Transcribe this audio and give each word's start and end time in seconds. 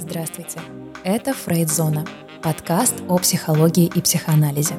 Здравствуйте. 0.00 0.60
Это 1.04 1.34
Фрейд-зона, 1.34 2.06
подкаст 2.42 2.94
о 3.06 3.18
психологии 3.18 3.84
и 3.94 4.00
психоанализе. 4.00 4.74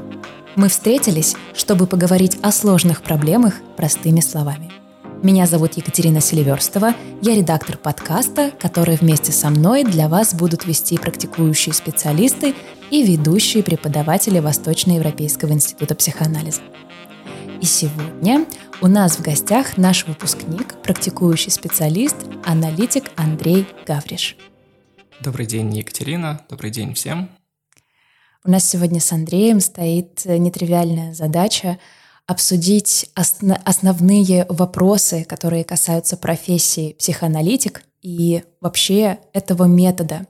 Мы 0.56 0.68
встретились, 0.68 1.36
чтобы 1.54 1.86
поговорить 1.86 2.40
о 2.42 2.52
сложных 2.52 3.04
проблемах 3.04 3.54
простыми 3.78 4.20
словами. 4.20 4.72
Меня 5.22 5.46
зовут 5.46 5.74
Екатерина 5.74 6.22
Селиверстова, 6.22 6.96
я 7.22 7.36
редактор 7.36 7.78
подкаста, 7.78 8.52
который 8.60 8.96
вместе 8.96 9.32
со 9.32 9.52
мной 9.52 9.84
для 9.84 10.10
вас 10.10 10.34
будут 10.34 10.66
вести 10.66 10.98
практикующие 10.98 11.74
специалисты 11.74 12.56
и 12.90 13.04
ведущие 13.04 13.62
преподаватели 13.62 14.40
Восточноевропейского 14.40 15.52
института 15.52 15.94
психоанализа. 15.94 16.62
И 17.62 17.66
сегодня 17.66 18.48
у 18.82 18.88
нас 18.88 19.18
в 19.18 19.22
гостях 19.22 19.78
наш 19.78 20.08
выпускник, 20.08 20.82
практикующий 20.82 21.52
специалист, 21.52 22.16
аналитик 22.44 23.12
Андрей 23.18 23.68
Гавриш. 23.86 24.36
Добрый 25.24 25.46
день, 25.46 25.72
Екатерина. 25.78 26.42
Добрый 26.50 26.72
день 26.72 26.96
всем. 26.96 27.30
У 28.44 28.50
нас 28.50 28.68
сегодня 28.68 29.00
с 29.00 29.12
Андреем 29.12 29.60
стоит 29.60 30.26
нетривиальная 30.26 31.14
задача 31.14 31.78
обсудить 32.26 33.12
осно- 33.14 33.62
основные 33.64 34.48
вопросы, 34.50 35.24
которые 35.24 35.64
касаются 35.64 36.18
профессии 36.18 36.94
психоаналитик 36.94 37.84
и 38.02 38.44
вообще 38.62 39.20
этого 39.32 39.66
метода. 39.66 40.26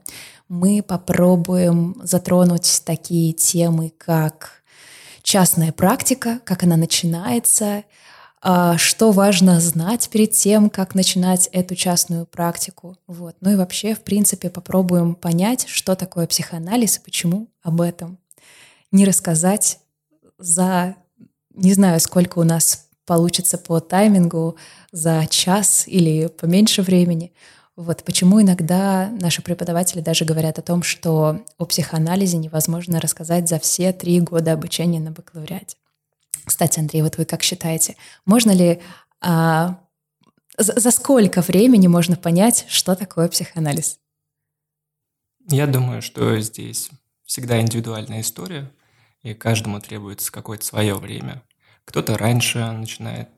Мы 0.50 0.82
попробуем 0.82 1.96
затронуть 2.02 2.82
такие 2.84 3.32
темы, 3.32 3.94
как 3.96 4.62
частная 5.22 5.72
практика, 5.72 6.40
как 6.44 6.64
она 6.64 6.76
начинается, 6.76 7.84
что 8.42 9.12
важно 9.12 9.60
знать 9.60 10.08
перед 10.10 10.32
тем, 10.32 10.68
как 10.68 10.94
начинать 10.94 11.48
эту 11.52 11.76
частную 11.76 12.26
практику. 12.26 12.96
Вот. 13.06 13.36
Ну 13.40 13.52
и 13.52 13.56
вообще, 13.56 13.94
в 13.94 14.00
принципе, 14.00 14.50
попробуем 14.50 15.14
понять, 15.14 15.66
что 15.68 15.94
такое 15.94 16.26
психоанализ 16.26 16.98
и 16.98 17.00
почему 17.00 17.48
об 17.62 17.80
этом 17.80 18.18
не 18.90 19.04
рассказать 19.04 19.78
за, 20.38 20.96
не 21.54 21.72
знаю, 21.72 22.00
сколько 22.00 22.40
у 22.40 22.44
нас 22.44 22.88
получится 23.06 23.58
по 23.58 23.80
таймингу, 23.80 24.56
за 24.92 25.26
час 25.28 25.84
или 25.86 26.26
поменьше 26.26 26.82
времени. 26.82 27.32
Вот 27.76 28.04
почему 28.04 28.42
иногда 28.42 29.08
наши 29.20 29.40
преподаватели 29.40 30.00
даже 30.00 30.24
говорят 30.24 30.58
о 30.58 30.62
том, 30.62 30.82
что 30.82 31.40
о 31.56 31.64
психоанализе 31.64 32.36
невозможно 32.36 33.00
рассказать 33.00 33.48
за 33.48 33.58
все 33.58 33.92
три 33.92 34.20
года 34.20 34.52
обучения 34.52 35.00
на 35.00 35.10
бакалавриате. 35.10 35.76
Кстати, 36.44 36.80
Андрей, 36.80 37.02
вот 37.02 37.18
вы 37.18 37.24
как 37.24 37.42
считаете, 37.42 37.96
можно 38.24 38.50
ли 38.50 38.80
а, 39.20 39.80
за, 40.58 40.78
за 40.78 40.90
сколько 40.90 41.40
времени 41.40 41.86
можно 41.86 42.16
понять, 42.16 42.66
что 42.68 42.94
такое 42.94 43.28
психоанализ? 43.28 43.98
Я 45.48 45.66
думаю, 45.66 46.02
что 46.02 46.38
здесь 46.40 46.90
всегда 47.24 47.60
индивидуальная 47.60 48.20
история, 48.20 48.70
и 49.22 49.34
каждому 49.34 49.80
требуется 49.80 50.32
какое-то 50.32 50.64
свое 50.64 50.94
время. 50.94 51.42
Кто-то 51.84 52.16
раньше 52.16 52.58
начинает 52.72 53.28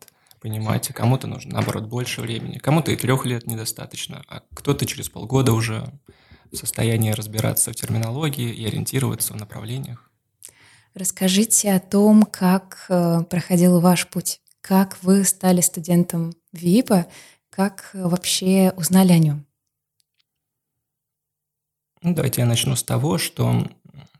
понимать, 0.40 0.88
кому-то 0.88 1.26
нужно, 1.26 1.54
наоборот, 1.54 1.84
больше 1.84 2.20
времени, 2.20 2.58
кому-то 2.58 2.90
и 2.90 2.96
трех 2.96 3.24
лет 3.24 3.46
недостаточно, 3.46 4.22
а 4.28 4.42
кто-то 4.54 4.84
через 4.84 5.08
полгода 5.08 5.52
уже 5.52 5.86
в 6.52 6.56
состоянии 6.56 7.12
разбираться 7.12 7.72
в 7.72 7.74
терминологии 7.74 8.52
и 8.52 8.66
ориентироваться 8.66 9.32
в 9.32 9.36
направлениях. 9.36 10.10
Расскажите 10.94 11.72
о 11.72 11.80
том, 11.80 12.22
как 12.22 12.86
э, 12.88 13.22
проходил 13.28 13.80
ваш 13.80 14.08
путь, 14.08 14.40
как 14.60 15.02
вы 15.02 15.24
стали 15.24 15.60
студентом 15.60 16.32
ВИПа, 16.52 17.06
как 17.50 17.90
вообще 17.92 18.72
узнали 18.76 19.12
о 19.12 19.18
нем. 19.18 19.46
Ну, 22.02 22.14
давайте 22.14 22.42
я 22.42 22.46
начну 22.46 22.76
с 22.76 22.82
того, 22.82 23.18
что 23.18 23.66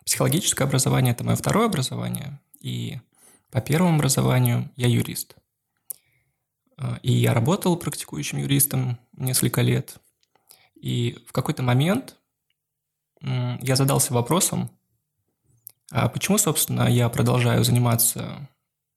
психологическое 0.05 0.65
образование– 0.65 1.13
это 1.15 1.23
мое 1.23 1.37
второе 1.37 1.67
образование, 1.67 2.41
и 2.61 2.99
по 3.51 3.61
первому 3.61 3.97
образованию 3.97 4.71
я 4.77 4.89
юрист– 4.89 5.37
а, 6.77 6.99
и 7.03 7.13
я 7.13 7.35
работал 7.35 7.77
практикующим 7.77 8.39
юристом 8.39 8.99
несколько 9.17 9.61
лет. 9.63 9.97
И 10.75 11.19
в 11.27 11.33
какой-то 11.33 11.63
момент 11.63 12.17
я 13.21 13.77
задался 13.77 14.13
вопросом, 14.13 14.71
а 15.97 16.09
почему, 16.09 16.39
собственно, 16.39 16.91
я 16.91 17.09
продолжаю 17.09 17.63
заниматься 17.63 18.49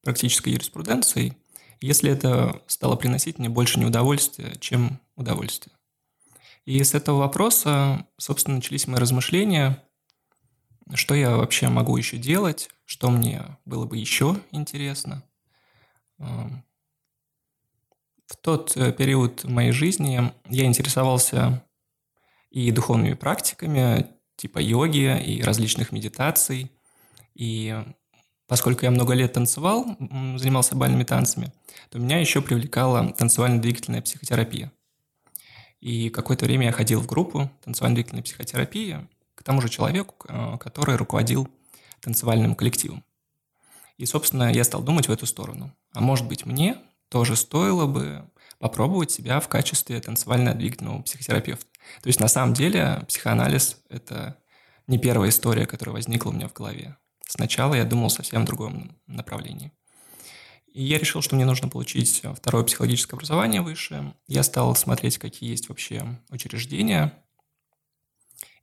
практической 0.01 0.49
юриспруденцией, 0.49 1.33
если 1.79 2.09
это 2.11 2.59
стало 2.65 2.95
приносить 2.95 3.37
мне 3.37 3.49
больше 3.49 3.79
неудовольствия, 3.79 4.55
чем 4.59 4.99
удовольствие. 5.15 5.75
И 6.65 6.83
с 6.83 6.95
этого 6.95 7.19
вопроса, 7.19 8.07
собственно, 8.17 8.55
начались 8.55 8.87
мои 8.87 8.99
размышления, 8.99 9.83
что 10.95 11.13
я 11.13 11.37
вообще 11.37 11.69
могу 11.69 11.95
еще 11.97 12.17
делать, 12.17 12.71
что 12.83 13.11
мне 13.11 13.43
было 13.63 13.85
бы 13.85 13.97
еще 13.97 14.35
интересно, 14.49 15.23
в 16.17 16.63
тот 18.41 18.75
э, 18.75 18.91
период 18.91 19.43
моей 19.43 19.71
жизни 19.71 20.31
я 20.49 20.65
интересовался 20.65 21.63
и 22.49 22.71
духовными 22.71 23.13
практиками, 23.13 24.07
типа 24.35 24.57
йоги 24.57 25.21
и 25.23 25.43
различных 25.43 25.91
медитаций. 25.91 26.71
И 27.37 27.83
поскольку 28.47 28.85
я 28.85 28.91
много 28.91 29.13
лет 29.13 29.33
танцевал, 29.33 29.85
занимался 30.37 30.75
бальными 30.75 31.03
танцами, 31.03 31.53
то 31.91 31.99
меня 31.99 32.19
еще 32.19 32.41
привлекала 32.41 33.13
танцевально-двигательная 33.13 34.01
психотерапия. 34.01 34.71
И 35.79 36.09
какое-то 36.09 36.45
время 36.45 36.65
я 36.65 36.71
ходил 36.71 36.99
в 36.99 37.05
группу 37.05 37.51
танцевально-двигательной 37.63 38.23
психотерапии 38.23 39.07
к 39.35 39.43
тому 39.43 39.61
же 39.61 39.69
человеку, 39.69 40.15
э, 40.27 40.57
который 40.59 40.95
руководил 40.95 41.47
танцевальным 42.01 42.55
коллективом. 42.55 43.03
И, 43.97 44.07
собственно, 44.07 44.51
я 44.51 44.63
стал 44.63 44.81
думать 44.81 45.07
в 45.07 45.11
эту 45.11 45.27
сторону. 45.27 45.71
А 45.93 46.01
может 46.01 46.27
быть, 46.27 46.47
мне 46.47 46.77
тоже 47.09 47.35
стоило 47.35 47.85
бы 47.85 48.27
попробовать 48.57 49.11
себя 49.11 49.39
в 49.39 49.47
качестве 49.47 49.99
танцевально-двигательного 49.99 51.03
психотерапевта. 51.03 51.67
То 52.01 52.07
есть 52.07 52.19
на 52.19 52.27
самом 52.27 52.55
деле 52.55 53.05
психоанализ– 53.07 53.77
это 53.89 54.37
не 54.87 54.97
первая 54.97 55.29
история, 55.29 55.67
которая 55.67 55.93
возникла 55.93 56.31
у 56.31 56.33
меня 56.33 56.47
в 56.47 56.53
голове. 56.53 56.97
Сначала 57.27 57.75
я 57.75 57.83
думал 57.83 58.09
совсем 58.09 58.43
в 58.43 58.45
другом 58.45 58.97
направлении. 59.05 59.71
И 60.73 60.83
я 60.83 60.97
решил, 60.97 61.21
что 61.21 61.35
мне 61.35 61.45
нужно 61.45 61.69
получить 61.69 62.21
второе 62.35 62.63
психологическое 62.63 63.15
образование 63.15 63.61
выше. 63.61 64.13
Я 64.27 64.43
стал 64.43 64.75
смотреть, 64.75 65.17
какие 65.17 65.49
есть 65.49 65.69
вообще 65.69 66.05
учреждения. 66.29 67.13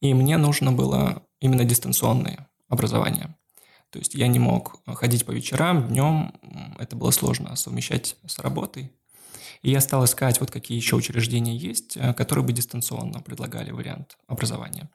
И 0.01 0.15
мне 0.15 0.39
нужно 0.39 0.73
было 0.73 1.27
именно 1.41 1.65
дистанционное 1.65 2.49
образование. 2.69 3.37
То 3.91 3.99
есть 3.99 4.15
я 4.15 4.27
не 4.29 4.39
мог 4.39 4.81
ходить 4.87 5.25
по 5.25 5.31
вечерам, 5.31 5.89
днем, 5.89 6.33
это 6.79 6.97
было 6.97 7.11
сложно 7.11 7.55
совмещать 7.57 8.17
с 8.27 8.39
работой. 8.39 8.93
И 9.65 9.71
я 9.71 9.81
стал 9.81 10.05
искать, 10.05 10.41
вот 10.41 10.51
какие 10.51 10.77
еще 10.77 10.95
учреждения 10.95 11.57
есть, 11.57 11.97
э, 11.97 12.13
которые 12.13 12.45
бы 12.45 12.53
дистанционно 12.53 13.23
предлагали 13.23 13.71
вариант 13.71 14.19
образования. 14.27 14.91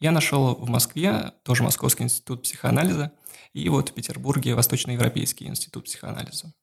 Я 0.00 0.12
нашел 0.12 0.54
в 0.54 0.66
Москве 0.70 1.32
тоже 1.42 1.62
Московский 1.62 2.04
институт 2.04 2.42
психоанализа 2.42 3.12
и 3.52 3.68
вот 3.68 3.90
в 3.90 3.92
Петербурге 3.92 4.54
Восточноевропейский 4.54 5.46
институт 5.46 5.84
психоанализа. 5.84 6.54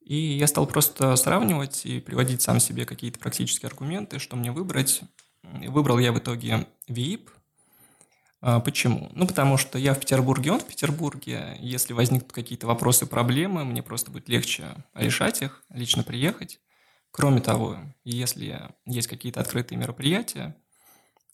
И 0.00 0.14
я 0.14 0.46
стал 0.46 0.68
просто 0.68 1.16
сравнивать 1.16 1.84
и 1.84 1.98
приводить 1.98 2.40
сам 2.40 2.60
себе 2.60 2.86
какие-то 2.86 3.18
практические 3.18 3.66
аргументы, 3.66 4.20
что 4.20 4.36
мне 4.36 4.52
выбрать. 4.52 5.02
Выбрал 5.42 5.98
я 5.98 6.12
в 6.12 6.18
итоге 6.20 6.68
ВИИП, 6.86 7.30
почему? 8.40 9.10
Ну, 9.14 9.26
потому 9.26 9.56
что 9.56 9.78
я 9.78 9.94
в 9.94 10.00
Петербурге, 10.00 10.52
он 10.52 10.60
в 10.60 10.66
Петербурге. 10.66 11.56
Если 11.60 11.92
возникнут 11.92 12.32
какие-то 12.32 12.66
вопросы, 12.66 13.06
проблемы, 13.06 13.64
мне 13.64 13.82
просто 13.82 14.10
будет 14.10 14.28
легче 14.28 14.66
решать 14.94 15.42
их, 15.42 15.64
лично 15.70 16.04
приехать. 16.04 16.60
Кроме 17.10 17.40
того, 17.40 17.78
если 18.04 18.70
есть 18.86 19.08
какие-то 19.08 19.40
открытые 19.40 19.78
мероприятия, 19.78 20.56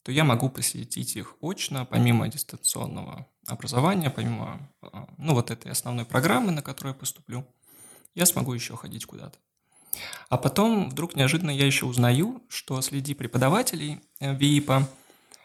то 0.03 0.13
я 0.13 0.25
могу 0.25 0.49
посетить 0.49 1.17
их 1.17 1.37
очно, 1.41 1.85
помимо 1.85 2.29
дистанционного 2.29 3.27
образования, 3.47 4.11
помимо 4.11 4.71
а, 4.83 5.07
ну, 5.19 5.35
вот 5.35 5.51
этой 5.51 5.73
основной 5.73 6.05
программы, 6.05 6.53
на 6.53 6.63
которую 6.63 6.95
я 6.95 6.99
поступлю, 6.99 7.47
я 8.15 8.27
смогу 8.27 8.53
еще 8.53 8.77
ходить 8.77 9.07
куда-то. 9.07 9.39
А 10.29 10.39
потом 10.39 10.91
вдруг 10.91 11.17
неожиданно 11.17 11.51
я 11.51 11.67
еще 11.67 11.87
узнаю, 11.87 12.43
что 12.49 12.81
среди 12.81 13.15
преподавателей 13.15 14.01
э, 14.21 14.35
ВИИПа– 14.35 14.89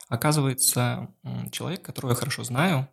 Оказывается, 0.09 1.13
человек, 1.51 1.83
которого 1.83 2.11
я 2.11 2.15
хорошо 2.15 2.44
знаю, 2.44 2.89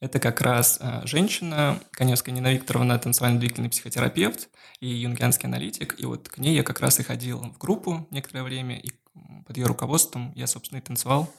это 0.00 0.20
как 0.20 0.42
раз 0.42 0.78
э, 0.82 1.00
женщина, 1.06 1.80
Коневская 1.90 2.34
Нина 2.34 2.52
Викторовна, 2.52 2.98
танцевально-двигательный 2.98 3.70
психотерапевт 3.70 4.50
и 4.80 4.86
юнгианский 4.86 5.46
аналитик. 5.46 5.98
И 5.98 6.04
вот 6.04 6.28
к 6.28 6.36
ней 6.36 6.54
я 6.54 6.62
как 6.62 6.80
раз 6.80 7.00
и 7.00 7.02
ходил 7.02 7.38
в 7.38 7.56
группу 7.56 8.06
некоторое 8.10 8.42
время, 8.42 8.78
и 8.78 8.90
под 9.46 9.56
ее 9.56 9.64
руководством 9.64 10.32
я, 10.34 10.46
собственно, 10.46 10.78
и 10.78 10.82
танцевал 10.82 11.32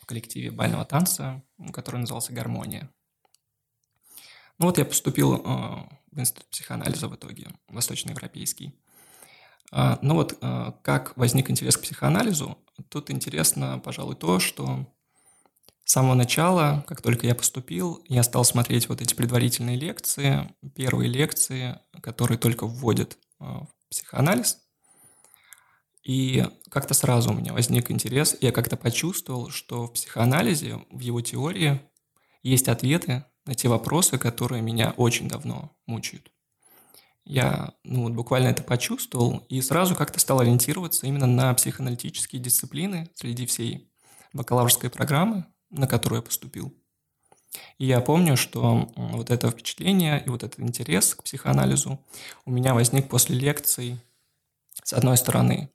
в 0.00 0.06
коллективе 0.06 0.50
бального 0.50 0.84
танца, 0.84 1.44
который 1.72 2.00
назывался 2.00 2.32
«Гармония». 2.32 2.90
Ну 4.58 4.66
вот 4.66 4.78
я 4.78 4.84
поступил 4.84 5.36
э, 5.36 5.38
в 6.10 6.18
институт 6.18 6.50
психоанализа 6.50 7.06
в 7.06 7.14
итоге, 7.14 7.46
восточноевропейский. 7.68 8.74
А, 9.70 9.98
ну 10.02 10.14
вот, 10.14 10.38
а, 10.40 10.72
как 10.82 11.16
возник 11.16 11.50
интерес 11.50 11.76
к 11.76 11.82
психоанализу? 11.82 12.58
Тут 12.88 13.10
интересно, 13.10 13.80
пожалуй, 13.84 14.16
то, 14.16 14.38
что 14.38 14.86
с 15.84 15.92
самого 15.92 16.14
начала, 16.14 16.84
как 16.86 17.00
только 17.00 17.26
я 17.26 17.34
поступил, 17.34 18.02
я 18.08 18.22
стал 18.22 18.44
смотреть 18.44 18.88
вот 18.88 19.00
эти 19.00 19.14
предварительные 19.14 19.76
лекции, 19.76 20.54
первые 20.74 21.08
лекции, 21.08 21.78
которые 22.02 22.38
только 22.38 22.66
вводят 22.66 23.18
а, 23.38 23.64
в 23.64 23.68
психоанализ. 23.90 24.58
И 26.02 26.46
как-то 26.70 26.94
сразу 26.94 27.30
у 27.30 27.34
меня 27.34 27.52
возник 27.52 27.90
интерес, 27.90 28.36
я 28.40 28.52
как-то 28.52 28.76
почувствовал, 28.76 29.50
что 29.50 29.86
в 29.86 29.92
психоанализе, 29.92 30.80
в 30.90 31.00
его 31.00 31.20
теории 31.20 31.82
есть 32.42 32.68
ответы 32.68 33.24
на 33.44 33.54
те 33.54 33.68
вопросы, 33.68 34.16
которые 34.16 34.62
меня 34.62 34.94
очень 34.96 35.28
давно 35.28 35.76
мучают. 35.86 36.30
Я 37.28 37.74
ну, 37.84 38.04
вот 38.04 38.12
буквально 38.12 38.48
это 38.48 38.62
почувствовал 38.62 39.44
и 39.50 39.60
сразу 39.60 39.94
как-то 39.94 40.18
стал 40.18 40.40
ориентироваться 40.40 41.06
именно 41.06 41.26
на 41.26 41.52
психоаналитические 41.52 42.40
дисциплины 42.40 43.10
среди 43.14 43.44
всей 43.44 43.92
бакалаврской 44.32 44.88
программы, 44.88 45.44
на 45.68 45.86
которую 45.86 46.20
я 46.20 46.22
поступил. 46.22 46.74
И 47.76 47.84
я 47.84 48.00
помню, 48.00 48.38
что 48.38 48.90
вот 48.96 49.30
это 49.30 49.50
впечатление 49.50 50.22
и 50.24 50.30
вот 50.30 50.42
этот 50.42 50.58
интерес 50.60 51.14
к 51.14 51.22
психоанализу 51.22 52.02
у 52.46 52.50
меня 52.50 52.72
возник 52.72 53.10
после 53.10 53.36
лекций, 53.38 54.00
с 54.82 54.94
одной 54.94 55.18
стороны, 55.18 55.70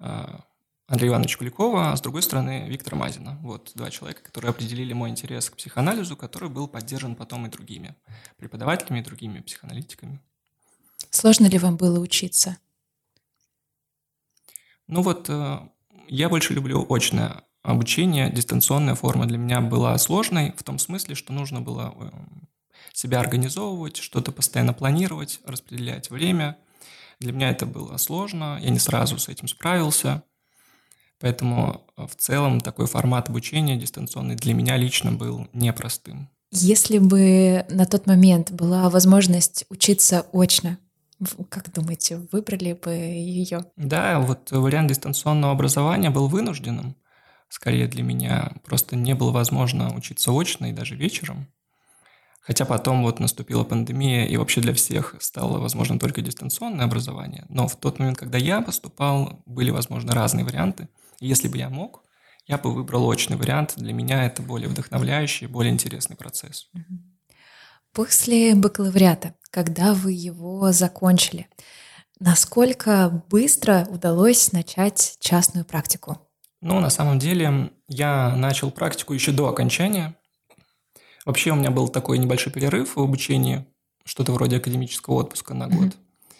а, 0.00 0.44
Андрея 0.88 1.12
Ивановича 1.12 1.38
Куликова, 1.38 1.92
а 1.92 1.96
с 1.96 2.00
другой 2.00 2.22
стороны 2.22 2.66
Виктора 2.68 2.98
Мазина. 2.98 3.38
Вот 3.42 3.70
два 3.76 3.88
человека, 3.90 4.24
которые 4.24 4.50
определили 4.50 4.92
мой 4.94 5.10
интерес 5.10 5.48
к 5.48 5.56
психоанализу, 5.56 6.16
который 6.16 6.48
был 6.48 6.66
поддержан 6.66 7.14
потом 7.14 7.46
и 7.46 7.50
другими 7.50 7.94
преподавателями, 8.36 8.98
и 8.98 9.04
другими 9.04 9.38
психоаналитиками. 9.38 10.20
Сложно 11.12 11.46
ли 11.46 11.58
вам 11.58 11.76
было 11.76 12.00
учиться? 12.00 12.56
Ну 14.88 15.02
вот, 15.02 15.28
э, 15.28 15.58
я 16.08 16.28
больше 16.30 16.54
люблю 16.54 16.86
очное 16.88 17.44
обучение, 17.62 18.32
дистанционная 18.32 18.94
форма 18.94 19.26
для 19.26 19.36
меня 19.36 19.60
была 19.60 19.96
сложной 19.98 20.52
в 20.56 20.62
том 20.62 20.78
смысле, 20.78 21.14
что 21.14 21.34
нужно 21.34 21.60
было 21.60 21.94
э, 21.94 22.10
себя 22.94 23.20
организовывать, 23.20 23.98
что-то 23.98 24.32
постоянно 24.32 24.72
планировать, 24.72 25.40
распределять 25.44 26.08
время. 26.10 26.56
Для 27.20 27.32
меня 27.32 27.50
это 27.50 27.66
было 27.66 27.98
сложно, 27.98 28.58
я 28.60 28.70
не 28.70 28.78
сразу 28.78 29.18
с 29.18 29.28
этим 29.28 29.48
справился. 29.48 30.22
Поэтому 31.20 31.86
э, 31.98 32.06
в 32.06 32.16
целом 32.16 32.62
такой 32.62 32.86
формат 32.86 33.28
обучения 33.28 33.76
дистанционный 33.76 34.34
для 34.34 34.54
меня 34.54 34.78
лично 34.78 35.12
был 35.12 35.46
непростым. 35.52 36.30
Если 36.50 36.98
бы 36.98 37.66
на 37.68 37.84
тот 37.84 38.06
момент 38.06 38.50
была 38.50 38.88
возможность 38.88 39.66
учиться 39.68 40.26
очно, 40.32 40.78
как 41.48 41.72
думаете, 41.72 42.16
выбрали 42.32 42.72
бы 42.72 42.90
ее? 42.90 43.64
Да, 43.76 44.20
вот 44.20 44.50
вариант 44.50 44.88
дистанционного 44.88 45.52
образования 45.52 46.10
был 46.10 46.28
вынужденным. 46.28 46.96
Скорее 47.48 47.86
для 47.86 48.02
меня 48.02 48.52
просто 48.64 48.96
не 48.96 49.14
было 49.14 49.30
возможно 49.30 49.94
учиться 49.94 50.32
очно 50.32 50.66
и 50.66 50.72
даже 50.72 50.96
вечером. 50.96 51.48
Хотя 52.40 52.64
потом 52.64 53.02
вот 53.02 53.20
наступила 53.20 53.62
пандемия, 53.62 54.26
и 54.26 54.36
вообще 54.36 54.60
для 54.60 54.74
всех 54.74 55.14
стало 55.20 55.58
возможно 55.58 55.98
только 55.98 56.22
дистанционное 56.22 56.86
образование. 56.86 57.44
Но 57.48 57.68
в 57.68 57.76
тот 57.76 58.00
момент, 58.00 58.18
когда 58.18 58.36
я 58.36 58.60
поступал, 58.62 59.42
были 59.46 59.70
возможны 59.70 60.12
разные 60.12 60.44
варианты. 60.44 60.88
И 61.20 61.28
если 61.28 61.46
бы 61.46 61.56
я 61.56 61.68
мог, 61.68 62.02
я 62.46 62.58
бы 62.58 62.74
выбрал 62.74 63.06
очный 63.06 63.36
вариант. 63.36 63.74
Для 63.76 63.92
меня 63.92 64.24
это 64.24 64.42
более 64.42 64.68
вдохновляющий, 64.68 65.46
более 65.46 65.72
интересный 65.72 66.16
процесс. 66.16 66.68
После 67.92 68.54
бакалавриата 68.56 69.34
когда 69.52 69.92
вы 69.92 70.12
его 70.12 70.72
закончили. 70.72 71.46
Насколько 72.18 73.22
быстро 73.30 73.86
удалось 73.90 74.50
начать 74.50 75.18
частную 75.20 75.64
практику? 75.64 76.18
Ну, 76.60 76.80
на 76.80 76.90
самом 76.90 77.18
деле, 77.18 77.70
я 77.86 78.34
начал 78.34 78.70
практику 78.70 79.12
еще 79.12 79.30
до 79.30 79.48
окончания. 79.48 80.16
Вообще 81.26 81.50
у 81.50 81.54
меня 81.54 81.70
был 81.70 81.88
такой 81.88 82.18
небольшой 82.18 82.52
перерыв 82.52 82.96
в 82.96 83.00
обучении, 83.00 83.66
что-то 84.04 84.32
вроде 84.32 84.56
академического 84.56 85.14
отпуска 85.16 85.54
на 85.54 85.68
год. 85.68 85.88
Mm-hmm. 85.88 86.32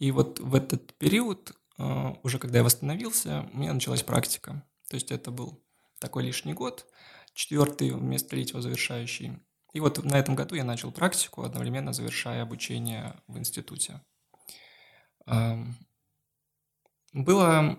И 0.00 0.10
вот 0.10 0.38
в 0.38 0.54
этот 0.54 0.92
период, 0.98 1.52
э, 1.78 2.14
уже 2.22 2.38
когда 2.38 2.58
я 2.58 2.64
восстановился, 2.64 3.48
у 3.54 3.58
меня 3.58 3.72
началась 3.72 4.02
практика. 4.02 4.62
То 4.90 4.94
есть 4.94 5.10
это 5.10 5.30
был 5.30 5.58
такой 6.00 6.24
лишний 6.24 6.52
год, 6.52 6.86
четвертый 7.32 7.92
вместо 7.92 8.28
третьего 8.28 8.60
завершающий. 8.60 9.38
И 9.72 9.80
вот 9.80 10.02
на 10.04 10.16
этом 10.16 10.34
году 10.34 10.54
я 10.54 10.64
начал 10.64 10.90
практику, 10.90 11.42
одновременно 11.42 11.92
завершая 11.92 12.42
обучение 12.42 13.14
в 13.26 13.38
институте. 13.38 14.00
Было, 17.12 17.78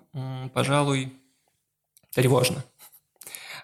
пожалуй, 0.53 1.19
тревожно. 2.13 2.63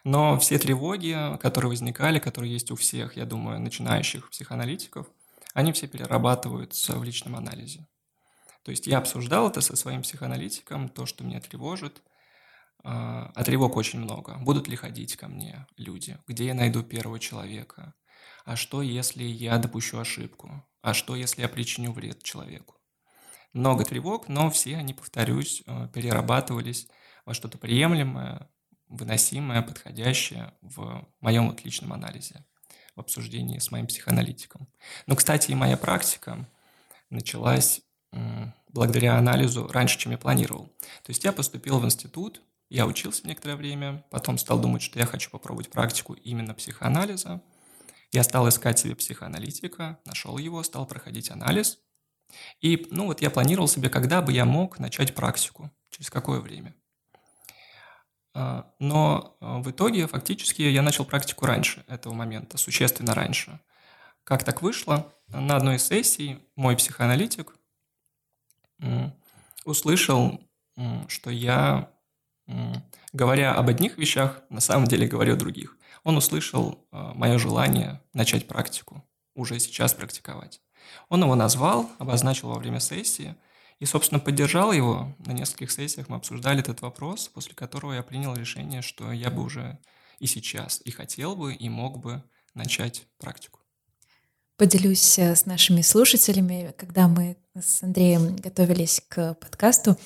Но 0.04 0.38
все 0.40 0.60
тревоги, 0.60 1.16
которые 1.40 1.70
возникали, 1.70 2.20
которые 2.20 2.54
есть 2.54 2.70
у 2.72 2.76
всех, 2.76 3.18
я 3.18 3.26
думаю, 3.26 3.60
начинающих 3.60 4.30
психоаналитиков, 4.30 5.08
они 5.54 5.72
все 5.72 5.88
перерабатываются 5.88 6.98
в 6.98 7.04
личном 7.04 7.36
анализе. 7.36 7.88
То 8.64 8.72
есть 8.72 8.88
я 8.88 8.98
обсуждал 8.98 9.50
это 9.50 9.62
со 9.62 9.76
своим 9.76 10.02
психоаналитиком, 10.02 10.90
то, 10.90 11.06
что 11.06 11.24
меня 11.24 11.40
тревожит. 11.40 12.04
А, 12.84 13.32
а 13.34 13.44
тревог 13.44 13.76
очень 13.76 14.00
много. 14.00 14.38
Будут 14.38 14.68
ли 14.68 14.76
ходить 14.76 15.16
ко 15.16 15.28
мне 15.28 15.66
люди? 15.78 16.20
Где 16.28 16.48
я 16.48 16.54
найду 16.54 16.84
первого 16.84 17.20
человека? 17.20 17.96
А 18.46 18.56
что, 18.56 18.84
если 18.84 19.24
я 19.24 19.58
допущу 19.58 19.98
ошибку, 19.98 20.64
а 20.82 20.94
что, 20.94 21.16
если 21.16 21.42
я 21.42 21.50
причиню 21.50 21.92
вред 21.92 22.22
человеку. 22.22 22.76
Много 23.54 23.84
тревог, 23.84 24.28
но 24.28 24.52
все 24.52 24.78
они, 24.78 24.94
повторюсь, 24.94 25.64
э, 25.66 25.90
перерабатывались 25.92 26.88
во 27.26 27.34
что-то 27.34 27.58
приемлемое, 27.58 28.48
выносимое, 28.88 29.64
подходящее 29.64 30.54
в 30.62 31.08
моем 31.22 31.50
вот 31.50 31.66
личном 31.66 31.92
анализе, 31.92 32.46
в 32.96 33.00
обсуждении 33.00 33.58
с 33.58 33.72
моим 33.72 33.88
психоаналитиком. 33.88 34.68
Ну, 35.08 35.16
кстати, 35.16 35.52
и 35.52 35.56
моя 35.56 35.76
практика 35.76 36.48
началась 37.10 37.82
благодаря 38.70 39.18
анализу 39.18 39.68
раньше, 39.68 39.98
чем 40.00 40.14
я 40.14 40.18
планировал. 40.18 40.68
То 41.04 41.10
есть 41.10 41.26
я 41.26 41.34
поступил 41.34 41.80
в 41.80 41.86
институт, 41.86 42.42
я 42.70 42.86
учился 42.86 43.28
некоторое 43.28 43.56
время, 43.56 44.06
потом 44.10 44.38
стал 44.38 44.62
думать, 44.62 44.82
что 44.82 45.00
я 45.00 45.06
хочу 45.06 45.30
попробовать 45.32 45.70
практику 45.70 46.14
именно 46.14 46.54
психоанализа– 46.54 47.42
я 48.12 48.24
стал 48.24 48.48
искать 48.50 48.80
себе 48.80 48.96
психоаналитика, 48.96 50.00
нашел 50.06 50.38
его, 50.38 50.64
стал 50.64 50.86
проходить 50.86 51.32
анализ. 51.32 51.80
И, 52.62 52.88
ну 52.92 53.06
вот 53.06 53.22
я 53.22 53.30
планировал 53.30 53.68
себе, 53.68 53.90
когда 53.90 54.22
бы 54.22 54.32
я 54.34 54.46
мог 54.46 54.80
начать 54.80 55.14
практику, 55.16 55.72
через 55.90 56.10
какое 56.10 56.40
время. 56.40 56.76
А, 58.34 58.74
но 58.80 59.38
а, 59.40 59.60
в 59.60 59.70
итоге 59.72 60.08
фактически 60.08 60.62
я 60.62 60.82
начал 60.82 61.06
практику 61.06 61.46
раньше 61.46 61.84
этого 61.88 62.14
момента, 62.14 62.58
существенно 62.58 63.14
раньше. 63.14 63.60
Как 64.24 64.44
так 64.44 64.62
вышло? 64.62 65.14
На 65.28 65.56
одной 65.56 65.76
из 65.76 65.86
сессий 65.86 66.40
мой 66.56 66.76
психоаналитик 66.76 67.56
услышал, 69.64 70.42
что 71.08 71.30
я, 71.30 71.92
говоря 73.14 73.54
об 73.54 73.70
одних 73.70 73.98
вещах, 73.98 74.42
на 74.50 74.62
самом 74.62 74.88
деле 74.88 75.08
говорю 75.08 75.34
о 75.34 75.38
других 75.38 75.78
он 76.06 76.18
услышал 76.18 76.88
э, 76.92 77.12
мое 77.16 77.38
желание 77.40 78.00
начать 78.14 78.48
практику, 78.48 79.04
уже 79.34 79.60
сейчас 79.60 79.94
практиковать. 79.94 80.62
Он 81.10 81.24
его 81.24 81.36
назвал, 81.36 81.90
обозначил 81.98 82.50
во 82.50 82.60
время 82.60 82.80
сессии 82.80 83.36
и, 83.80 83.86
собственно, 83.86 84.20
поддержал 84.20 84.72
его. 84.72 85.16
На 85.18 85.32
нескольких 85.32 85.72
сессиях 85.72 86.08
мы 86.08 86.18
обсуждали 86.18 86.60
этот 86.60 86.82
вопрос, 86.82 87.28
после 87.28 87.56
которого 87.56 87.94
я 87.94 88.04
принял 88.04 88.36
решение, 88.36 88.84
что 88.84 89.12
я 89.12 89.32
бы 89.32 89.42
уже 89.44 89.80
и 90.20 90.28
сейчас 90.28 90.80
и 90.86 90.92
хотел 90.92 91.36
бы, 91.36 91.56
и 91.56 91.70
мог 91.70 91.98
бы 92.00 92.24
начать 92.54 93.08
практику. 93.18 93.65
Поделюсь 94.58 95.20
э, 95.20 95.36
с 95.36 95.46
нашими 95.46 95.82
слушателями, 95.82 96.74
когда 96.78 97.10
мы 97.10 97.36
с 97.60 97.84
Андреем 97.84 98.38
готовились 98.38 99.02
к 99.10 99.34
подкасту, 99.34 99.98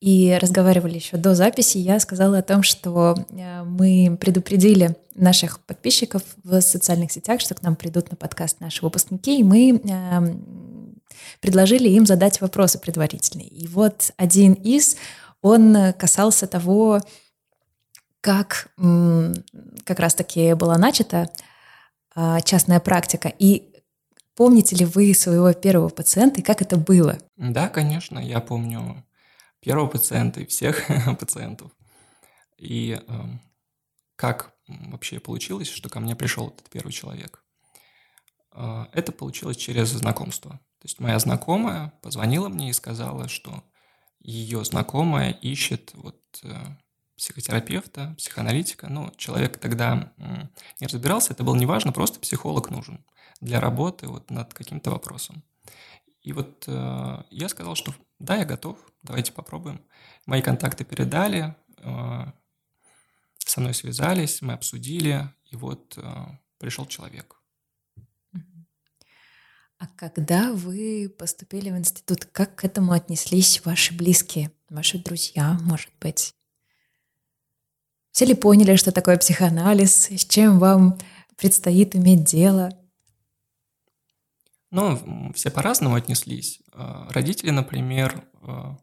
и 0.00 0.38
разговаривали 0.40 0.94
еще 0.94 1.16
до 1.16 1.34
записи, 1.34 1.78
я 1.78 1.98
сказала 1.98 2.38
о 2.38 2.42
том, 2.42 2.62
что 2.62 3.16
э, 3.30 3.64
мы 3.64 4.16
предупредили 4.20 4.94
наших 5.16 5.58
подписчиков 5.58 6.22
в 6.44 6.60
социальных 6.60 7.10
сетях, 7.10 7.40
что 7.40 7.54
к 7.56 7.62
нам 7.62 7.74
придут 7.74 8.10
на 8.10 8.16
подкаст 8.16 8.60
наши 8.60 8.84
выпускники, 8.84 9.40
и 9.40 9.42
мы 9.42 9.70
эм, 9.70 11.02
предложили 11.40 11.88
им 11.88 12.06
задать 12.06 12.40
вопросы 12.40 12.78
предварительные. 12.78 13.48
И 13.48 13.66
вот 13.66 14.12
один 14.16 14.52
из, 14.52 14.96
он 15.42 15.92
касался 15.94 16.46
того, 16.46 17.00
как 18.20 18.68
как 19.84 20.00
раз-таки 20.00 20.54
была 20.54 20.76
начата 20.78 21.30
а, 22.14 22.40
частная 22.40 22.80
практика. 22.80 23.32
И 23.38 23.75
помните 24.36 24.76
ли 24.76 24.84
вы 24.84 25.12
своего 25.14 25.52
первого 25.52 25.88
пациента 25.88 26.40
и 26.40 26.44
как 26.44 26.62
это 26.62 26.76
было? 26.76 27.18
Да, 27.36 27.68
конечно, 27.68 28.18
я 28.18 28.40
помню 28.40 29.04
первого 29.60 29.88
пациента 29.88 30.40
и 30.40 30.46
всех 30.46 30.86
пациентов. 31.18 31.72
И 32.58 33.00
э, 33.06 33.24
как 34.14 34.54
вообще 34.68 35.18
получилось, 35.18 35.68
что 35.68 35.88
ко 35.88 36.00
мне 36.00 36.14
пришел 36.14 36.48
этот 36.48 36.68
первый 36.70 36.92
человек? 36.92 37.42
Э, 38.52 38.86
это 38.92 39.12
получилось 39.12 39.56
через 39.56 39.88
знакомство. 39.88 40.52
То 40.52 40.84
есть 40.84 41.00
моя 41.00 41.18
знакомая 41.18 41.92
позвонила 42.02 42.48
мне 42.48 42.70
и 42.70 42.74
сказала, 42.74 43.28
что 43.28 43.64
ее 44.20 44.64
знакомая 44.64 45.30
ищет 45.30 45.92
вот 45.94 46.20
э, 46.42 46.54
психотерапевта, 47.16 48.14
психоаналитика. 48.18 48.88
Ну, 48.88 49.12
человек 49.16 49.58
тогда 49.58 50.12
не 50.80 50.86
разбирался, 50.86 51.32
это 51.32 51.44
было 51.44 51.56
неважно, 51.56 51.92
просто 51.92 52.20
психолог 52.20 52.70
нужен 52.70 53.04
для 53.40 53.60
работы 53.60 54.08
вот 54.08 54.30
над 54.30 54.54
каким-то 54.54 54.90
вопросом. 54.90 55.42
И 56.22 56.32
вот 56.32 56.64
э, 56.66 57.22
я 57.30 57.48
сказал, 57.48 57.76
что 57.76 57.94
да, 58.18 58.36
я 58.36 58.44
готов, 58.44 58.78
давайте 59.02 59.32
попробуем. 59.32 59.80
Мои 60.26 60.42
контакты 60.42 60.84
передали, 60.84 61.54
э, 61.78 62.24
со 63.38 63.60
мной 63.60 63.74
связались, 63.74 64.42
мы 64.42 64.54
обсудили, 64.54 65.32
и 65.44 65.56
вот 65.56 65.96
э, 65.96 66.02
пришел 66.58 66.86
человек. 66.86 67.36
А 69.78 69.86
когда 69.94 70.52
вы 70.52 71.14
поступили 71.16 71.70
в 71.70 71.76
институт, 71.76 72.24
как 72.24 72.56
к 72.56 72.64
этому 72.64 72.92
отнеслись 72.92 73.64
ваши 73.64 73.94
близкие, 73.94 74.50
ваши 74.70 74.98
друзья, 74.98 75.58
может 75.62 75.90
быть? 76.00 76.35
Все 78.16 78.24
ли 78.24 78.32
поняли, 78.32 78.76
что 78.76 78.92
такое 78.92 79.18
психоанализ, 79.18 80.10
с 80.10 80.24
чем 80.24 80.58
вам 80.58 80.98
предстоит 81.36 81.94
иметь 81.96 82.24
дело? 82.24 82.70
Ну, 84.70 85.30
все 85.34 85.50
по-разному 85.50 85.96
отнеслись. 85.96 86.62
Э, 86.72 87.08
родители, 87.10 87.50
например, 87.50 88.24
э, 88.40 88.74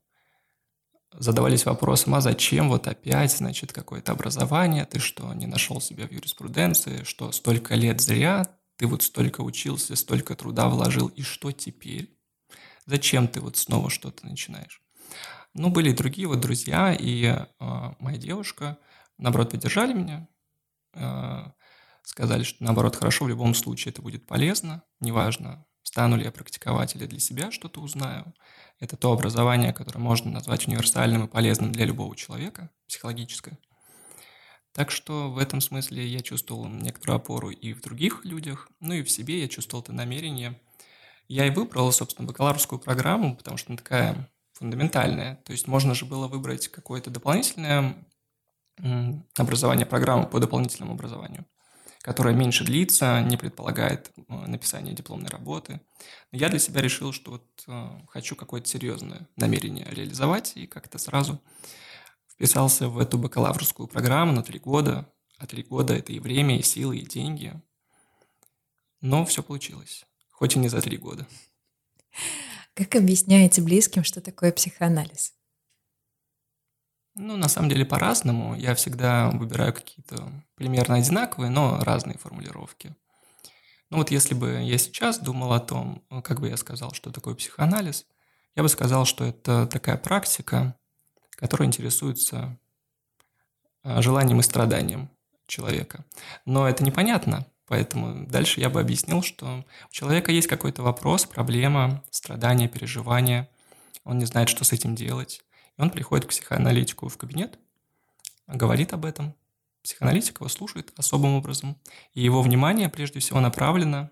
задавались 1.13 1.65
вопросом, 1.65 2.13
а 2.13 2.21
зачем 2.21 2.69
вот 2.69 2.87
опять, 2.87 3.35
значит, 3.35 3.73
какое-то 3.73 4.11
образование, 4.11 4.85
ты 4.85 4.99
что, 4.99 5.33
не 5.33 5.47
нашел 5.47 5.81
себя 5.81 6.07
в 6.07 6.11
юриспруденции, 6.11 7.03
что 7.03 7.31
столько 7.31 7.73
лет 7.73 8.01
зря, 8.01 8.45
ты 8.77 8.85
вот 8.85 9.01
столько 9.01 9.41
учился, 9.41 9.95
столько 9.95 10.35
труда 10.35 10.69
вложил, 10.69 11.07
и 11.07 11.23
что 11.23 11.51
теперь? 11.51 12.15
Зачем 12.85 13.27
ты 13.27 13.41
вот 13.41 13.57
снова 13.57 13.89
что-то 13.89 14.27
начинаешь? 14.27 14.83
Ну, 15.55 15.71
были 15.71 15.91
другие 15.91 16.27
вот 16.27 16.39
друзья, 16.39 16.93
и 16.93 17.23
э, 17.23 17.45
моя 17.97 18.17
девушка, 18.17 18.77
наоборот, 19.17 19.51
поддержали 19.51 19.93
меня, 19.93 20.27
э, 20.93 21.43
сказали, 22.03 22.43
что 22.43 22.63
наоборот, 22.63 22.95
хорошо, 22.95 23.25
в 23.25 23.29
любом 23.29 23.53
случае 23.53 23.91
это 23.91 24.01
будет 24.01 24.25
полезно, 24.25 24.83
неважно, 24.99 25.65
стану 25.83 26.15
ли 26.17 26.23
я 26.23 26.31
практиковать 26.31 26.95
или 26.95 27.05
для 27.05 27.19
себя 27.19 27.51
что-то 27.51 27.81
узнаю. 27.81 28.33
Это 28.79 28.97
то 28.97 29.11
образование, 29.11 29.73
которое 29.73 29.99
можно 29.99 30.31
назвать 30.31 30.67
универсальным 30.67 31.25
и 31.25 31.29
полезным 31.29 31.71
для 31.71 31.85
любого 31.85 32.15
человека, 32.15 32.69
психологическое. 32.87 33.57
Так 34.73 34.89
что 34.89 35.29
в 35.29 35.37
этом 35.37 35.61
смысле 35.61 36.05
я 36.07 36.21
чувствовал 36.21 36.67
некоторую 36.67 37.17
опору 37.17 37.51
и 37.51 37.73
в 37.73 37.81
других 37.81 38.25
людях, 38.25 38.69
ну 38.79 38.93
и 38.95 39.03
в 39.03 39.11
себе 39.11 39.39
я 39.39 39.47
чувствовал 39.47 39.83
это 39.83 39.93
намерение. 39.93 40.59
Я 41.27 41.45
и 41.45 41.51
выбрал, 41.51 41.91
собственно, 41.91 42.27
бакалаврскую 42.27 42.79
программу, 42.79 43.35
потому 43.35 43.57
что 43.57 43.69
она 43.69 43.77
такая 43.77 44.29
фундаментальная. 44.53 45.35
То 45.45 45.51
есть 45.51 45.67
можно 45.67 45.93
же 45.93 46.05
было 46.05 46.27
выбрать 46.27 46.69
какое-то 46.69 47.11
дополнительное 47.11 47.95
образование, 49.37 49.85
программу 49.85 50.27
по 50.27 50.39
дополнительному 50.39 50.93
образованию 50.93 51.45
которая 52.03 52.35
меньше 52.35 52.65
длится, 52.65 53.21
не 53.21 53.37
предполагает 53.37 54.11
э, 54.17 54.21
написание 54.27 54.93
дипломной 54.93 55.29
работы. 55.29 55.79
Но 56.33 56.37
я 56.37 56.49
для 56.49 56.59
себя 56.59 56.81
решил, 56.81 57.13
что 57.13 57.31
вот 57.31 57.63
э, 57.65 57.89
хочу 58.09 58.35
какое-то 58.35 58.67
серьезное 58.67 59.29
намерение 59.37 59.87
реализовать, 59.89 60.51
и 60.55 60.67
как-то 60.67 60.97
сразу 60.97 61.41
вписался 62.29 62.89
в 62.89 62.99
эту 62.99 63.17
бакалаврскую 63.17 63.87
программу 63.87 64.33
на 64.33 64.43
три 64.43 64.59
года. 64.59 65.09
А 65.37 65.47
три 65.47 65.63
года– 65.63 65.93
это 65.95 66.11
и 66.11 66.19
время, 66.19 66.59
и 66.59 66.61
силы, 66.61 66.97
и 66.97 67.05
деньги. 67.05 67.53
Но 68.99 69.23
все 69.25 69.41
получилось, 69.41 70.05
хоть 70.29 70.57
и 70.57 70.59
не 70.59 70.67
за 70.67 70.81
три 70.81 70.97
года. 70.97 71.25
Как 72.73 72.95
объясняете 72.95 73.61
близким, 73.61 74.03
что 74.03 74.19
такое 74.19 74.51
психоанализ? 74.51 75.33
Ну, 77.15 77.37
на 77.37 77.47
самом 77.47 77.69
деле 77.69 77.85
по-разному. 77.85 78.55
Я 78.55 78.73
всегда 78.73 79.29
выбираю 79.29 79.73
какие-то 79.73 80.31
примерно 80.55 80.95
одинаковые, 80.95 81.49
но 81.49 81.79
разные 81.83 82.17
формулировки. 82.17 82.95
Ну 83.89 83.97
вот 83.97 84.09
если 84.09 84.33
бы 84.33 84.61
я 84.63 84.77
сейчас 84.79 85.19
думал 85.19 85.53
о 85.53 85.59
том, 85.59 86.03
как 86.23 86.39
бы 86.39 86.49
я 86.49 86.57
сказал, 86.57 86.93
что 86.93 87.11
такое 87.11 87.35
психоанализ, 87.35 88.07
я 88.55 88.63
бы 88.63 88.69
сказал, 88.69 89.05
что 89.05 89.23
это 89.23 89.67
такая 89.67 89.97
практика, 89.97 90.75
которая 91.35 91.67
интересуется 91.67 92.57
а, 93.83 94.01
желанием 94.01 94.39
и 94.39 94.43
страданием 94.43 95.11
человека. 95.45 96.05
Но 96.45 96.67
это 96.67 96.83
непонятно, 96.83 97.45
поэтому 97.67 98.25
дальше 98.25 98.59
я 98.61 98.71
бы 98.71 98.79
объяснил, 98.79 99.21
что 99.21 99.63
у 99.89 99.93
человека 99.93 100.31
есть 100.31 100.47
какой-то 100.47 100.81
вопрос, 100.81 101.25
проблема, 101.25 102.03
страдание, 102.09 102.67
переживание, 102.67 103.47
он 104.03 104.17
не 104.17 104.25
знает, 104.25 104.49
что 104.49 104.63
с 104.63 104.71
этим 104.71 104.95
делать. 104.95 105.43
Он 105.77 105.89
приходит 105.89 106.25
к 106.25 106.29
психоаналитику 106.29 107.07
в 107.07 107.17
кабинет, 107.17 107.57
говорит 108.47 108.93
об 108.93 109.05
этом. 109.05 109.35
Психоаналитик 109.83 110.39
его 110.39 110.47
слушает 110.47 110.93
особым 110.97 111.33
образом. 111.35 111.77
И 112.13 112.21
его 112.21 112.41
внимание 112.41 112.89
прежде 112.89 113.19
всего 113.19 113.39
направлено 113.39 114.09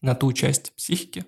на 0.00 0.14
ту 0.14 0.32
часть 0.32 0.72
психики, 0.76 1.24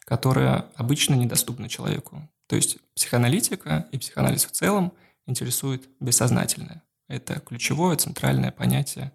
которая 0.00 0.70
обычно 0.74 1.14
недоступна 1.14 1.68
человеку. 1.68 2.28
То 2.46 2.56
есть 2.56 2.78
психоаналитика 2.94 3.88
и 3.92 3.98
психоанализ 3.98 4.46
в 4.46 4.50
целом 4.50 4.94
интересует 5.26 5.88
бессознательное. 6.00 6.82
Это 7.08 7.40
ключевое, 7.40 7.96
центральное 7.96 8.50
понятие 8.50 9.12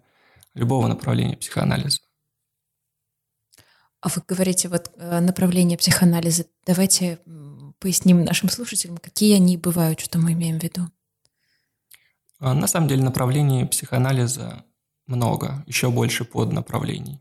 любого 0.54 0.86
направления 0.86 1.36
психоанализа. 1.36 2.00
А 4.00 4.08
вы 4.08 4.22
говорите, 4.26 4.68
вот 4.68 4.92
э, 4.96 5.20
направление 5.20 5.78
психоанализа. 5.78 6.44
Давайте 6.66 7.20
поясним 7.84 8.24
нашим 8.24 8.48
слушателям, 8.48 8.96
какие 8.96 9.36
они 9.36 9.58
бывают, 9.58 10.00
что 10.00 10.18
мы 10.18 10.32
имеем 10.32 10.58
в 10.58 10.62
виду. 10.62 10.88
А, 12.40 12.54
на 12.54 12.66
самом 12.66 12.88
деле 12.88 13.02
направлений 13.02 13.66
психоанализа 13.66 14.64
много, 15.06 15.62
еще 15.66 15.90
больше 15.90 16.24
поднаправлений. 16.24 17.20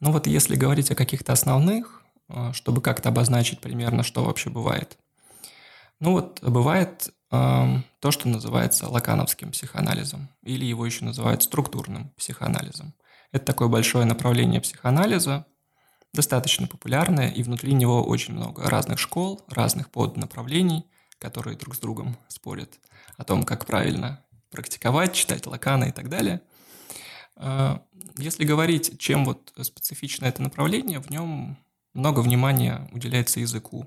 Но 0.00 0.12
вот 0.12 0.26
если 0.26 0.56
говорить 0.56 0.90
о 0.90 0.94
каких-то 0.94 1.32
основных, 1.32 2.02
а, 2.28 2.52
чтобы 2.52 2.82
как-то 2.82 3.08
обозначить 3.08 3.60
примерно, 3.62 4.02
что 4.02 4.24
вообще 4.24 4.50
бывает. 4.50 4.98
Ну 6.00 6.12
вот 6.12 6.42
бывает 6.42 7.08
э, 7.32 7.76
то, 7.98 8.10
что 8.10 8.28
называется 8.28 8.88
лакановским 8.88 9.52
психоанализом, 9.52 10.28
или 10.42 10.66
его 10.66 10.84
еще 10.84 11.06
называют 11.06 11.42
структурным 11.42 12.10
психоанализом. 12.10 12.94
Это 13.32 13.46
такое 13.46 13.68
большое 13.68 14.04
направление 14.04 14.60
психоанализа, 14.60 15.46
достаточно 16.12 16.66
популярное, 16.66 17.30
и 17.30 17.42
внутри 17.42 17.74
него 17.74 18.02
очень 18.02 18.34
много 18.34 18.68
разных 18.68 18.98
школ, 18.98 19.42
разных 19.48 19.90
поднаправлений, 19.90 20.84
которые 21.18 21.56
друг 21.56 21.74
с 21.74 21.78
другом 21.78 22.16
спорят 22.28 22.78
о 23.16 23.24
том, 23.24 23.42
как 23.42 23.66
правильно 23.66 24.24
практиковать, 24.50 25.12
читать 25.12 25.46
Лакана 25.46 25.84
и 25.84 25.92
так 25.92 26.08
далее. 26.08 26.40
А, 27.36 27.82
если 28.16 28.44
говорить, 28.44 28.98
чем 28.98 29.24
вот 29.24 29.52
специфично 29.62 30.26
это 30.26 30.42
направление, 30.42 31.00
в 31.00 31.10
нем 31.10 31.58
много 31.92 32.20
внимания 32.20 32.88
уделяется 32.92 33.40
языку. 33.40 33.86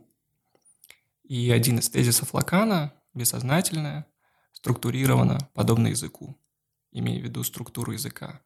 И 1.23 1.49
один 1.49 1.79
из 1.79 1.89
тезисов 1.89 2.33
Лакана– 2.33 2.93
бессознательное, 3.13 4.05
структурировано 4.53 5.49
подобно 5.53 5.87
языку, 5.87 6.37
имея 6.91 7.19
в 7.19 7.23
виду 7.23 7.43
структуру 7.43 7.93
языка. 7.93 8.41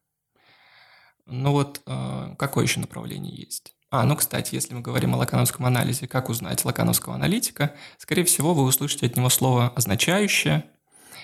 Ну 1.25 1.51
вот 1.51 1.81
э, 1.85 2.35
какое 2.37 2.65
еще 2.65 2.79
направление 2.79 3.35
есть? 3.35 3.75
А, 3.89 4.03
ну, 4.03 4.15
кстати, 4.15 4.55
если 4.55 4.73
мы 4.73 4.81
говорим 4.81 5.13
о 5.13 5.17
лакановском 5.17 5.65
анализе, 5.65 6.07
как 6.07 6.29
узнать 6.29 6.65
лакановского 6.65 7.15
аналитика? 7.15 7.75
Скорее 7.97 8.25
всего, 8.25 8.53
вы 8.53 8.63
услышите 8.63 9.05
от 9.05 9.15
него 9.15 9.29
слово 9.29 9.69
«означающее», 9.69 10.65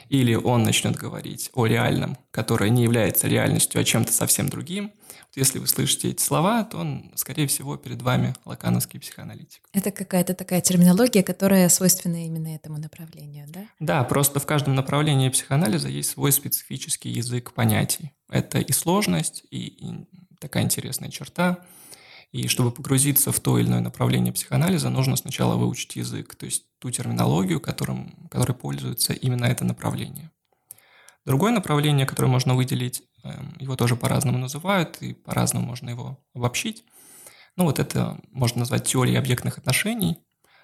или 0.09 0.35
он 0.35 0.63
начнет 0.63 0.95
говорить 0.95 1.49
о 1.53 1.65
реальном, 1.65 2.17
которое 2.31 2.69
не 2.69 2.83
является 2.83 3.27
реальностью, 3.27 3.79
а 3.81 3.83
чем-то 3.83 4.11
совсем 4.11 4.49
другим. 4.49 4.91
Вот 5.09 5.37
если 5.37 5.59
вы 5.59 5.67
слышите 5.67 6.09
эти 6.09 6.21
слова, 6.21 6.63
то 6.63 6.77
он, 6.77 7.11
скорее 7.15 7.47
всего, 7.47 7.77
перед 7.77 8.01
вами 8.01 8.35
лакановский 8.43 8.99
психоаналитик. 8.99 9.61
Это 9.71 9.91
какая-то 9.91 10.33
такая 10.33 10.59
терминология, 10.61 11.23
которая 11.23 11.69
свойственна 11.69 12.25
именно 12.25 12.53
этому 12.53 12.77
направлению, 12.77 13.45
да? 13.47 13.65
Да, 13.79 14.03
просто 14.03 14.39
в 14.39 14.45
каждом 14.45 14.75
направлении 14.75 15.29
психоанализа 15.29 15.87
есть 15.87 16.09
свой 16.09 16.31
специфический 16.31 17.09
язык 17.09 17.53
понятий. 17.53 18.11
Это 18.29 18.59
и 18.59 18.71
сложность, 18.73 19.43
и, 19.51 19.67
и 19.67 20.05
такая 20.39 20.63
интересная 20.63 21.09
черта. 21.09 21.59
И 22.31 22.47
чтобы 22.47 22.71
погрузиться 22.71 23.31
в 23.31 23.39
то 23.41 23.59
или 23.59 23.67
иное 23.67 23.81
направление 23.81 24.31
психоанализа, 24.31 24.89
нужно 24.89 25.17
сначала 25.17 25.55
выучить 25.55 25.97
язык, 25.97 26.35
то 26.35 26.45
есть 26.45 26.65
ту 26.79 26.89
терминологию, 26.89 27.59
которым, 27.59 28.27
которой 28.31 28.53
пользуется 28.53 29.11
именно 29.11 29.45
это 29.45 29.65
направление. 29.65 30.31
Другое 31.25 31.51
направление, 31.51 32.05
которое 32.05 32.29
можно 32.29 32.55
выделить, 32.55 33.03
эм, 33.23 33.55
его 33.59 33.75
тоже 33.75 33.95
по-разному 33.95 34.37
называют, 34.37 35.01
и 35.01 35.13
по-разному 35.13 35.67
можно 35.67 35.89
его 35.89 36.23
обобщить. 36.33 36.85
Ну 37.57 37.65
вот 37.65 37.79
это 37.79 38.17
можно 38.31 38.59
назвать 38.59 38.87
теорией 38.87 39.17
объектных 39.17 39.57
отношений. 39.57 40.17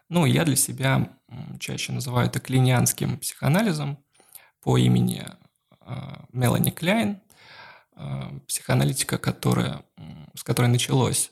Ну, 0.09 0.25
я 0.25 0.45
для 0.45 0.55
себя 0.55 1.17
чаще 1.59 1.91
называю 1.91 2.27
это 2.27 2.39
клинианским 2.39 3.17
психоанализом 3.17 3.99
по 4.61 4.77
имени 4.77 5.25
э, 5.81 5.95
Мелани 6.31 6.71
Кляйн, 6.71 7.19
э, 7.97 8.39
психоаналитика, 8.47 9.17
которая, 9.17 9.83
с 10.33 10.43
которой 10.43 10.67
началось 10.67 11.29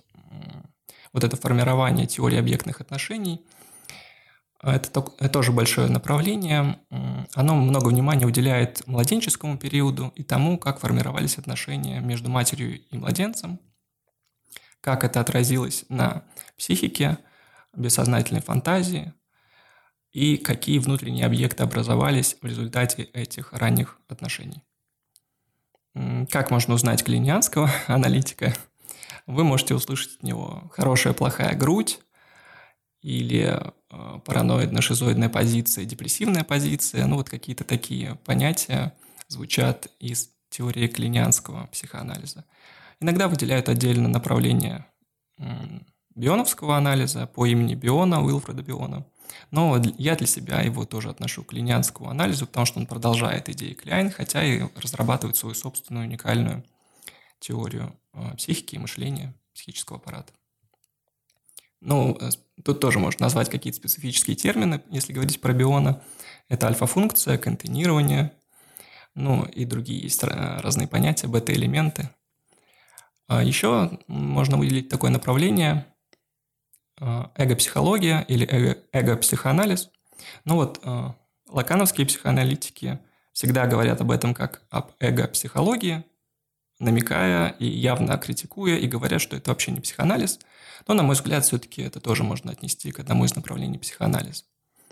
вот 1.13 1.23
это 1.23 1.37
формирование 1.37 2.05
теории 2.05 2.37
объектных 2.37 2.81
отношений, 2.81 3.45
это 4.61 5.01
тоже 5.29 5.51
большое 5.51 5.89
направление. 5.89 6.79
Оно 7.33 7.55
много 7.55 7.89
внимания 7.89 8.25
уделяет 8.25 8.85
младенческому 8.87 9.57
периоду 9.57 10.11
и 10.15 10.23
тому, 10.23 10.57
как 10.57 10.79
формировались 10.79 11.37
отношения 11.37 11.99
между 11.99 12.29
матерью 12.29 12.79
и 12.79 12.97
младенцем, 12.97 13.59
как 14.81 15.03
это 15.03 15.19
отразилось 15.19 15.85
на 15.89 16.23
психике, 16.57 17.19
бессознательной 17.75 18.41
фантазии 18.41 19.13
и 20.11 20.37
какие 20.37 20.79
внутренние 20.79 21.25
объекты 21.25 21.63
образовались 21.63 22.37
в 22.41 22.45
результате 22.45 23.03
этих 23.03 23.51
ранних 23.51 23.99
отношений. 24.07 24.63
Как 26.29 26.51
можно 26.51 26.73
узнать 26.73 27.03
клинианского 27.03 27.69
аналитика? 27.87 28.53
Вы 29.27 29.43
можете 29.43 29.75
услышать 29.75 30.17
от 30.17 30.23
него 30.23 30.69
хорошая, 30.73 31.13
плохая 31.13 31.55
грудь, 31.55 31.99
или 33.01 33.61
э, 33.91 34.19
параноидно-шизоидная 34.25 35.29
позиция, 35.29 35.85
депрессивная 35.85 36.43
позиция, 36.43 37.05
ну 37.05 37.17
вот 37.17 37.29
какие-то 37.29 37.63
такие 37.63 38.15
понятия 38.25 38.95
звучат 39.27 39.89
из 39.99 40.31
теории 40.49 40.87
клинианского 40.87 41.67
психоанализа. 41.67 42.45
Иногда 42.99 43.27
выделяют 43.27 43.69
отдельно 43.69 44.07
направление 44.07 44.85
бионовского 46.15 46.77
анализа 46.77 47.27
по 47.27 47.45
имени 47.45 47.75
Биона, 47.75 48.23
Уилфреда 48.23 48.63
Биона. 48.63 49.05
Но 49.51 49.79
я 49.97 50.15
для 50.15 50.27
себя 50.27 50.61
его 50.61 50.85
тоже 50.85 51.09
отношу 51.09 51.43
к 51.43 51.53
линианскому 51.53 52.09
анализу, 52.09 52.47
потому 52.47 52.65
что 52.65 52.79
он 52.79 52.87
продолжает 52.87 53.49
идеи 53.49 53.73
Кляйн, 53.73 54.09
хотя 54.09 54.43
и 54.43 54.63
разрабатывает 54.75 55.35
свою 55.35 55.55
собственную 55.55 56.07
уникальную 56.07 56.63
теорию 57.39 57.97
э, 58.13 58.35
психики 58.37 58.75
и 58.75 58.79
мышления 58.79 59.33
психического 59.53 59.97
аппарата. 59.99 60.33
Ну, 61.81 62.17
э, 62.19 62.29
тут 62.63 62.79
тоже 62.79 62.99
можно 62.99 63.25
назвать 63.25 63.49
какие-то 63.49 63.77
специфические 63.77 64.35
термины, 64.35 64.81
если 64.89 65.13
говорить 65.13 65.39
про 65.41 65.53
биона. 65.53 66.01
Это 66.49 66.67
альфа-функция, 66.67 67.37
контейнирование, 67.37 68.31
ну 69.15 69.45
и 69.45 69.65
другие 69.65 70.01
есть 70.01 70.23
разные 70.23 70.87
понятия, 70.87 71.27
бета-элементы. 71.27 72.09
А 73.27 73.43
еще 73.43 73.99
можно 74.07 74.57
выделить 74.57 74.89
такое 74.89 75.09
направление 75.09 75.87
э, 76.99 77.23
эго-психология 77.35 78.23
или 78.27 78.45
эго-психоанализ. 78.91 79.89
Ну 80.43 80.55
вот 80.55 80.79
э, 80.83 81.09
лакановские 81.47 82.05
психоаналитики 82.05 82.99
всегда 83.31 83.67
говорят 83.67 84.01
об 84.01 84.11
этом 84.11 84.33
как 84.33 84.63
об 84.69 84.91
эго-психологии, 84.99 86.03
намекая 86.79 87.49
и 87.59 87.65
явно 87.65 88.17
критикуя, 88.17 88.77
и 88.77 88.87
говорят, 88.87 89.21
что 89.21 89.35
это 89.35 89.51
вообще 89.51 89.71
не 89.71 89.81
психоанализ– 89.81 90.39
но, 90.87 90.93
на 90.93 91.03
мой 91.03 91.15
взгляд, 91.15 91.43
все-таки 91.45 91.81
это 91.81 91.99
тоже 91.99 92.23
можно 92.23 92.51
отнести 92.51 92.91
к 92.91 92.99
одному 92.99 93.25
из 93.25 93.35
направлений 93.35 93.79
психоанализа. 93.79 94.43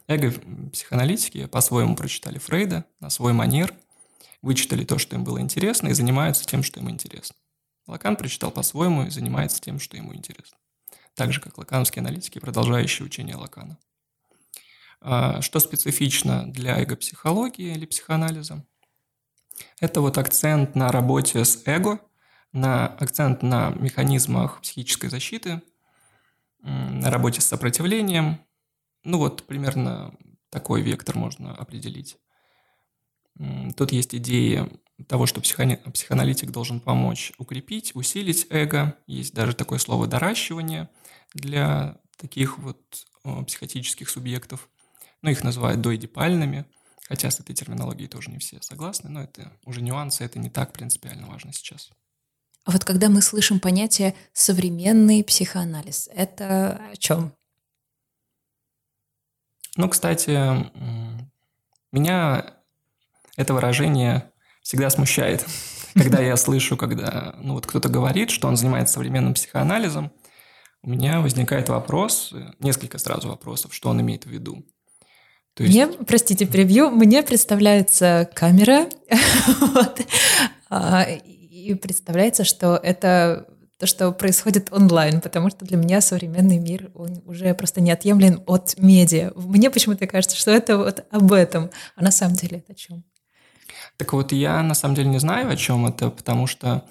Эго-психоаналитики 0.08 1.46
по-своему 1.46 1.96
прочитали 1.96 2.40
Фрейда 2.40 2.86
на 3.00 3.10
свой 3.10 3.34
манер, 3.34 3.74
вычитали 4.42 4.84
то, 4.84 4.98
что 4.98 5.16
им 5.16 5.24
было 5.24 5.40
интересно, 5.40 5.90
и 5.90 5.94
занимаются 5.94 6.46
тем, 6.46 6.64
что 6.64 6.80
им 6.80 6.90
интересно. 6.90 7.36
Лакан 7.86 8.16
прочитал 8.16 8.52
по-своему 8.52 9.04
и 9.04 9.10
занимается 9.10 9.62
тем, 9.62 9.80
что 9.80 9.96
ему 9.96 10.14
интересно. 10.16 10.58
Так 11.16 11.32
же, 11.32 11.40
как 11.40 11.58
лакановские 11.58 12.02
аналитики, 12.02 12.40
продолжающие 12.40 13.06
учение 13.06 13.36
Лакана. 13.36 13.78
А, 15.00 15.42
что 15.42 15.60
специфично 15.60 16.52
для 16.52 16.80
эго-психологии 16.80 17.74
или 17.74 17.86
психоанализа? 17.86 18.66
Это 19.80 20.02
вот 20.02 20.18
акцент 20.18 20.76
на 20.76 20.92
работе 20.92 21.44
с 21.44 21.64
эго, 21.66 22.00
на 22.52 22.88
акцент 22.88 23.44
на 23.44 23.70
механизмах 23.72 24.62
психической 24.62 25.10
защиты– 25.10 25.62
на 26.64 27.12
работе 27.12 27.42
с 27.42 27.46
сопротивлением. 27.46 28.40
Ну 29.04 29.18
вот 29.18 29.44
примерно 29.44 30.16
такой 30.50 30.82
вектор 30.82 31.18
можно 31.18 31.54
определить. 31.56 32.18
Тут 33.76 33.92
есть 33.92 34.16
идеи 34.16 34.70
того, 35.08 35.26
что 35.26 35.42
психоаналитик 35.42 36.52
должен 36.52 36.80
помочь 36.80 37.34
укрепить, 37.38 37.92
усилить 37.96 38.48
эго. 38.50 38.96
Есть 39.08 39.34
даже 39.34 39.54
такое 39.54 39.80
слово 39.80 40.08
«доращивание» 40.08 40.90
для 41.34 42.00
таких 42.18 42.60
вот 42.60 42.80
психотических 43.48 44.10
субъектов. 44.10 44.70
Ну, 45.22 45.32
их 45.32 45.44
называют 45.44 45.82
доидипальными, 45.82 46.66
хотя 47.14 47.30
с 47.30 47.40
этой 47.40 47.54
терминологией 47.54 48.10
тоже 48.10 48.32
не 48.32 48.40
все 48.40 48.60
согласны, 48.64 49.08
но 49.08 49.22
это 49.22 49.52
уже 49.66 49.82
нюансы, 49.84 50.24
это 50.24 50.40
не 50.40 50.50
так 50.50 50.74
принципиально 50.74 51.28
важно 51.28 51.54
сейчас. 51.54 51.92
А 52.66 52.72
вот 52.72 52.84
когда 52.86 53.08
мы 53.08 53.22
слышим 53.22 53.60
понятие 53.60 54.16
современный 54.34 55.24
психоанализ, 55.24 56.10
это 56.12 56.82
о 56.92 56.96
чем? 56.96 57.32
Ну, 59.76 59.90
кстати, 59.90 60.32
меня 61.92 62.56
это 63.38 63.54
выражение 63.54 64.32
всегда 64.64 64.90
смущает. 64.90 65.46
Когда 65.94 66.20
я 66.20 66.36
слышу, 66.36 66.76
когда 66.76 67.36
ну, 67.38 67.54
вот 67.54 67.68
кто-то 67.68 67.90
говорит, 67.90 68.32
что 68.32 68.48
он 68.48 68.58
занимается 68.58 68.96
современным 68.96 69.36
психоанализом, 69.36 70.12
у 70.82 70.90
меня 70.90 71.22
возникает 71.22 71.70
вопрос, 71.70 72.34
несколько 72.60 72.98
сразу 72.98 73.28
вопросов, 73.28 73.72
что 73.76 73.90
он 73.90 74.02
имеет 74.02 74.26
в 74.26 74.32
виду. 74.32 74.66
То 75.56 75.64
есть... 75.64 75.76
Мне, 75.76 75.88
простите, 75.88 76.48
превью, 76.48 76.90
мне 76.90 77.22
представляется 77.22 78.30
камера, 78.34 78.88
вот, 79.60 80.02
а, 80.70 81.04
и 81.04 81.76
представляется, 81.76 82.44
что 82.44 82.80
это 82.82 83.48
то, 83.78 83.88
что 83.88 84.12
происходит 84.12 84.72
онлайн, 84.72 85.22
потому 85.22 85.50
что 85.50 85.66
для 85.66 85.78
меня 85.78 86.02
современный 86.02 86.58
мир 86.58 86.92
он 86.96 87.22
уже 87.26 87.54
просто 87.54 87.82
неотъемлем 87.82 88.42
от 88.48 88.76
медиа. 88.78 89.32
Мне 89.36 89.70
почему-то 89.70 90.08
кажется, 90.08 90.38
что 90.38 90.52
это 90.52 90.78
вот 90.78 91.06
об 91.12 91.34
этом, 91.34 91.70
а 91.96 92.04
на 92.04 92.12
самом 92.12 92.36
деле 92.36 92.60
это 92.60 92.74
о 92.74 92.76
чем? 92.76 93.04
Так 93.98 94.14
вот, 94.14 94.32
я 94.32 94.64
на 94.64 94.74
самом 94.74 94.96
деле 94.96 95.10
не 95.10 95.20
знаю, 95.20 95.50
о 95.50 95.56
чем 95.56 95.86
это, 95.86 96.10
потому 96.10 96.48
что 96.48 96.84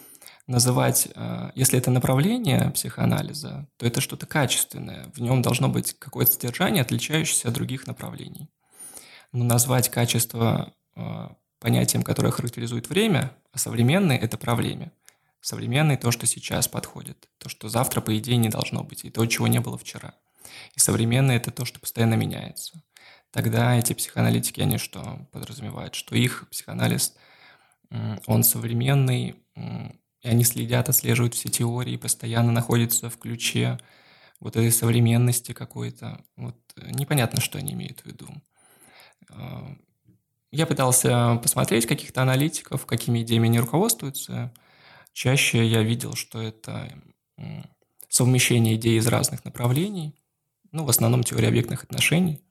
называть, 0.52 1.08
э, 1.14 1.50
если 1.54 1.78
это 1.78 1.90
направление 1.90 2.70
психоанализа, 2.70 3.66
то 3.78 3.86
это 3.86 4.00
что-то 4.00 4.26
качественное. 4.26 5.10
В 5.14 5.20
нем 5.20 5.42
должно 5.42 5.68
быть 5.68 5.98
какое-то 5.98 6.32
содержание, 6.32 6.82
отличающееся 6.82 7.48
от 7.48 7.54
других 7.54 7.86
направлений. 7.86 8.48
Но 9.32 9.44
назвать 9.44 9.88
качество 9.88 10.74
э, 10.94 11.28
понятием, 11.58 12.02
которое 12.02 12.30
характеризует 12.30 12.88
время, 12.88 13.34
а 13.52 13.58
современный– 13.58 14.16
это 14.18 14.36
про 14.36 14.54
время. 14.54 14.92
Современный– 15.40 15.96
то, 16.04 16.10
что 16.10 16.26
сейчас 16.26 16.68
подходит, 16.68 17.28
то, 17.38 17.48
что 17.48 17.68
завтра, 17.68 18.00
по 18.02 18.16
идее, 18.16 18.36
не 18.36 18.50
должно 18.50 18.84
быть, 18.84 19.04
и 19.04 19.10
то, 19.10 19.24
чего 19.26 19.48
не 19.48 19.58
было 19.58 19.78
вчера. 19.78 20.14
И 20.74 20.80
современный– 20.80 21.34
это 21.36 21.50
то, 21.50 21.64
что 21.64 21.80
постоянно 21.80 22.14
меняется. 22.14 22.82
Тогда 23.30 23.74
эти 23.74 23.94
психоаналитики, 23.94 24.60
они 24.60 24.76
что 24.76 25.26
подразумевают? 25.32 25.94
Что 25.94 26.14
их 26.14 26.46
психоанализ, 26.50 27.14
он 28.26 28.44
современный, 28.44 29.36
и 30.22 30.28
они 30.28 30.44
следят, 30.44 30.88
отслеживают 30.88 31.34
все 31.34 31.48
теории, 31.48 31.96
постоянно 31.96 32.52
находятся 32.52 33.10
в 33.10 33.18
ключе 33.18 33.78
вот 34.40 34.56
этой 34.56 34.72
современности 34.72 35.52
какой-то. 35.52 36.24
Вот 36.36 36.56
непонятно, 36.76 37.40
что 37.40 37.58
они 37.58 37.72
имеют 37.72 38.00
в 38.00 38.06
виду. 38.06 38.28
А, 39.30 39.76
я 40.50 40.66
пытался 40.66 41.40
посмотреть 41.42 41.86
каких-то 41.86 42.22
аналитиков, 42.22 42.86
какими 42.86 43.22
идеями 43.22 43.48
они 43.48 43.60
руководствуются. 43.60 44.52
Чаще 45.12 45.66
я 45.66 45.82
видел, 45.82 46.14
что 46.14 46.40
это 46.40 46.92
совмещение 48.08 48.76
идей 48.76 48.98
из 48.98 49.06
разных 49.06 49.44
направлений, 49.44 50.14
ну, 50.70 50.84
в 50.84 50.90
основном 50.90 51.24
теория 51.24 51.48
объектных 51.48 51.84
отношений. 51.84 52.42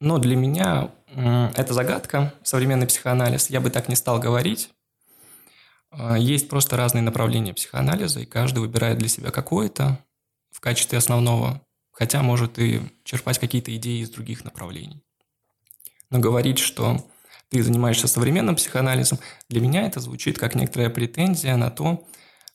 Но 0.00 0.18
для 0.18 0.36
меня 0.36 0.90
это 1.06 1.74
загадка, 1.74 2.34
современный 2.42 2.86
психоанализ. 2.86 3.50
Я 3.50 3.60
бы 3.60 3.70
так 3.70 3.88
не 3.88 3.96
стал 3.96 4.20
говорить. 4.20 4.70
А, 5.90 6.18
есть 6.18 6.48
просто 6.48 6.76
разные 6.76 7.02
направления 7.02 7.54
психоанализа, 7.54 8.20
и 8.20 8.26
каждый 8.26 8.60
выбирает 8.60 8.98
для 8.98 9.08
себя 9.08 9.30
какое-то 9.30 10.04
в 10.50 10.60
качестве 10.60 10.98
основного, 10.98 11.62
хотя 11.92 12.22
может 12.22 12.58
и 12.58 12.80
черпать 13.04 13.38
какие-то 13.38 13.74
идеи 13.76 14.02
из 14.02 14.10
других 14.10 14.44
направлений 14.44 15.02
но 16.10 16.18
говорить, 16.18 16.58
что 16.58 17.06
ты 17.50 17.62
занимаешься 17.62 18.08
современным 18.08 18.56
психоанализом, 18.56 19.18
для 19.48 19.60
меня 19.60 19.86
это 19.86 20.00
звучит 20.00 20.38
как 20.38 20.54
некоторая 20.54 20.90
претензия 20.90 21.56
на 21.56 21.70
то, 21.70 22.06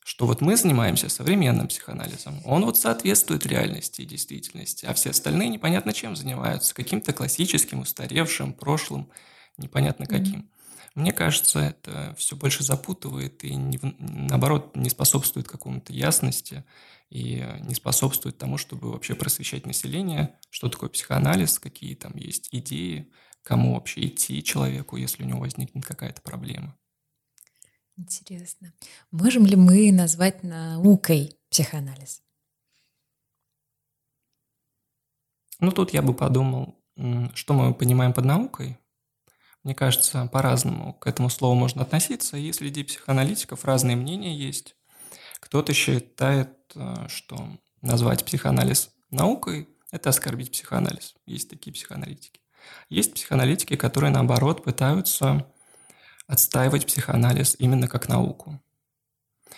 что 0.03 0.25
вот 0.25 0.41
мы 0.41 0.57
занимаемся 0.57 1.09
современным 1.09 1.67
психоанализом, 1.67 2.41
он 2.45 2.65
вот 2.65 2.77
соответствует 2.77 3.45
реальности 3.45 4.01
и 4.01 4.05
действительности, 4.05 4.85
а 4.85 4.93
все 4.93 5.11
остальные 5.11 5.49
непонятно 5.49 5.93
чем 5.93 6.15
занимаются, 6.15 6.75
каким-то 6.75 7.13
классическим, 7.13 7.79
устаревшим, 7.79 8.53
прошлым, 8.53 9.09
непонятно 9.57 10.05
каким. 10.05 10.49
Мне 10.95 11.11
кажется, 11.11 11.59
это 11.59 12.13
все 12.17 12.35
больше 12.35 12.63
запутывает 12.63 13.43
и, 13.43 13.55
не, 13.55 13.79
наоборот, 13.81 14.75
не 14.75 14.89
способствует 14.89 15.47
какому-то 15.47 15.91
ясности 15.91 16.63
и 17.09 17.43
не 17.61 17.73
способствует 17.73 18.37
тому, 18.37 18.57
чтобы 18.57 18.91
вообще 18.91 19.15
просвещать 19.15 19.65
население, 19.65 20.39
что 20.51 20.69
такое 20.69 20.89
психоанализ, 20.89 21.57
какие 21.57 21.95
там 21.95 22.15
есть 22.15 22.49
идеи, 22.51 23.11
кому 23.41 23.73
вообще 23.73 24.07
идти 24.07 24.43
человеку, 24.43 24.95
если 24.97 25.23
у 25.23 25.25
него 25.25 25.39
возникнет 25.39 25.83
какая-то 25.83 26.21
проблема. 26.21 26.77
Интересно. 27.97 28.73
Можем 29.11 29.45
ли 29.45 29.55
мы 29.55 29.91
назвать 29.91 30.43
наукой 30.43 31.37
психоанализ? 31.49 32.21
Ну, 35.59 35.71
тут 35.71 35.91
я 35.93 36.01
бы 36.01 36.13
подумал, 36.13 36.79
что 37.33 37.53
мы 37.53 37.73
понимаем 37.73 38.13
под 38.13 38.25
наукой. 38.25 38.77
Мне 39.63 39.73
кажется, 39.73 40.29
по-разному 40.31 40.93
к 40.93 41.07
этому 41.07 41.29
слову 41.29 41.55
можно 41.55 41.83
относиться, 41.83 42.37
и 42.37 42.51
среди 42.51 42.83
психоаналитиков 42.83 43.63
разные 43.63 43.95
мнения 43.95 44.35
есть. 44.35 44.75
Кто-то 45.39 45.73
считает, 45.73 46.57
э, 46.75 47.07
что 47.07 47.47
назвать 47.81 48.25
психоанализ 48.25 48.91
наукой– 49.09 49.69
это 49.91 50.09
оскорбить 50.09 50.51
психоанализ. 50.51 51.15
Есть 51.25 51.49
такие 51.49 51.73
психоаналитики. 51.73 52.41
Есть 52.89 53.13
психоаналитики, 53.13 53.75
которые, 53.75 54.11
наоборот, 54.11 54.63
пытаются 54.63 55.45
отстаивать 56.27 56.85
психоанализ 56.85 57.55
именно 57.59 57.87
как 57.87 58.09
науку. 58.09 58.61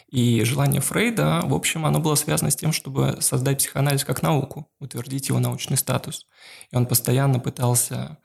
И 0.08 0.44
желание 0.44 0.82
Фрейда, 0.82 1.42
в 1.46 1.54
общем, 1.54 1.86
оно 1.86 2.00
было 2.00 2.16
связано 2.16 2.52
с 2.52 2.56
тем, 2.56 2.74
чтобы 2.74 3.18
создать 3.22 3.60
психоанализ 3.60 4.04
как 4.06 4.22
науку, 4.22 4.70
утвердить 4.80 5.30
его 5.30 5.40
научный 5.40 5.78
статус. 5.78 6.28
И 6.72 6.76
он 6.76 6.86
постоянно 6.86 7.40
пытался 7.40 8.18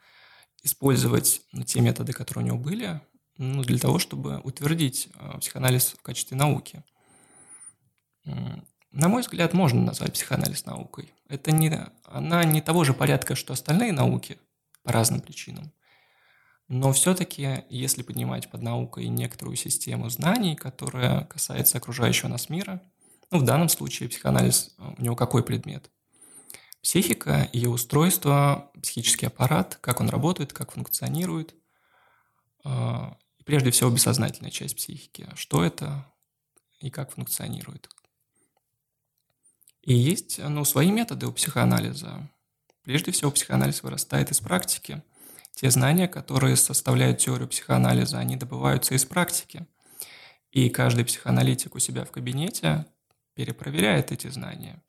использовать 0.63 1.41
ну, 1.51 1.63
те 1.63 1.81
методы, 1.81 2.13
которые 2.13 2.43
у 2.43 2.47
него 2.47 2.57
были, 2.57 3.01
ну, 3.37 3.63
для 3.63 3.79
того, 3.79 3.99
чтобы 3.99 4.39
утвердить 4.43 5.09
э, 5.15 5.39
психоанализ 5.39 5.95
в 5.97 6.01
качестве 6.01 6.37
науки. 6.37 6.83
На 8.91 9.07
мой 9.07 9.21
взгляд, 9.21 9.53
можно 9.53 9.81
назвать 9.81 10.13
психоанализ 10.13 10.65
наукой. 10.65 11.13
Это 11.27 11.51
не, 11.51 11.87
она 12.03 12.43
не 12.43 12.61
того 12.61 12.83
же 12.83 12.93
порядка, 12.93 13.35
что 13.35 13.53
остальные 13.53 13.93
науки, 13.93 14.37
по 14.83 14.91
разным 14.91 15.21
причинам. 15.21 15.71
Но 16.67 16.91
все-таки, 16.93 17.63
если 17.69 18.03
поднимать 18.03 18.49
под 18.49 18.61
наукой 18.61 19.07
некоторую 19.07 19.55
систему 19.55 20.09
знаний, 20.09 20.55
которая 20.55 21.25
касается 21.25 21.77
окружающего 21.77 22.29
нас 22.29 22.49
мира, 22.49 22.81
ну, 23.29 23.39
в 23.39 23.43
данном 23.43 23.69
случае 23.69 24.09
психоанализ, 24.09 24.75
э, 24.77 24.93
у 24.97 25.01
него 25.01 25.15
какой 25.15 25.43
предмет? 25.43 25.89
Психика, 26.81 27.49
ее 27.53 27.69
устройство, 27.69 28.71
психический 28.81 29.27
аппарат, 29.27 29.77
как 29.81 29.99
он 29.99 30.09
работает, 30.09 30.51
как 30.51 30.71
функционирует. 30.71 31.53
И 32.65 33.43
прежде 33.45 33.71
всего 33.71 33.89
бессознательная 33.89 34.51
часть 34.51 34.75
психики. 34.75 35.29
Что 35.35 35.63
это 35.63 36.05
и 36.79 36.89
как 36.89 37.11
функционирует. 37.11 37.89
И 39.83 39.93
есть 39.93 40.39
ну, 40.39 40.63
свои 40.65 40.91
методы 40.91 41.27
у 41.27 41.31
психоанализа. 41.31 42.29
Прежде 42.83 43.11
всего, 43.11 43.31
психоанализ 43.31 43.83
вырастает 43.83 44.31
из 44.31 44.39
практики. 44.39 45.03
Те 45.53 45.69
знания, 45.69 46.07
которые 46.07 46.55
составляют 46.55 47.19
теорию 47.19 47.47
психоанализа, 47.47 48.17
они 48.17 48.35
добываются 48.35 48.95
из 48.95 49.05
практики. 49.05 49.67
И 50.51 50.69
каждый 50.69 51.05
психоаналитик 51.05 51.75
у 51.75 51.79
себя 51.79 52.05
в 52.05 52.11
кабинете 52.11 52.85
перепроверяет 53.35 54.11
эти 54.11 54.27
знания. 54.27 54.81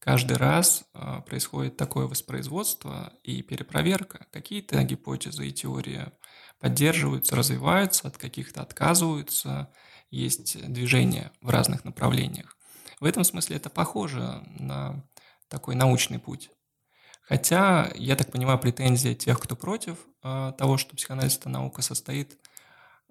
Каждый 0.00 0.38
раз 0.38 0.84
а, 0.94 1.20
происходит 1.20 1.76
такое 1.76 2.06
воспроизводство 2.06 3.12
и 3.22 3.42
перепроверка. 3.42 4.26
Какие-то 4.32 4.82
гипотезы 4.82 5.46
и 5.46 5.52
теории 5.52 6.10
поддерживаются, 6.58 7.36
развиваются, 7.36 8.08
от 8.08 8.16
каких-то 8.16 8.62
отказываются, 8.62 9.70
есть 10.10 10.60
движение 10.72 11.30
в 11.42 11.50
разных 11.50 11.84
направлениях. 11.84 12.56
В 12.98 13.04
этом 13.04 13.24
смысле 13.24 13.56
это 13.56 13.68
похоже 13.68 14.42
на 14.58 15.04
такой 15.48 15.74
научный 15.74 16.18
путь. 16.18 16.50
Хотя, 17.22 17.90
я 17.94 18.16
так 18.16 18.32
понимаю, 18.32 18.58
претензия 18.58 19.14
тех, 19.14 19.38
кто 19.38 19.54
против 19.54 19.98
э, 20.22 20.52
того, 20.58 20.78
что 20.78 20.96
психоанализ– 20.96 21.36
это 21.38 21.48
наука, 21.48 21.82
состоит 21.82 22.38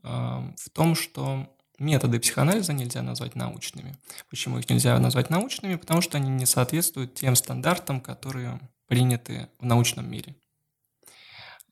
э, 0.04 0.08
в 0.08 0.69
том, 0.73 0.95
что 0.95 1.56
методы 1.79 2.19
психоанализа 2.19 2.73
нельзя 2.73 3.01
назвать 3.01 3.35
научными. 3.35 3.95
Почему 4.29 4.59
их 4.59 4.69
нельзя 4.69 4.97
назвать 4.99 5.29
научными? 5.29 5.75
Потому 5.75 6.01
что 6.01 6.17
они 6.17 6.29
не 6.29 6.45
соответствуют 6.45 7.15
тем 7.15 7.35
стандартам, 7.35 8.01
которые 8.01 8.59
приняты 8.87 9.49
в 9.59 9.65
научном 9.65 10.09
мире. 10.09 10.35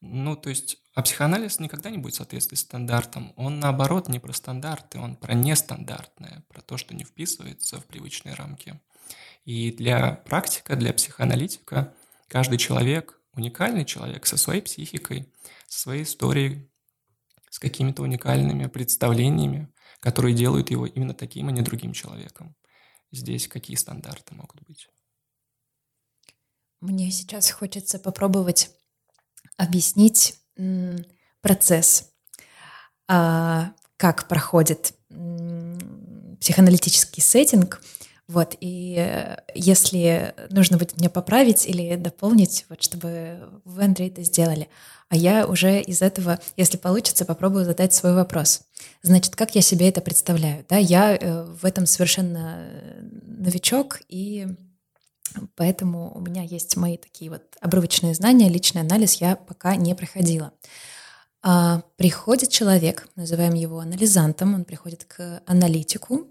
Ну, 0.01 0.35
то 0.35 0.49
есть, 0.49 0.77
а 0.93 1.01
психоанализ 1.01 1.59
никогда 1.59 1.89
не 1.89 1.97
будет 1.97 2.15
соответствовать 2.15 2.59
стандартам. 2.59 3.33
Он, 3.35 3.59
наоборот, 3.59 4.09
не 4.09 4.19
про 4.19 4.31
стандарты, 4.33 4.99
он 4.99 5.15
про 5.15 5.33
нестандартное, 5.33 6.43
про 6.49 6.61
то, 6.61 6.77
что 6.77 6.95
не 6.95 7.03
вписывается 7.03 7.81
в 7.81 7.85
привычные 7.85 8.35
рамки. 8.35 8.79
И 9.45 9.71
для 9.71 10.11
практика, 10.25 10.75
для 10.75 10.93
психоаналитика– 10.93 11.93
Каждый 12.27 12.57
человек 12.57 13.19
уникальный 13.33 13.85
человек 13.85 14.25
со 14.25 14.37
своей 14.37 14.61
психикой, 14.61 15.31
со 15.67 15.79
своей 15.79 16.03
историей, 16.03 16.69
с 17.49 17.57
какими-то 17.57 18.03
уникальными 18.03 18.67
представлениями, 18.67 19.69
которые 20.00 20.36
делают 20.36 20.71
его 20.71 20.86
именно 20.86 21.13
таким, 21.13 21.47
а 21.47 21.52
не 21.52 21.62
другим 21.62 21.93
человеком. 21.93 22.56
Здесь 23.12 23.47
какие 23.47 23.78
стандарты 23.78 24.36
могут 24.36 24.62
быть? 24.63 24.89
Мне 26.80 27.10
сейчас 27.12 27.50
хочется 27.52 28.00
попробовать 28.00 28.71
объяснить 29.56 30.36
процесс, 31.41 32.12
а, 33.08 33.73
как 33.95 34.28
проходит 34.28 34.93
психоаналитический 36.39 37.23
сеттинг– 37.23 37.82
вот, 38.27 38.55
и 38.59 38.95
э, 38.97 39.37
если 39.55 40.35
нужно 40.49 40.77
будет 40.77 40.97
мне 40.97 41.09
поправить 41.09 41.65
или 41.65 41.95
дополнить, 41.95 42.65
вот, 42.67 42.83
чтобы 42.83 43.61
вы, 43.63 43.83
Андрей, 43.83 44.09
это 44.09 44.21
сделали. 44.23 44.67
А 45.07 45.15
я 45.15 45.47
уже 45.47 45.79
из 45.81 46.01
этого, 46.01 46.39
если 46.57 46.75
получится, 46.75 47.23
попробую 47.23 47.63
задать 47.63 47.93
свой 47.93 48.13
вопрос. 48.13 48.63
Значит, 49.01 49.37
как 49.37 49.55
я 49.55 49.61
себе 49.61 49.87
это 49.87 50.01
представляю? 50.01 50.65
Да, 50.67 50.75
я 50.75 51.15
э, 51.15 51.43
в 51.45 51.63
этом 51.63 51.85
совершенно 51.85 52.67
новичок, 53.23 54.01
и 54.09 54.47
поэтому 55.55 56.11
у 56.13 56.19
меня 56.19 56.43
есть 56.43 56.75
мои 56.75 56.97
такие 56.97 57.31
вот 57.31 57.43
обрывочные 57.61 58.13
знания, 58.13 58.49
личный 58.49 58.81
анализ 58.81 59.15
я 59.21 59.37
пока 59.37 59.77
не 59.77 59.95
проходила. 59.95 60.51
А 61.43 61.83
приходит 61.95 62.49
человек, 62.49 63.07
называем 63.15 63.53
его 63.53 63.79
анализантом, 63.79 64.53
он 64.53 64.65
приходит 64.65 65.05
к 65.05 65.41
аналитику, 65.45 66.27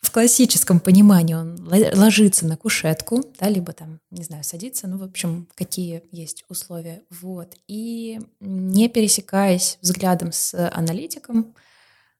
в 0.00 0.12
классическом 0.12 0.80
понимании 0.80 1.34
он 1.34 1.58
ложится 1.68 2.46
на 2.46 2.56
кушетку, 2.56 3.24
да, 3.38 3.48
либо 3.48 3.72
там, 3.72 4.00
не 4.10 4.22
знаю, 4.22 4.44
садится, 4.44 4.86
ну, 4.86 4.96
в 4.98 5.02
общем, 5.02 5.48
какие 5.54 6.02
есть 6.12 6.44
условия, 6.48 7.02
вот, 7.10 7.56
и 7.66 8.20
не 8.40 8.88
пересекаясь 8.88 9.78
взглядом 9.82 10.32
с 10.32 10.54
аналитиком, 10.70 11.54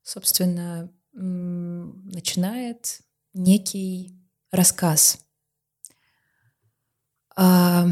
собственно, 0.03 0.91
начинает 1.13 3.01
некий 3.33 4.15
рассказ. 4.51 5.19
А, 7.37 7.87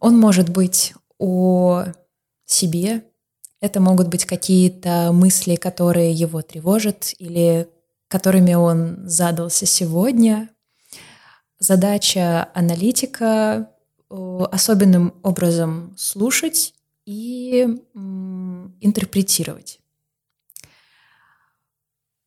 он 0.00 0.18
может 0.18 0.50
быть 0.50 0.94
о 1.18 1.86
себе, 2.44 3.04
это 3.60 3.80
могут 3.80 4.08
быть 4.08 4.26
какие-то 4.26 5.10
мысли, 5.12 5.56
которые 5.56 6.12
его 6.12 6.42
тревожат 6.42 7.14
или 7.18 7.68
которыми 8.08 8.54
он 8.54 9.08
задался 9.08 9.66
сегодня. 9.66 10.48
Задача 11.58 12.50
аналитика 12.54 13.70
особенным 14.08 15.14
образом 15.22 15.94
слушать 15.96 16.74
и 17.06 17.66
интерпретировать. 18.80 19.80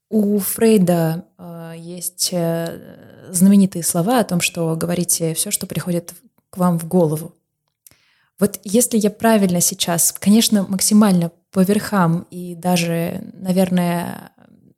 У 0.10 0.40
Фрейда 0.40 1.26
э, 1.38 1.74
есть 1.78 2.30
э, 2.32 3.28
знаменитые 3.30 3.84
слова 3.84 4.20
о 4.20 4.24
том, 4.24 4.40
что 4.40 4.74
говорите 4.78 5.34
все, 5.34 5.52
что 5.52 5.68
приходит 5.68 6.14
к 6.50 6.58
вам 6.58 6.80
в 6.80 6.88
голову. 6.88 7.36
Вот 8.40 8.60
если 8.64 8.98
я 8.98 9.10
правильно 9.10 9.60
сейчас, 9.60 10.14
конечно, 10.14 10.64
максимально 10.64 11.32
по 11.52 11.62
верхам 11.62 12.26
и 12.30 12.56
даже, 12.56 13.22
наверное, 13.34 14.32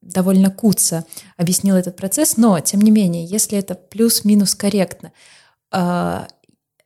довольно 0.10 0.52
куца 0.52 1.06
объяснил 1.38 1.76
этот 1.76 1.95
процесс, 1.95 2.38
но, 2.38 2.60
тем 2.60 2.82
не 2.82 2.91
менее, 2.91 3.26
если 3.26 3.58
это 3.58 3.76
плюс-минус 3.76 4.56
корректно, 4.56 5.12
а, 5.72 6.28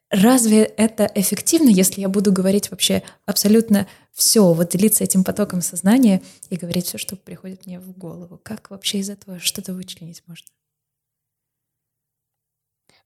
разве 0.10 0.64
это 0.64 1.12
эффективно, 1.16 1.70
если 1.70 2.02
я 2.02 2.10
буду 2.10 2.32
говорить 2.32 2.72
вообще 2.72 3.04
абсолютно 3.26 3.88
все, 4.12 4.54
вот 4.54 4.70
делиться 4.70 5.04
этим 5.04 5.24
потоком 5.24 5.62
сознания 5.62 6.22
и 6.50 6.56
говорить 6.56 6.86
все, 6.86 6.98
что 6.98 7.16
приходит 7.16 7.66
мне 7.66 7.80
в 7.80 7.92
голову? 7.98 8.38
Как 8.38 8.70
вообще 8.70 9.00
из 9.00 9.10
этого 9.10 9.40
что-то 9.40 9.74
вычленить 9.74 10.24
можно? 10.28 10.48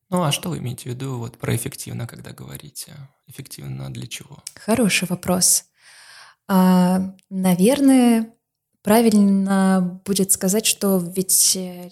Ну 0.10 0.24
а 0.24 0.32
что 0.32 0.50
вы 0.50 0.60
имеете 0.60 0.84
в 0.84 0.94
виду 0.94 1.18
вот 1.18 1.38
про 1.38 1.56
эффективно, 1.56 2.08
когда 2.08 2.32
говорите? 2.32 2.94
Эффективно 3.28 3.92
для 3.92 4.08
чего? 4.08 4.42
Хороший 4.56 5.08
вопрос. 5.08 5.66
А, 6.48 7.14
наверное, 7.30 8.34
правильно 8.88 10.02
будет 10.06 10.32
сказать, 10.32 10.66
что 10.66 10.98
ведь 10.98 11.58
э, 11.58 11.90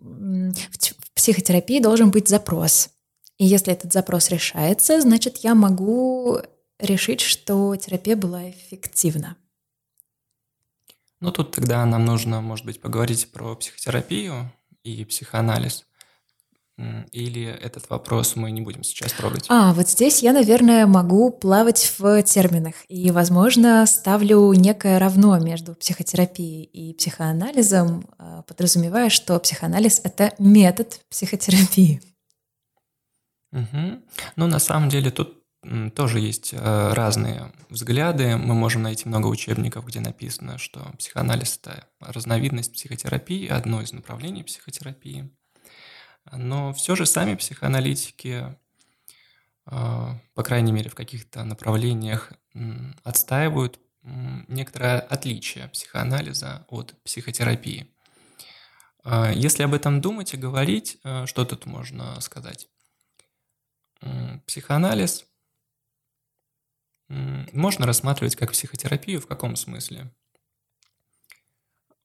в 0.00 1.12
психотерапии 1.12 1.80
должен 1.80 2.10
быть 2.10 2.28
запрос. 2.28 2.88
И 3.36 3.44
если 3.44 3.74
этот 3.74 3.92
запрос 3.92 4.30
решается, 4.30 5.02
значит, 5.02 5.36
я 5.44 5.54
могу 5.54 6.38
решить, 6.78 7.20
что 7.20 7.76
терапия 7.76 8.16
была 8.16 8.48
эффективна. 8.48 9.36
Ну, 11.20 11.30
тут 11.30 11.54
тогда 11.54 11.84
нам 11.84 12.06
нужно, 12.06 12.40
может 12.40 12.64
быть, 12.64 12.80
поговорить 12.80 13.30
про 13.30 13.54
психотерапию 13.54 14.50
и 14.82 15.04
психоанализ. 15.04 15.84
Или 17.12 17.44
этот 17.44 17.88
вопрос 17.90 18.36
мы 18.36 18.50
не 18.50 18.60
будем 18.60 18.82
сейчас 18.82 19.12
трогать? 19.12 19.46
А, 19.48 19.72
вот 19.72 19.88
здесь 19.88 20.22
я, 20.22 20.32
наверное, 20.32 20.86
могу 20.86 21.30
плавать 21.30 21.94
в 21.98 22.22
терминах 22.22 22.74
и, 22.88 23.10
возможно, 23.10 23.84
ставлю 23.86 24.52
некое 24.52 24.98
равно 24.98 25.38
между 25.38 25.74
психотерапией 25.74 26.64
и 26.64 26.94
психоанализом, 26.94 28.06
а, 28.18 28.42
подразумевая, 28.42 29.10
что 29.10 29.38
психоанализ— 29.38 30.00
это 30.04 30.32
метод 30.38 31.00
психотерапии. 31.10 32.00
Угу. 33.52 34.02
Ну, 34.36 34.46
на 34.46 34.58
самом 34.58 34.88
деле 34.88 35.10
тут 35.10 35.40
тоже 35.94 36.20
есть 36.20 36.54
э, 36.54 36.92
разные 36.94 37.52
взгляды. 37.68 38.36
Мы 38.36 38.54
можем 38.54 38.82
найти 38.82 39.06
много 39.06 39.26
учебников, 39.26 39.86
где 39.86 40.00
написано, 40.00 40.56
что 40.56 40.80
психоанализ– 40.98 41.60
это 41.62 41.84
разновидность 42.00 42.72
психотерапии, 42.72 43.46
одно 43.46 43.82
из 43.82 43.92
направлений 43.92 44.42
психотерапии. 44.42 45.30
Но 46.32 46.72
все 46.72 46.96
же 46.96 47.06
сами 47.06 47.34
психоаналитики, 47.34 48.56
э, 49.66 50.14
по 50.34 50.42
крайней 50.42 50.72
мере, 50.72 50.90
в 50.90 50.94
каких-то 50.94 51.44
направлениях 51.44 52.32
отстаивают 53.02 53.78
некоторое 54.02 55.00
отличие 55.00 55.68
психоанализа 55.68 56.64
от 56.68 56.94
психотерапии. 57.04 57.92
Э, 59.04 59.32
если 59.34 59.62
об 59.62 59.74
этом 59.74 60.00
думать 60.00 60.34
и 60.34 60.38
говорить, 60.38 60.98
что 61.26 61.44
тут 61.44 61.66
можно 61.66 62.20
сказать? 62.20 62.68
Психоанализ 64.46 65.26
можно 67.08 67.86
рассматривать 67.86 68.36
как 68.36 68.52
психотерапию 68.52 69.20
в 69.20 69.26
каком 69.26 69.56
смысле? 69.56 70.10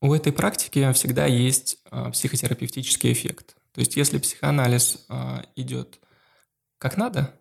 У 0.01 0.13
этой 0.13 0.33
практики 0.33 0.91
всегда 0.93 1.25
есть 1.25 1.79
а, 1.89 2.11
психотерапевтический 2.11 3.11
эффект. 3.11 3.55
То 3.75 3.81
есть 3.81 3.97
если 3.97 4.19
психоанализ 4.19 5.05
а, 5.09 5.43
идет 5.57 5.99
как 6.77 6.95
надо, 6.95 7.37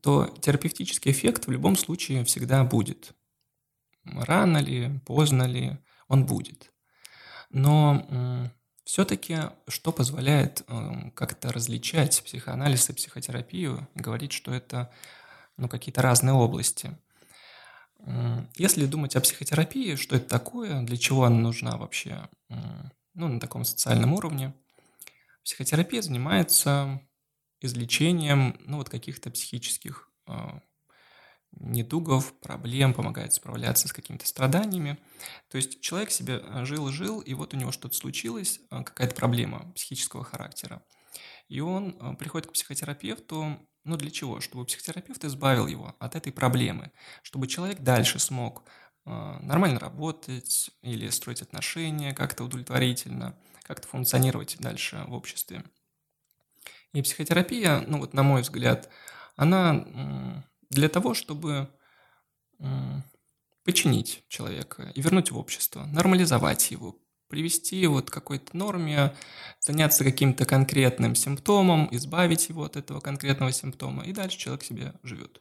то 0.00 0.34
терапевтический 0.40 1.10
эффект 1.10 1.46
в 1.46 1.50
любом 1.50 1.76
случае 1.76 2.24
всегда 2.24 2.64
будет. 2.64 3.12
Рано 4.04 4.58
ли, 4.58 5.00
поздно 5.04 5.42
ли, 5.42 5.78
он 6.08 6.24
будет. 6.24 6.72
Но 7.50 8.50
все-таки 8.84 9.38
что 9.68 9.92
позволяет 9.92 10.64
как-то 11.14 11.52
различать 11.52 12.22
психоанализ 12.24 12.88
и 12.88 12.94
психотерапию 12.94 13.86
говорить, 13.94 14.32
что 14.32 14.54
это 14.54 14.90
ну, 15.58 15.68
какие-то 15.68 16.00
разные 16.00 16.32
области. 16.32 16.96
Если 18.54 18.86
думать 18.86 19.16
о 19.16 19.20
психотерапии, 19.20 19.96
что 19.96 20.16
это 20.16 20.28
такое, 20.28 20.82
для 20.82 20.96
чего 20.96 21.24
она 21.24 21.36
нужна 21.36 21.76
вообще, 21.76 22.28
ну, 23.14 23.28
на 23.28 23.38
таком 23.38 23.64
социальном 23.64 24.14
уровне, 24.14 24.54
психотерапия 25.44 26.02
занимается 26.02 27.00
излечением, 27.60 28.56
ну, 28.66 28.78
вот 28.78 28.88
каких-то 28.88 29.30
психических 29.30 30.10
а, 30.26 30.60
недугов, 31.52 32.38
проблем, 32.40 32.94
помогает 32.94 33.32
справляться 33.32 33.88
с 33.88 33.92
какими-то 33.92 34.26
страданиями. 34.26 34.98
То 35.48 35.56
есть 35.56 35.80
человек 35.80 36.10
себе 36.10 36.42
жил-жил, 36.64 37.20
и 37.20 37.34
вот 37.34 37.54
у 37.54 37.56
него 37.56 37.72
что-то 37.72 37.94
случилось, 37.94 38.60
а, 38.70 38.82
какая-то 38.82 39.14
проблема 39.14 39.72
психического 39.74 40.24
характера. 40.24 40.82
И 41.48 41.60
он 41.60 41.96
а, 42.00 42.14
приходит 42.14 42.48
к 42.48 42.52
психотерапевту 42.52 43.58
ну 43.84 43.96
для 43.96 44.10
чего? 44.10 44.40
Чтобы 44.40 44.64
психотерапевт 44.64 45.24
избавил 45.24 45.66
его 45.66 45.96
от 45.98 46.14
этой 46.14 46.32
проблемы, 46.32 46.92
чтобы 47.22 47.48
человек 47.48 47.80
дальше 47.80 48.18
смог 48.18 48.64
э, 49.04 49.10
нормально 49.10 49.80
работать 49.80 50.70
или 50.82 51.08
строить 51.08 51.42
отношения 51.42 52.14
как-то 52.14 52.44
удовлетворительно, 52.44 53.36
как-то 53.64 53.88
функционировать 53.88 54.56
дальше 54.58 55.04
в 55.06 55.14
обществе. 55.14 55.64
И 56.92 57.02
психотерапия, 57.02 57.84
ну 57.86 57.98
вот 57.98 58.12
на 58.12 58.22
мой 58.22 58.42
взгляд, 58.42 58.88
она 59.36 60.44
для 60.70 60.88
того, 60.88 61.14
чтобы 61.14 61.68
починить 63.64 64.24
человека 64.28 64.92
и 64.94 65.00
вернуть 65.00 65.30
в 65.30 65.38
общество, 65.38 65.84
нормализовать 65.86 66.70
его, 66.70 66.96
привести 67.28 67.86
вот 67.86 68.10
к 68.10 68.12
какой-то 68.12 68.54
норме, 68.56 69.14
заняться 69.58 70.04
каким-то 70.04 70.44
конкретным 70.44 71.14
симптомом, 71.14 71.88
избавить 71.90 72.48
его 72.50 72.64
от 72.64 72.76
этого 72.76 73.00
конкретного 73.00 73.52
симптома, 73.52 74.04
и 74.04 74.12
дальше 74.12 74.38
человек 74.38 74.64
себе 74.64 74.92
живет. 75.02 75.40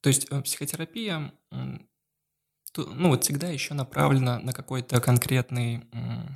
То 0.00 0.08
есть 0.08 0.26
э, 0.30 0.40
ну 2.78 3.08
вот 3.08 3.24
всегда 3.24 3.48
еще 3.48 3.74
направлена 3.74 4.38
на 4.38 4.52
какой-то 4.52 5.00
конкретный 5.00 5.86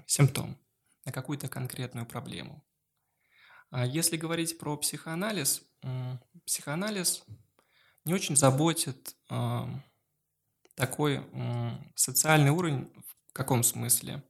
симптом, 0.07 0.59
на 1.05 1.13
какую-то 1.13 1.49
конкретную 1.49 2.07
проблему. 2.07 2.65
А 3.71 3.87
если 3.87 4.17
говорить 4.17 4.59
про 4.59 4.77
психоанализ, 4.77 5.63
психоанализ 6.47 7.25
не 8.05 8.15
очень 8.15 8.37
заботит 8.37 9.17
такой 10.75 11.27
социальный 11.95 12.51
уровень, 12.51 12.93
в 13.29 13.33
каком 13.33 13.63
смысле? 13.63 14.23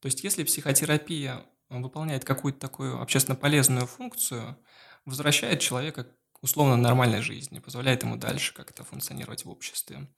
То 0.00 0.06
есть 0.06 0.24
если 0.24 0.44
психотерапия 0.44 1.44
выполняет 1.68 2.24
какую-то 2.24 2.58
такую 2.58 3.00
общественно 3.00 3.36
полезную 3.36 3.86
функцию, 3.86 4.56
возвращает 5.04 5.60
человека 5.60 6.06
условно 6.40 6.76
нормальной 6.76 7.20
жизни, 7.22 7.58
позволяет 7.58 8.02
ему 8.02 8.16
дальше 8.16 8.54
как-то 8.54 8.84
функционировать 8.84 9.44
в 9.44 9.50
обществе, 9.50 10.08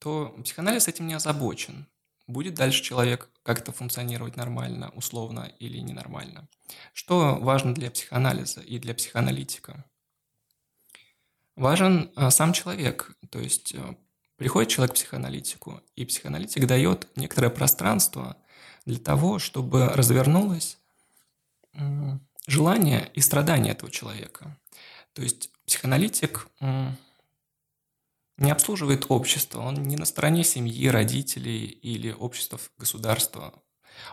то 0.00 0.34
психоанализ 0.42 0.88
этим 0.88 1.06
не 1.06 1.14
озабочен. 1.14 1.86
Будет 2.26 2.54
дальше 2.54 2.82
человек 2.82 3.28
как-то 3.42 3.72
функционировать 3.72 4.36
нормально, 4.36 4.90
условно 4.94 5.52
или 5.60 5.78
ненормально. 5.78 6.48
Что 6.92 7.38
важно 7.40 7.74
для 7.74 7.90
психоанализа 7.90 8.60
и 8.60 8.78
для 8.78 8.94
психоаналитика? 8.94 9.84
Важен 11.56 12.10
а, 12.16 12.30
сам 12.30 12.52
человек, 12.52 13.16
то 13.30 13.38
есть 13.38 13.74
э, 13.74 13.94
Приходит 14.40 14.70
человек 14.70 14.92
к 14.92 14.94
психоаналитику, 14.94 15.82
и 15.96 16.06
психоаналитик 16.06 16.66
дает 16.66 17.06
некоторое 17.14 17.50
пространство 17.50 18.38
для 18.86 18.98
того, 18.98 19.38
чтобы 19.38 19.88
развернулось 19.88 20.78
желание 22.46 23.10
и 23.12 23.20
страдание 23.20 23.74
этого 23.74 23.90
человека. 23.90 24.58
То 25.12 25.20
есть 25.20 25.50
психоаналитик 25.66 26.48
не 28.40 28.50
обслуживает 28.50 29.06
общество, 29.08 29.60
он 29.60 29.82
не 29.82 29.96
на 29.96 30.04
стороне 30.04 30.42
семьи, 30.42 30.88
родителей 30.88 31.66
или 31.66 32.10
общества, 32.10 32.58
государства. 32.78 33.54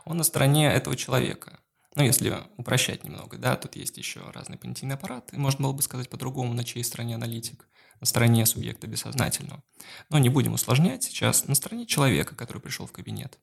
Он 0.05 0.17
на 0.17 0.23
стороне 0.23 0.67
этого 0.67 0.95
человека. 0.95 1.59
Ну, 1.95 2.03
если 2.03 2.37
упрощать 2.57 3.03
немного, 3.03 3.37
да, 3.37 3.55
тут 3.55 3.75
есть 3.75 3.97
еще 3.97 4.21
разные 4.31 4.59
понятийные 4.59 4.93
аппараты. 4.95 5.39
Можно 5.39 5.63
было 5.63 5.73
бы 5.73 5.81
сказать 5.81 6.09
по-другому, 6.09 6.53
на 6.53 6.63
чьей 6.63 6.83
стороне 6.83 7.15
аналитик 7.15 7.67
на 7.99 8.05
стороне 8.05 8.45
субъекта 8.45 8.87
бессознательного. 8.87 9.63
Но 10.09 10.19
не 10.19 10.29
будем 10.29 10.53
усложнять 10.53 11.03
сейчас, 11.03 11.47
на 11.47 11.55
стороне 11.55 11.85
человека, 11.85 12.35
который 12.35 12.61
пришел 12.61 12.85
в 12.85 12.91
кабинет. 12.91 13.39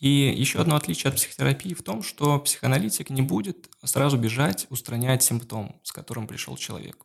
И 0.00 0.08
еще 0.08 0.60
одно 0.60 0.76
отличие 0.76 1.08
от 1.08 1.16
психотерапии 1.16 1.72
в 1.72 1.82
том, 1.82 2.02
что 2.02 2.38
психоаналитик 2.40 3.10
не 3.10 3.22
будет 3.22 3.70
сразу 3.82 4.18
бежать, 4.18 4.66
устранять 4.70 5.22
симптом, 5.22 5.80
с 5.82 5.92
которым 5.92 6.26
пришел 6.26 6.56
человек. 6.56 7.03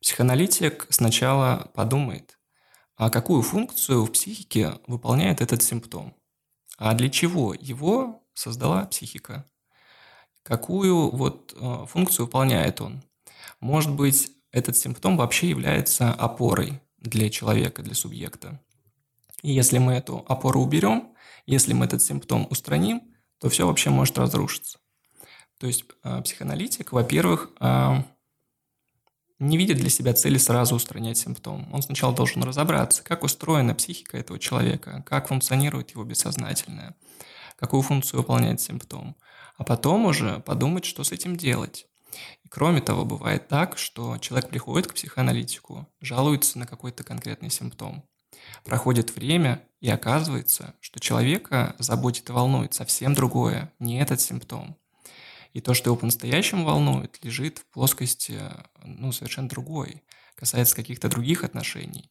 Психоаналитик 0.00 0.86
сначала 0.90 1.70
подумает, 1.74 2.38
а 2.96 3.10
какую 3.10 3.42
функцию 3.42 4.04
в 4.04 4.12
психике 4.12 4.74
выполняет 4.86 5.40
этот 5.40 5.62
симптом, 5.62 6.14
а 6.78 6.94
для 6.94 7.08
чего 7.08 7.54
его 7.54 8.22
создала 8.34 8.84
психика, 8.86 9.48
какую 10.42 11.10
вот 11.10 11.54
э, 11.56 11.86
функцию 11.88 12.26
выполняет 12.26 12.80
он. 12.80 13.02
Может 13.60 13.92
быть, 13.92 14.30
этот 14.52 14.76
симптом 14.76 15.16
вообще 15.16 15.50
является 15.50 16.12
опорой 16.12 16.80
для 16.98 17.28
человека, 17.30 17.82
для 17.82 17.94
субъекта. 17.94 18.60
И 19.42 19.52
если 19.52 19.78
мы 19.78 19.94
эту 19.94 20.24
опору 20.28 20.62
уберем, 20.62 21.14
если 21.46 21.72
мы 21.72 21.84
этот 21.86 22.02
симптом 22.02 22.46
устраним, 22.50 23.02
то 23.38 23.48
все 23.48 23.66
вообще 23.66 23.90
может 23.90 24.18
разрушиться. 24.18 24.78
То 25.58 25.66
есть 25.66 25.84
э, 26.04 26.22
психоаналитик, 26.22 26.92
во-первых, 26.92 27.50
э, 27.60 28.02
не 29.38 29.56
видит 29.56 29.76
для 29.78 29.90
себя 29.90 30.14
цели 30.14 30.38
сразу 30.38 30.74
устранять 30.74 31.18
симптом. 31.18 31.68
Он 31.72 31.82
сначала 31.82 32.14
должен 32.14 32.42
разобраться, 32.42 33.02
как 33.02 33.22
устроена 33.22 33.74
психика 33.74 34.16
этого 34.16 34.38
человека, 34.38 35.04
как 35.06 35.28
функционирует 35.28 35.90
его 35.90 36.04
бессознательное, 36.04 36.96
какую 37.56 37.82
функцию 37.82 38.20
выполняет 38.20 38.60
симптом, 38.60 39.16
а 39.56 39.64
потом 39.64 40.06
уже 40.06 40.40
подумать, 40.40 40.84
что 40.84 41.04
с 41.04 41.12
этим 41.12 41.36
делать. 41.36 41.86
И 42.44 42.48
кроме 42.48 42.80
того, 42.80 43.04
бывает 43.04 43.48
так, 43.48 43.76
что 43.76 44.18
человек 44.18 44.48
приходит 44.48 44.86
к 44.86 44.94
психоаналитику, 44.94 45.86
жалуется 46.00 46.58
на 46.58 46.66
какой-то 46.66 47.04
конкретный 47.04 47.50
симптом. 47.50 48.04
Проходит 48.64 49.14
время, 49.14 49.62
и 49.80 49.90
оказывается, 49.90 50.74
что 50.80 51.00
человека 51.00 51.74
заботит 51.78 52.28
и 52.28 52.32
волнует 52.32 52.74
совсем 52.74 53.14
другое, 53.14 53.72
не 53.78 54.00
этот 54.00 54.20
симптом. 54.20 54.76
И 55.56 55.60
то, 55.62 55.72
что 55.72 55.88
его 55.88 55.96
по-настоящему 55.96 56.66
волнует, 56.66 57.18
лежит 57.24 57.60
в 57.60 57.64
плоскости, 57.68 58.38
ну, 58.84 59.10
совершенно 59.10 59.48
другой, 59.48 60.02
касается 60.34 60.76
каких-то 60.76 61.08
других 61.08 61.44
отношений. 61.44 62.10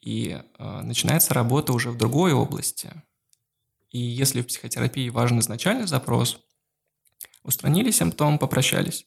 И 0.00 0.30
э, 0.30 0.80
начинается 0.80 1.34
работа 1.34 1.74
уже 1.74 1.90
в 1.90 1.98
другой 1.98 2.32
области. 2.32 2.90
И 3.90 3.98
если 3.98 4.40
в 4.40 4.46
психотерапии 4.46 5.10
важен 5.10 5.40
изначальный 5.40 5.86
запрос, 5.86 6.40
устранили 7.42 7.90
симптом, 7.90 8.38
попрощались, 8.38 9.04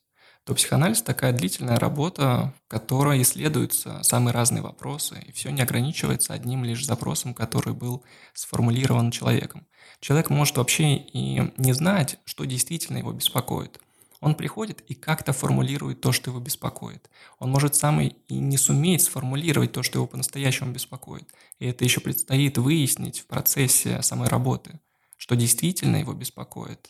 то 0.48 0.56
психоанализ 0.56 1.02
такая 1.02 1.34
длительная 1.34 1.78
работа, 1.78 2.54
в 2.66 2.70
которой 2.70 3.22
исследуются 3.22 4.02
самые 4.02 4.34
разные 4.34 4.62
вопросы, 4.62 5.22
и 5.28 5.34
все 5.34 5.50
не 5.50 5.62
ограничивается 5.62 6.34
одним 6.34 6.64
лишь 6.64 6.86
запросом, 6.86 7.34
который 7.34 7.74
был 7.74 8.06
сформулирован 8.34 9.12
человеком. 9.12 9.68
Человек 10.00 10.30
может 10.30 10.56
вообще 10.56 10.96
и 10.96 11.52
не 11.58 11.74
знать, 11.74 12.18
что 12.24 12.46
действительно 12.46 12.98
его 12.98 13.12
беспокоит. 13.12 13.82
Он 14.22 14.36
приходит 14.36 14.80
и 14.88 14.96
как-то 14.96 15.34
формулирует 15.34 16.00
то, 16.00 16.14
что 16.14 16.32
его 16.32 16.40
беспокоит. 16.40 17.10
Он 17.40 17.52
может 17.52 17.76
сам 17.76 18.00
и 18.00 18.14
не 18.30 18.58
суметь 18.58 19.02
сформулировать 19.02 19.74
то, 19.74 19.84
что 19.84 20.00
его 20.00 20.08
по-настоящему 20.08 20.72
беспокоит. 20.72 21.30
И 21.60 21.66
это 21.66 21.84
еще 21.84 22.00
предстоит 22.00 22.58
выяснить 22.58 23.20
в 23.20 23.26
процессе 23.26 24.02
самой 24.02 24.30
работы, 24.30 24.80
что 25.18 25.36
действительно 25.36 25.98
его 25.98 26.14
беспокоит, 26.14 26.90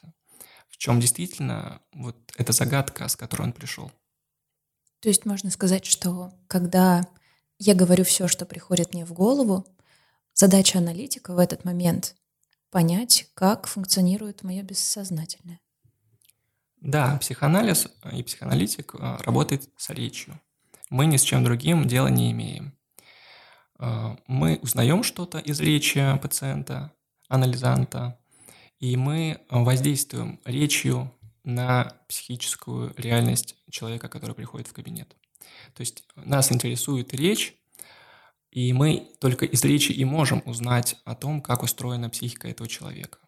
в 0.78 0.80
чем 0.80 1.00
действительно 1.00 1.82
вот 1.94 2.16
эта 2.38 2.54
загадка, 2.54 3.08
с 3.08 3.16
которой 3.16 3.44
он 3.44 3.54
пришел. 3.54 3.92
То 5.00 5.10
есть 5.10 5.26
можно 5.26 5.50
сказать, 5.50 5.86
что 5.86 6.32
когда 6.48 7.08
я 7.58 7.74
говорю 7.74 8.04
все, 8.04 8.28
что 8.28 8.46
приходит 8.46 8.94
мне 8.94 9.06
в 9.06 9.14
голову, 9.14 9.66
задача 10.34 10.78
аналитика 10.78 11.34
в 11.34 11.40
этот 11.40 11.66
момент 11.66 12.16
понять, 12.70 13.30
как 13.34 13.66
функционирует 13.68 14.44
мое 14.44 14.62
бессознательное. 14.62 15.60
Да, 16.80 17.18
психоанализ 17.18 17.88
и 18.14 18.22
психоаналитик 18.22 18.94
э, 18.96 19.18
работает 19.24 19.68
с 19.78 19.90
речью. 19.90 20.40
Мы 20.92 21.08
ни 21.08 21.18
с 21.18 21.24
чем 21.24 21.44
другим 21.44 21.88
дела 21.88 22.08
не 22.08 22.32
имеем. 22.32 22.78
Э, 23.80 24.16
мы 24.28 24.60
узнаем 24.62 25.02
что-то 25.02 25.40
из 25.40 25.60
речи 25.60 26.20
пациента, 26.22 26.92
анализанта, 27.30 28.20
и 28.80 28.96
мы 28.96 29.42
воздействуем 29.50 30.40
речью 30.46 31.12
на 31.44 31.94
психическую 32.08 32.94
реальность 32.98 33.56
человека, 33.70 34.10
который 34.10 34.36
приходит 34.36 34.68
в 34.68 34.74
кабинет. 34.74 35.16
То 35.74 35.82
есть 35.82 36.04
нас 36.16 36.52
интересует 36.52 37.14
речь, 37.14 37.56
и 38.52 38.74
мы 38.74 39.12
только 39.20 39.46
из 39.46 39.64
речи 39.64 39.92
и 39.92 40.04
можем 40.06 40.42
узнать 40.46 40.98
о 41.06 41.16
том, 41.16 41.42
как 41.42 41.64
устроена 41.64 42.10
психика 42.10 42.48
этого 42.48 42.68
человека. 42.68 43.20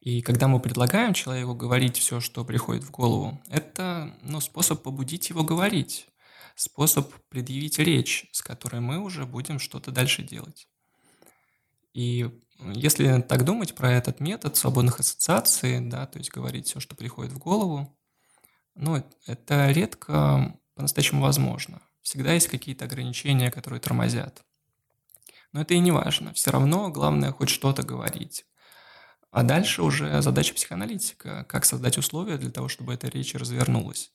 И 0.00 0.22
когда 0.22 0.48
мы 0.48 0.60
предлагаем 0.60 1.12
человеку 1.12 1.54
говорить 1.54 1.96
все, 1.96 2.20
что 2.20 2.44
приходит 2.44 2.84
в 2.84 2.90
голову, 2.90 3.40
это 3.48 4.14
ну, 4.22 4.40
способ 4.40 4.82
побудить 4.82 5.28
его 5.28 5.44
говорить, 5.44 6.08
способ 6.54 7.12
предъявить 7.28 7.78
речь, 7.78 8.26
с 8.32 8.42
которой 8.42 8.80
мы 8.80 8.98
уже 8.98 9.26
будем 9.26 9.58
что-то 9.58 9.90
дальше 9.90 10.22
делать. 10.22 10.68
И 11.92 12.30
если 12.60 13.20
так 13.22 13.44
думать 13.44 13.74
про 13.74 13.92
этот 13.92 14.20
метод 14.20 14.56
свободных 14.56 15.00
ассоциаций, 15.00 15.80
да, 15.80 16.06
то 16.06 16.18
есть 16.18 16.30
говорить 16.30 16.66
все, 16.68 16.80
что 16.80 16.96
приходит 16.96 17.32
в 17.32 17.38
голову, 17.38 17.96
ну, 18.74 19.02
это 19.26 19.70
редко 19.70 20.58
по-настоящему 20.74 21.22
возможно. 21.22 21.80
Всегда 22.02 22.32
есть 22.32 22.48
какие-то 22.48 22.84
ограничения, 22.84 23.50
которые 23.50 23.80
тормозят. 23.80 24.44
Но 25.52 25.62
это 25.62 25.74
и 25.74 25.78
не 25.78 25.90
важно. 25.90 26.32
Все 26.34 26.50
равно 26.50 26.90
главное 26.90 27.32
хоть 27.32 27.48
что-то 27.48 27.82
говорить. 27.82 28.44
А 29.30 29.42
дальше 29.42 29.82
уже 29.82 30.22
задача 30.22 30.54
психоаналитика, 30.54 31.44
как 31.48 31.64
создать 31.64 31.98
условия 31.98 32.36
для 32.38 32.50
того, 32.50 32.68
чтобы 32.68 32.94
эта 32.94 33.08
речь 33.08 33.34
развернулась. 33.34 34.10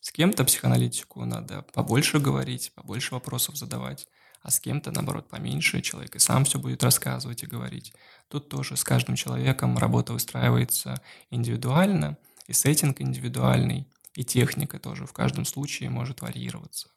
С 0.00 0.10
кем-то 0.10 0.44
психоаналитику 0.44 1.24
надо 1.24 1.62
побольше 1.72 2.18
говорить, 2.18 2.72
побольше 2.74 3.14
вопросов 3.14 3.56
задавать 3.56 4.08
а 4.44 4.50
с 4.50 4.60
кем-то, 4.60 4.90
наоборот, 4.92 5.26
поменьше 5.26 5.80
человек 5.80 6.14
и 6.14 6.18
сам 6.18 6.44
все 6.44 6.58
будет 6.58 6.84
рассказывать 6.84 7.42
и 7.42 7.46
говорить. 7.46 7.94
Тут 8.28 8.50
тоже 8.50 8.76
с 8.76 8.84
каждым 8.84 9.16
человеком 9.16 9.78
работа 9.78 10.12
выстраивается 10.12 11.00
индивидуально, 11.30 12.18
и 12.46 12.52
сеттинг 12.52 13.00
индивидуальный, 13.00 13.88
и 14.12 14.22
техника 14.22 14.78
тоже 14.78 15.06
в 15.06 15.14
каждом 15.14 15.46
случае 15.46 15.88
может 15.88 16.20
варьироваться. 16.20 16.90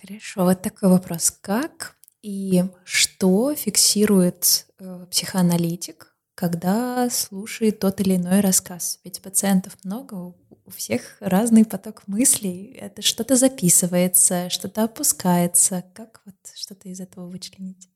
Хорошо, 0.00 0.44
вот 0.44 0.62
такой 0.62 0.88
вопрос. 0.88 1.30
Как 1.30 1.96
и 2.22 2.64
что 2.84 3.54
фиксирует 3.54 4.66
э, 4.80 5.06
психоаналитик, 5.12 6.09
когда 6.40 7.10
слушает 7.10 7.80
тот 7.80 8.00
или 8.00 8.16
иной 8.16 8.40
рассказ? 8.40 8.98
Ведь 9.04 9.20
пациентов 9.20 9.76
много, 9.84 10.14
у 10.14 10.70
всех 10.70 11.18
разный 11.20 11.66
поток 11.66 12.04
мыслей. 12.06 12.72
Это 12.80 13.02
что-то 13.02 13.36
записывается, 13.36 14.48
что-то 14.48 14.84
опускается. 14.84 15.84
Как 15.94 16.22
вот 16.24 16.36
что-то 16.56 16.88
из 16.88 16.98
этого 16.98 17.28
вычленить? 17.28 17.90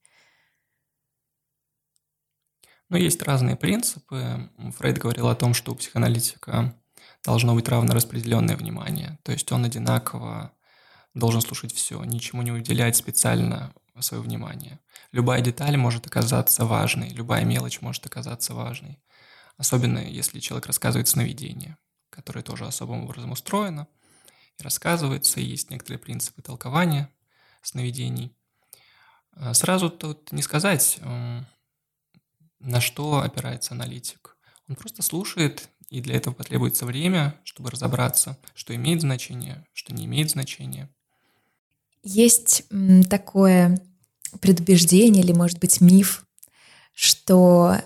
Ну, 2.90 2.98
есть 2.98 3.22
разные 3.22 3.56
принципы. 3.56 4.50
Фрейд 4.76 4.98
говорил 4.98 5.28
о 5.28 5.36
том, 5.36 5.54
что 5.54 5.72
у 5.72 5.74
психоаналитика 5.74 6.78
должно 7.24 7.54
быть 7.54 7.66
равно 7.70 7.94
распределенное 7.94 8.58
внимание. 8.58 9.18
То 9.22 9.32
есть 9.32 9.50
он 9.52 9.64
одинаково 9.64 10.52
должен 11.14 11.40
слушать 11.40 11.72
все, 11.72 12.04
ничему 12.04 12.42
не 12.42 12.52
уделять 12.52 12.96
специально 12.96 13.72
свое 14.02 14.22
внимание. 14.22 14.80
Любая 15.12 15.40
деталь 15.40 15.76
может 15.76 16.06
оказаться 16.06 16.64
важной, 16.64 17.10
любая 17.10 17.44
мелочь 17.44 17.80
может 17.80 18.04
оказаться 18.06 18.54
важной. 18.54 19.00
Особенно 19.56 19.98
если 19.98 20.40
человек 20.40 20.66
рассказывает 20.66 21.08
сновидения 21.08 21.78
которое 22.14 22.42
тоже 22.42 22.64
особым 22.64 23.04
образом 23.04 23.32
устроено 23.32 23.88
и 24.58 24.62
рассказывается, 24.62 25.40
и 25.40 25.44
есть 25.44 25.70
некоторые 25.70 25.98
принципы 25.98 26.42
толкования 26.42 27.10
сновидений. 27.62 28.36
А 29.32 29.52
сразу 29.52 29.90
тут 29.90 30.30
не 30.30 30.42
сказать, 30.42 31.00
на 32.60 32.80
что 32.80 33.20
опирается 33.20 33.74
аналитик. 33.74 34.36
Он 34.68 34.76
просто 34.76 35.02
слушает, 35.02 35.68
и 35.88 36.00
для 36.00 36.14
этого 36.16 36.32
потребуется 36.34 36.86
время, 36.86 37.38
чтобы 37.42 37.70
разобраться, 37.70 38.38
что 38.54 38.74
имеет 38.74 39.00
значение, 39.00 39.66
что 39.72 39.92
не 39.92 40.04
имеет 40.04 40.30
значения. 40.30 40.93
Есть 42.04 42.64
такое 43.08 43.80
предубеждение 44.40 45.24
или, 45.24 45.32
может 45.32 45.58
быть, 45.58 45.80
миф, 45.80 46.26
что 46.92 47.76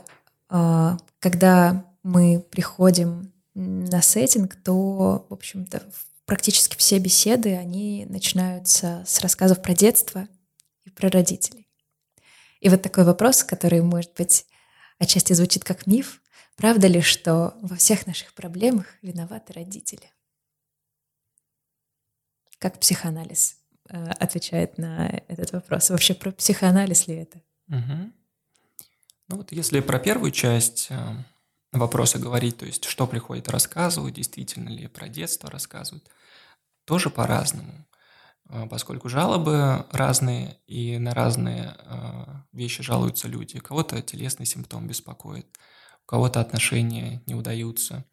э, 0.51 0.97
когда 1.21 1.87
мы 2.03 2.41
приходим 2.41 3.33
на 3.55 4.03
сеттинг, 4.03 4.57
то, 4.57 5.25
в 5.29 5.33
общем-то, 5.33 5.85
практически 6.27 6.77
все 6.77 6.99
беседы, 6.99 7.55
они 7.55 8.07
начинаются 8.09 9.05
с 9.07 9.21
рассказов 9.21 9.63
про 9.63 9.73
детство 9.73 10.27
и 10.85 10.91
про 10.91 11.11
родителей. 11.11 11.69
И 12.59 12.69
вот 12.69 12.83
такой 12.83 13.05
вопрос, 13.05 13.45
который, 13.45 13.83
может 13.83 14.15
быть, 14.15 14.47
отчасти 14.99 15.33
звучит 15.33 15.63
как 15.63 15.87
миф, 15.87 16.21
правда 16.57 16.89
ли, 16.89 17.03
что 17.03 17.55
во 17.63 17.77
всех 17.77 18.09
наших 18.09 18.35
проблемах 18.35 18.87
виноваты 19.01 19.53
родители? 19.53 20.11
Как 22.59 22.81
психоанализ 22.81 23.58
отвечает 23.89 24.79
на 24.79 25.09
этот 25.29 25.53
вопрос? 25.53 25.91
Вообще 25.91 26.15
про 26.15 26.33
психоанализ 26.33 27.07
ли 27.07 27.17
это? 27.17 27.43
Угу. 27.69 28.13
Ну 29.29 29.37
вот 29.37 29.53
если 29.53 29.81
про 29.81 29.99
первую 29.99 30.31
часть, 30.31 30.89
э, 30.91 30.97
вопросы 31.73 32.19
говорить, 32.19 32.59
то 32.59 32.67
есть 32.67 32.85
что 32.85 33.07
приходит 33.07 33.49
рассказывают, 33.49 34.15
действительно 34.15 34.71
ли 34.71 34.87
про 34.87 35.09
детство 35.09 35.51
рассказывают, 35.51 36.09
тоже 36.85 37.11
по-разному, 37.11 37.87
а, 38.49 38.67
поскольку 38.67 39.11
жалобы 39.11 39.87
разные 39.93 40.59
и 40.67 40.97
на 40.99 41.13
разные 41.13 41.77
вещи 42.53 42.83
жалуются 42.83 43.29
люди. 43.29 43.61
Кого-то 43.61 44.01
телесный 44.01 44.47
симптом 44.47 44.89
беспокоит, 44.89 45.47
у 46.03 46.07
кого-то 46.07 46.41
отношения 46.41 47.23
не 47.27 47.35
удаются, 47.35 48.07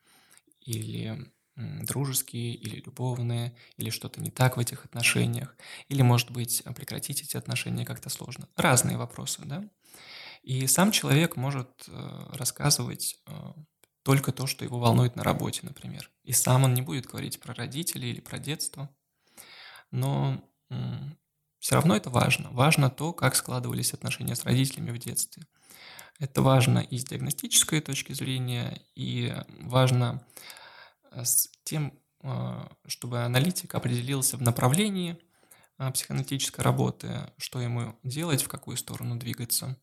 или 0.60 1.34
дружеские, 1.56 2.54
или 2.54 2.82
любовные, 2.82 3.56
или 3.78 3.90
что-то 3.90 4.22
не 4.22 4.32
так 4.32 4.58
в 4.58 4.60
этих 4.60 4.86
отношениях, 4.86 5.56
или, 5.88 6.02
может 6.02 6.32
быть, 6.32 6.64
прекратить 6.76 7.22
эти 7.22 7.38
отношения 7.38 7.86
как-то 7.86 8.10
сложно. 8.10 8.48
Разные 8.56 8.98
вопросы, 8.98 9.42
да? 9.46 9.64
И 10.44 10.68
сам 10.68 10.92
человек 10.92 11.38
может 11.38 11.86
э, 11.88 12.28
рассказывать 12.34 13.18
э, 13.26 13.32
только 14.04 14.32
то, 14.32 14.46
что 14.46 14.64
его 14.64 14.80
волнует 14.80 15.16
на 15.16 15.24
работе, 15.24 15.62
например. 15.64 16.12
И 16.24 16.34
сам 16.34 16.66
он 16.66 16.74
не 16.76 16.84
будет 16.84 17.08
говорить 17.08 17.40
про 17.40 17.56
родителей 17.56 18.12
или 18.12 18.20
про 18.20 18.38
детство. 18.38 18.96
Но 19.90 20.44
все 21.60 21.76
равно 21.76 21.96
это 21.96 22.12
важно. 22.12 22.52
Важно 22.52 22.92
то, 22.92 23.12
как 23.14 23.36
складывались 23.36 23.94
отношения 23.94 24.36
с 24.36 24.44
родителями 24.44 24.92
в 24.92 25.00
детстве. 25.00 25.48
Это 26.20 26.44
важно 26.44 26.80
и 26.80 26.98
с 26.98 27.06
диагностической 27.06 27.82
точки 27.82 28.14
зрения, 28.14 28.82
и 28.94 29.36
важно 29.62 30.26
с 31.24 31.50
тем, 31.64 31.94
чтобы 32.88 33.24
аналитик 33.24 33.76
определился 33.76 34.38
в 34.38 34.42
направлении 34.42 35.18
психоаналитической 35.94 36.64
работы, 36.64 37.32
что 37.38 37.60
ему 37.62 37.98
делать, 38.04 38.42
в 38.44 38.48
какую 38.48 38.78
сторону 38.78 39.18
двигаться. 39.18 39.78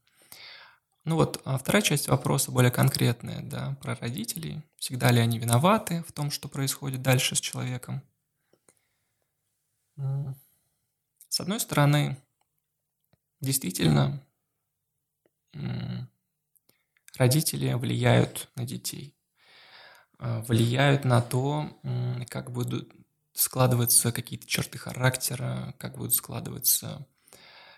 Ну 1.05 1.17
вот 1.17 1.41
а 1.45 1.59
вторая 1.59 1.83
часть 1.83 2.09
вопроса 2.09 2.53
более 2.53 2.71
конкретная, 2.71 3.43
да, 3.43 3.77
про 3.83 3.97
родителей. 3.97 4.63
Всегда 4.79 5.11
ли 5.11 5.21
они 5.21 5.39
виноваты 5.39 6.05
в 6.07 6.13
том, 6.13 6.31
что 6.31 6.49
происходит 6.49 7.03
дальше 7.03 7.35
с 7.35 7.41
человеком? 7.41 8.03
С 11.29 11.41
одной 11.41 11.61
стороны, 11.61 12.17
действительно, 13.41 14.25
родители 17.17 17.73
влияют 17.75 18.49
на 18.55 18.65
детей, 18.65 19.15
э, 19.15 19.22
влияют 20.47 21.05
на 21.05 21.21
то, 21.21 21.69
как 22.29 22.53
будут 22.53 22.93
складываться 23.33 24.13
какие-то 24.13 24.47
черты 24.47 24.79
характера, 24.79 25.75
как 25.79 25.97
будут 25.97 26.15
складываться 26.15 27.07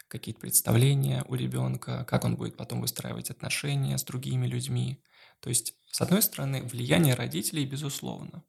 какие-то 0.09 0.41
представления 0.41 1.25
у 1.27 1.35
ребенка, 1.35 2.05
как 2.05 2.25
он 2.25 2.37
будет 2.37 2.57
потом 2.57 2.81
выстраивать 2.81 3.31
отношения 3.31 3.99
с 3.99 4.05
другими 4.05 4.47
людьми. 4.47 5.03
То 5.41 5.49
есть, 5.49 5.75
с 5.91 6.01
одной 6.01 6.23
стороны, 6.23 6.63
влияние 6.63 7.15
родителей, 7.15 7.67
безусловно, 7.67 8.45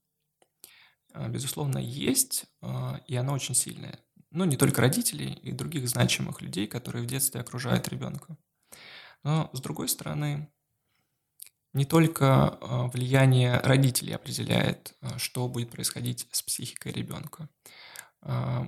э, 1.13 1.27
безусловно, 1.29 1.79
есть, 1.79 2.45
э, 2.61 2.99
и 3.07 3.15
оно 3.15 3.33
очень 3.33 3.55
сильное. 3.55 3.99
Но 4.31 4.45
не 4.45 4.57
только 4.57 4.81
родителей 4.81 5.33
и 5.33 5.51
других 5.51 5.87
значимых 5.87 6.41
людей, 6.41 6.67
которые 6.67 7.03
в 7.03 7.07
детстве 7.07 7.41
окружают 7.41 7.87
ребенка. 7.87 8.37
Но, 9.23 9.49
с 9.53 9.59
другой 9.59 9.89
стороны, 9.89 10.51
не 11.75 11.85
только 11.85 12.57
э, 12.59 12.87
влияние 12.93 13.59
родителей 13.59 14.15
определяет, 14.15 14.95
что 15.17 15.47
будет 15.47 15.69
происходить 15.69 16.27
с 16.31 16.41
психикой 16.41 16.91
ребенка. 16.93 17.49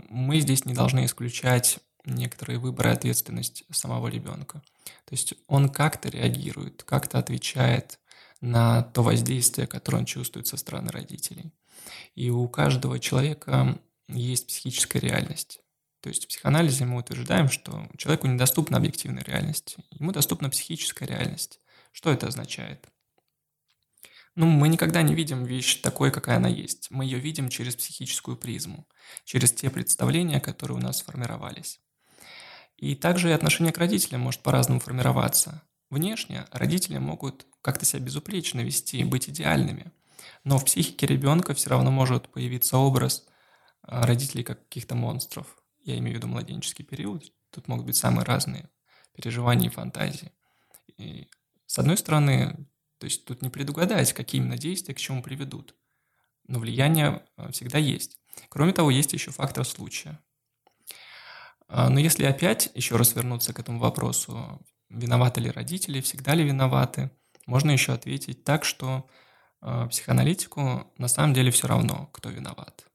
Мы 0.10 0.40
здесь 0.40 0.66
не 0.66 0.76
должны 0.76 1.06
исключать 1.06 1.80
некоторые 2.06 2.60
выборы 2.60 2.92
ответственность 2.92 3.64
самого 3.72 4.08
ребенка. 4.08 4.62
То 5.06 5.14
есть 5.14 5.34
он 5.48 5.70
как-то 5.70 6.10
реагирует, 6.10 6.84
как-то 6.84 7.18
отвечает 7.18 8.00
на 8.40 8.84
то 8.84 9.02
воздействие, 9.02 9.66
которое 9.66 10.00
он 10.00 10.06
чувствует 10.06 10.46
со 10.46 10.58
стороны 10.58 10.92
родителей. 10.92 11.52
И 12.14 12.30
у 12.30 12.48
каждого 12.48 13.00
человека 13.00 13.80
есть 14.08 14.48
психическая 14.48 15.02
реальность. 15.02 15.60
То 16.02 16.10
есть 16.10 16.26
в 16.26 16.28
психоанализе 16.28 16.86
мы 16.86 17.00
утверждаем, 17.00 17.50
что 17.50 17.90
человеку 17.98 18.28
недоступна 18.28 18.78
объективная 18.78 19.24
реальность, 19.24 19.78
ему 19.92 20.12
доступна 20.12 20.50
психическая 20.50 21.08
реальность. 21.08 21.60
Что 21.92 22.12
это 22.12 22.28
означает? 22.28 22.88
Ну, 24.38 24.46
мы 24.46 24.68
никогда 24.68 25.02
не 25.02 25.16
видим 25.16 25.46
вещь 25.46 25.82
такой, 25.82 26.12
какая 26.12 26.38
она 26.38 26.48
есть. 26.48 26.92
Мы 26.92 27.06
ее 27.06 27.18
видим 27.18 27.50
через 27.50 27.76
психическую 27.76 28.38
призму, 28.38 28.88
через 29.26 29.52
те 29.52 29.72
представления, 29.72 30.40
которые 30.40 30.78
у 30.78 30.80
нас 30.80 31.00
сформировались. 31.00 31.82
И 32.78 32.94
также 32.94 33.30
и 33.30 33.32
отношение 33.32 33.74
к 33.74 33.80
родителям 33.80 34.22
может 34.22 34.42
по-разному 34.42 34.80
формироваться. 34.80 35.64
Внешне 35.90 36.46
родители 36.52 37.00
могут 37.00 37.48
как-то 37.64 37.84
себя 37.86 38.04
безупречно 38.04 38.60
вести, 38.60 39.04
быть 39.04 39.28
идеальными. 39.28 39.92
Но 40.44 40.60
в 40.60 40.66
психике 40.66 41.08
ребенка 41.08 41.56
все 41.56 41.72
равно 41.72 41.90
может 41.90 42.30
появиться 42.30 42.78
образ 42.78 43.26
а, 43.82 44.06
родителей 44.06 44.44
как 44.44 44.62
каких-то 44.66 44.94
монстров. 44.94 45.48
Я 45.84 45.98
имею 45.98 46.14
в 46.14 46.18
виду 46.18 46.28
младенческий 46.28 46.86
период. 46.86 47.24
Тут 47.50 47.68
могут 47.68 47.88
быть 47.88 47.96
самые 47.96 48.24
разные 48.24 48.70
переживания 49.16 49.72
и 49.72 49.74
фантазии. 49.74 50.32
И 51.00 51.28
с 51.66 51.80
одной 51.80 51.98
стороны, 51.98 52.68
то 53.00 53.06
есть 53.06 53.26
тут 53.26 53.42
не 53.42 53.50
предугадать, 53.50 54.14
какие 54.14 54.42
именно 54.42 54.58
действия 54.58 54.96
к 54.96 55.00
чему 55.00 55.22
приведут. 55.22 55.76
Но 56.48 56.60
влияние 56.60 57.26
а, 57.36 57.52
всегда 57.52 57.78
есть. 57.78 58.20
Кроме 58.50 58.74
того, 58.74 58.92
есть 58.92 59.14
еще 59.14 59.32
фактор 59.32 59.66
случая. 59.66 60.20
А, 61.68 61.90
но 61.90 62.00
если 62.00 62.26
опять 62.26 62.72
еще 62.74 62.96
раз 62.96 63.16
вернуться 63.16 63.54
к 63.54 63.60
этому 63.60 63.80
вопросу, 63.80 64.62
виноваты 64.90 65.42
ли 65.42 65.52
родители, 65.52 66.02
всегда 66.02 66.34
ли 66.34 66.44
виноваты, 66.44 67.12
можно 67.46 67.72
еще 67.72 67.94
ответить 67.94 68.44
так, 68.44 68.66
что 68.66 69.10
э, 69.62 69.88
психоаналитику 69.90 70.92
на 70.98 71.08
самом 71.08 71.34
деле 71.34 71.52
все 71.52 71.68
равно, 71.68 72.10
кто 72.14 72.30
виноват. 72.30 72.86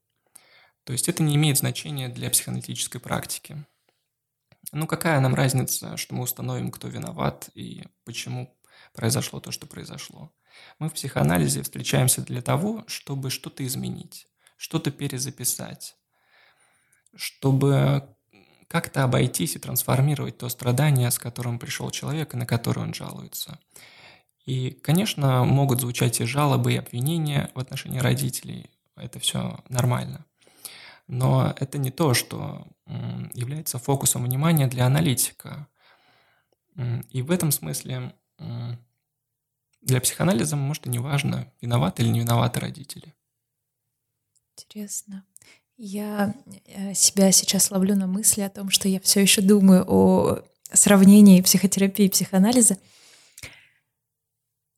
То 0.84 0.92
есть 0.92 1.08
это 1.08 1.22
не 1.22 1.36
имеет 1.36 1.58
значения 1.58 2.08
для 2.08 2.30
психоаналитической 2.30 3.00
практики. 3.00 3.64
Ну 4.72 4.86
какая 4.86 5.20
нам 5.20 5.34
разница, 5.34 5.96
что 5.96 6.14
мы 6.14 6.22
установим, 6.22 6.70
кто 6.70 6.88
виноват 6.88 7.50
и 7.54 7.84
почему 8.04 8.54
произошло 8.92 9.40
то, 9.40 9.50
что 9.50 9.66
произошло. 9.66 10.32
Мы 10.78 10.88
в 10.88 10.92
психоанализе 10.92 11.62
встречаемся 11.62 12.22
для 12.22 12.42
того, 12.42 12.84
чтобы 12.86 13.30
что-то 13.30 13.64
изменить, 13.66 14.28
что-то 14.56 14.90
перезаписать, 14.90 15.96
чтобы 17.14 18.08
как-то 18.68 19.04
обойтись 19.04 19.56
и 19.56 19.58
трансформировать 19.58 20.38
то 20.38 20.48
страдание, 20.48 21.10
с 21.10 21.18
которым 21.18 21.58
пришел 21.58 21.90
человек 21.90 22.32
и 22.32 22.36
на 22.38 22.46
которое 22.46 22.82
он 22.82 22.94
жалуется. 22.94 23.58
И, 24.44 24.70
конечно, 24.70 25.44
могут 25.44 25.80
звучать 25.80 26.20
и 26.20 26.24
жалобы, 26.24 26.72
и 26.72 26.78
обвинения 26.78 27.50
в 27.54 27.60
отношении 27.60 27.98
родителей. 27.98 28.70
Это 28.96 29.20
все 29.20 29.62
нормально. 29.68 30.24
Но 31.06 31.54
это 31.58 31.78
не 31.78 31.90
то, 31.90 32.14
что 32.14 32.66
является 33.34 33.78
фокусом 33.78 34.24
внимания 34.24 34.66
для 34.66 34.86
аналитика. 34.86 35.68
И 37.10 37.22
в 37.22 37.30
этом 37.30 37.52
смысле 37.52 38.14
для 39.82 40.00
психоанализа, 40.00 40.56
может, 40.56 40.86
и 40.86 40.90
не 40.90 40.98
важно, 40.98 41.52
виноваты 41.60 42.02
или 42.02 42.10
не 42.10 42.20
виноваты 42.20 42.60
родители. 42.60 43.14
Интересно. 44.56 45.24
Я 45.76 46.34
э, 46.66 46.94
себя 46.94 47.32
сейчас 47.32 47.70
ловлю 47.70 47.96
на 47.96 48.06
мысли 48.06 48.42
о 48.42 48.50
том, 48.50 48.70
что 48.70 48.88
я 48.88 49.00
все 49.00 49.20
еще 49.20 49.42
думаю 49.42 49.84
о 49.88 50.42
сравнении 50.72 51.40
психотерапии 51.40 52.06
и 52.06 52.10
психоанализа. 52.10 52.78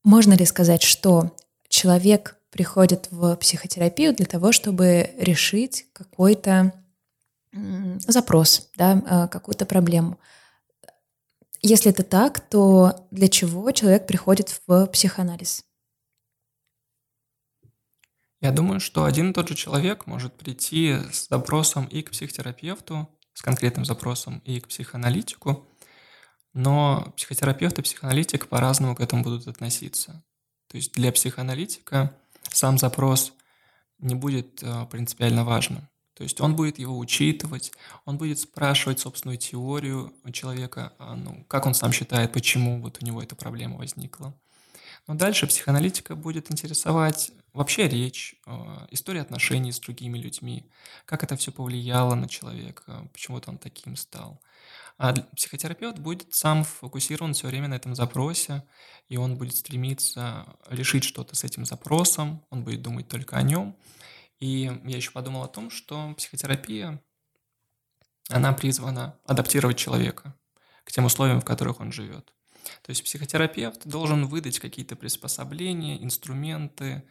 Можно 0.03 0.35
ли 0.35 0.47
сказать, 0.47 0.83
что 0.83 1.35
человек 1.69 2.39
приходит 2.51 3.09
в 3.11 3.37
психотерапию 3.37 4.15
для 4.15 4.27
того, 4.27 4.53
чтобы 4.53 5.15
решить 5.19 5.87
какой-то 5.93 6.73
запрос, 8.07 8.71
да, 8.77 9.03
э, 9.07 9.29
какую-то 9.29 9.67
проблему? 9.67 10.19
Если 11.67 11.91
это 11.91 12.03
так, 12.03 12.41
то 12.51 13.09
для 13.11 13.27
чего 13.27 13.71
человек 13.71 14.07
приходит 14.07 14.61
в 14.67 14.87
психоанализ? 14.89 15.65
Я 18.43 18.53
думаю, 18.53 18.81
что 18.81 19.07
один 19.07 19.31
и 19.31 19.33
тот 19.33 19.49
же 19.49 19.55
человек 19.55 20.07
может 20.07 20.35
прийти 20.35 20.99
с 21.11 21.29
запросом 21.31 21.87
и 21.87 22.03
к 22.03 22.11
психотерапевту, 22.11 23.09
с 23.33 23.41
конкретным 23.41 23.87
запросом, 23.87 24.43
и 24.45 24.61
к 24.61 24.69
психоаналитику, 24.69 25.67
но 26.53 27.15
психотерапевт 27.17 27.79
и 27.79 27.83
психоаналитик 27.83 28.47
по-разному 28.49 28.95
к 28.95 29.01
этому 29.01 29.23
будут 29.23 29.49
относиться. 29.49 30.23
То 30.69 30.77
есть 30.77 30.93
для 30.93 31.13
психоаналитика 31.13 32.15
сам 32.53 32.77
запрос 32.77 33.33
не 34.01 34.15
будет 34.15 34.63
э, 34.63 34.85
принципиально 34.91 35.45
важным. 35.47 35.89
То 36.15 36.23
есть 36.23 36.41
он 36.41 36.55
будет 36.55 36.79
его 36.79 36.97
учитывать, 36.99 37.73
он 38.05 38.19
будет 38.19 38.39
спрашивать 38.39 39.01
собственную 39.01 39.37
теорию 39.37 40.13
человека, 40.33 40.93
а, 40.99 41.17
ну, 41.17 41.45
как 41.49 41.67
он 41.67 41.75
сам 41.75 41.93
считает, 41.93 42.33
почему 42.33 42.81
вот 42.81 42.99
у 43.03 43.05
него 43.07 43.23
эта 43.23 43.35
проблема 43.35 43.79
возникла. 43.79 44.35
Но 45.07 45.15
дальше 45.15 45.47
психоаналитика 45.47 46.15
будет 46.15 46.51
интересовать 46.51 47.33
вообще 47.53 47.89
речь, 47.89 48.37
э, 48.47 48.87
история 48.91 49.21
отношений 49.21 49.73
с 49.73 49.81
другими 49.81 50.19
людьми, 50.19 50.71
как 51.05 51.23
это 51.23 51.37
все 51.37 51.53
повлияло 51.53 52.15
на 52.15 52.29
человека, 52.29 53.09
почему 53.13 53.41
он 53.47 53.59
таким 53.59 53.97
стал. 53.97 54.41
А 54.97 55.13
психотерапевт 55.13 55.99
будет 55.99 56.35
сам 56.35 56.65
фокусирован 56.65 57.35
все 57.35 57.49
время 57.49 57.69
на 57.69 57.75
этом 57.75 57.95
запросе, 57.95 58.63
и 59.09 59.17
он 59.17 59.37
будет 59.37 59.57
стремиться 59.57 60.47
решить 60.69 61.05
что-то 61.05 61.35
с 61.35 61.45
этим 61.45 61.65
запросом, 61.65 62.45
он 62.51 62.63
будет 62.63 62.83
думать 62.83 63.09
только 63.09 63.37
о 63.37 63.43
нем. 63.43 63.77
И 64.41 64.63
я 64.85 64.97
еще 64.97 65.11
подумал 65.11 65.43
о 65.43 65.49
том, 65.49 65.71
что 65.71 66.15
психотерапия, 66.15 67.03
она 68.29 68.53
призвана 68.53 69.19
адаптировать 69.25 69.79
человека 69.79 70.35
к 70.85 70.93
тем 70.93 71.05
условиям, 71.05 71.41
в 71.41 71.45
которых 71.45 71.81
он 71.81 71.93
живет. 71.93 72.33
То 72.83 72.91
есть 72.91 73.05
психотерапевт 73.05 73.87
должен 73.87 74.27
выдать 74.27 74.59
какие-то 74.59 74.97
приспособления, 74.97 76.03
инструменты, 76.03 77.07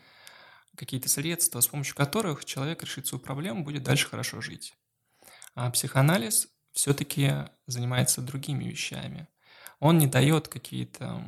какие-то 0.75 1.09
средства, 1.09 1.59
с 1.59 1.67
помощью 1.67 1.95
которых 1.95 2.45
человек 2.45 2.83
решит 2.83 3.07
свою 3.07 3.23
проблему, 3.23 3.63
будет 3.63 3.83
дальше 3.83 4.09
хорошо 4.09 4.41
жить. 4.41 4.73
А 5.55 5.69
психоанализ 5.69 6.49
все-таки 6.71 7.31
занимается 7.67 8.21
другими 8.21 8.65
вещами. 8.65 9.27
Он 9.79 9.97
не 9.97 10.07
дает 10.07 10.47
какие-то 10.47 11.23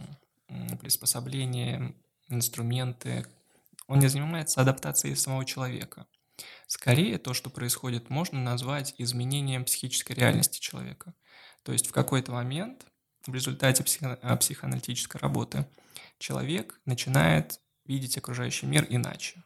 приспособления, 0.79 1.93
инструменты. 2.29 3.27
Он 3.87 3.99
не 3.99 4.07
занимается 4.07 4.61
адаптацией 4.61 5.15
самого 5.15 5.45
человека. 5.45 6.07
Скорее, 6.67 7.17
то, 7.17 7.33
что 7.33 7.49
происходит, 7.49 8.09
можно 8.09 8.41
назвать 8.41 8.93
изменением 8.97 9.65
психической 9.65 10.15
реальности 10.15 10.59
человека. 10.59 11.13
То 11.63 11.71
есть 11.71 11.87
в 11.87 11.91
какой-то 11.91 12.31
момент 12.31 12.85
в 13.25 13.33
результате 13.33 13.83
психо- 13.83 14.19
а, 14.21 14.35
психоаналитической 14.37 15.19
работы 15.19 15.67
человек 16.19 16.79
начинает 16.85 17.59
видеть 17.85 18.17
окружающий 18.17 18.65
мир 18.65 18.85
иначе, 18.89 19.43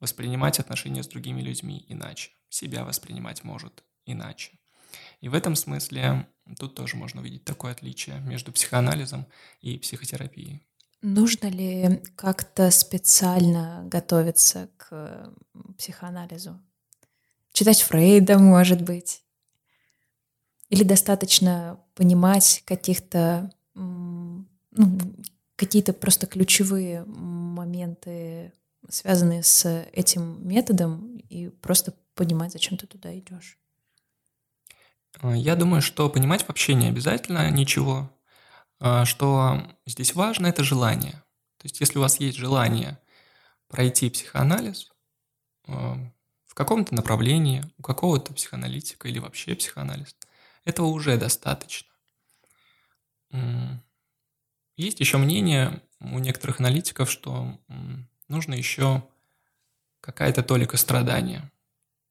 воспринимать 0.00 0.58
отношения 0.58 1.02
с 1.02 1.08
другими 1.08 1.40
людьми 1.40 1.84
иначе, 1.88 2.32
себя 2.48 2.84
воспринимать 2.84 3.44
может 3.44 3.84
иначе. 4.04 4.58
И 5.20 5.28
в 5.28 5.34
этом 5.34 5.56
смысле 5.56 6.28
тут 6.58 6.74
тоже 6.74 6.96
можно 6.96 7.20
увидеть 7.20 7.44
такое 7.44 7.72
отличие 7.72 8.20
между 8.20 8.52
психоанализом 8.52 9.26
и 9.60 9.78
психотерапией. 9.78 10.66
Нужно 11.02 11.48
ли 11.48 12.00
как-то 12.16 12.70
специально 12.70 13.82
готовиться 13.86 14.70
к 14.76 15.32
психоанализу? 15.76 16.60
Читать 17.52 17.82
Фрейда, 17.82 18.38
может 18.38 18.82
быть? 18.82 19.22
Или 20.68 20.84
достаточно 20.84 21.80
понимать 21.94 22.62
каких-то 22.64 23.52
ну, 23.74 24.98
какие-то 25.56 25.92
просто 25.92 26.26
ключевые 26.26 27.04
моменты, 27.04 28.52
связанные 28.88 29.42
с 29.42 29.86
этим 29.92 30.46
методом, 30.46 31.16
и 31.28 31.48
просто 31.48 31.94
понимать, 32.14 32.52
зачем 32.52 32.78
ты 32.78 32.86
туда 32.86 33.16
идешь. 33.18 33.58
А, 35.20 35.36
я 35.36 35.56
думаю, 35.56 35.82
что 35.82 36.08
понимать 36.08 36.46
вообще 36.48 36.74
не 36.74 36.88
обязательно 36.88 37.50
ничего. 37.50 38.10
А, 38.84 39.04
что 39.04 39.62
здесь 39.86 40.12
важно, 40.16 40.48
это 40.48 40.64
желание. 40.64 41.12
То 41.58 41.66
есть 41.66 41.78
если 41.78 41.98
у 41.98 42.00
вас 42.00 42.18
есть 42.18 42.36
желание 42.36 42.98
пройти 43.68 44.10
психоанализ 44.10 44.90
а, 45.68 45.96
в 46.46 46.54
каком-то 46.54 46.92
направлении, 46.92 47.62
у 47.78 47.82
какого-то 47.82 48.34
психоаналитика 48.34 49.06
или 49.06 49.20
вообще 49.20 49.54
психоанализ, 49.54 50.16
этого 50.64 50.86
уже 50.86 51.16
достаточно. 51.16 51.88
Есть 54.76 54.98
еще 54.98 55.16
мнение 55.16 55.80
у 56.00 56.18
некоторых 56.18 56.58
аналитиков, 56.58 57.08
что 57.08 57.56
нужно 58.26 58.54
еще 58.54 59.08
какая-то 60.00 60.42
толика 60.42 60.76
страдания. 60.76 61.50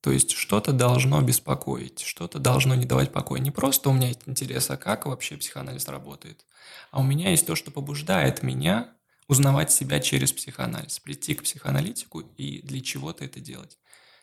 То 0.01 0.11
есть 0.11 0.31
что-то 0.31 0.73
должно 0.73 1.21
беспокоить, 1.21 2.01
что-то 2.01 2.39
должно 2.39 2.73
не 2.73 2.85
давать 2.85 3.11
покоя. 3.11 3.39
Не 3.39 3.51
просто 3.51 3.89
у 3.89 3.93
меня 3.93 4.07
есть 4.07 4.21
интерес, 4.25 4.69
а 4.71 4.77
как 4.77 5.05
вообще 5.05 5.37
психоанализ 5.37 5.87
работает, 5.87 6.45
а 6.89 6.99
у 6.99 7.03
меня 7.03 7.29
есть 7.29 7.45
то, 7.45 7.55
что 7.55 7.69
побуждает 7.69 8.41
меня 8.41 8.95
узнавать 9.27 9.71
себя 9.71 9.99
через 9.99 10.33
психоанализ, 10.33 10.99
прийти 10.99 11.35
к 11.35 11.43
психоаналитику 11.43 12.21
и 12.21 12.61
для 12.63 12.81
чего-то 12.81 13.23
это 13.23 13.39
делать. 13.39 13.77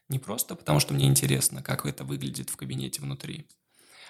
Не 0.09 0.19
просто 0.19 0.57
потому, 0.57 0.81
что 0.81 0.95
мне 0.95 1.07
интересно, 1.07 1.63
как 1.63 1.87
это 1.87 2.03
выглядит 2.03 2.51
в 2.51 2.57
кабинете 2.57 3.01
внутри, 3.01 3.49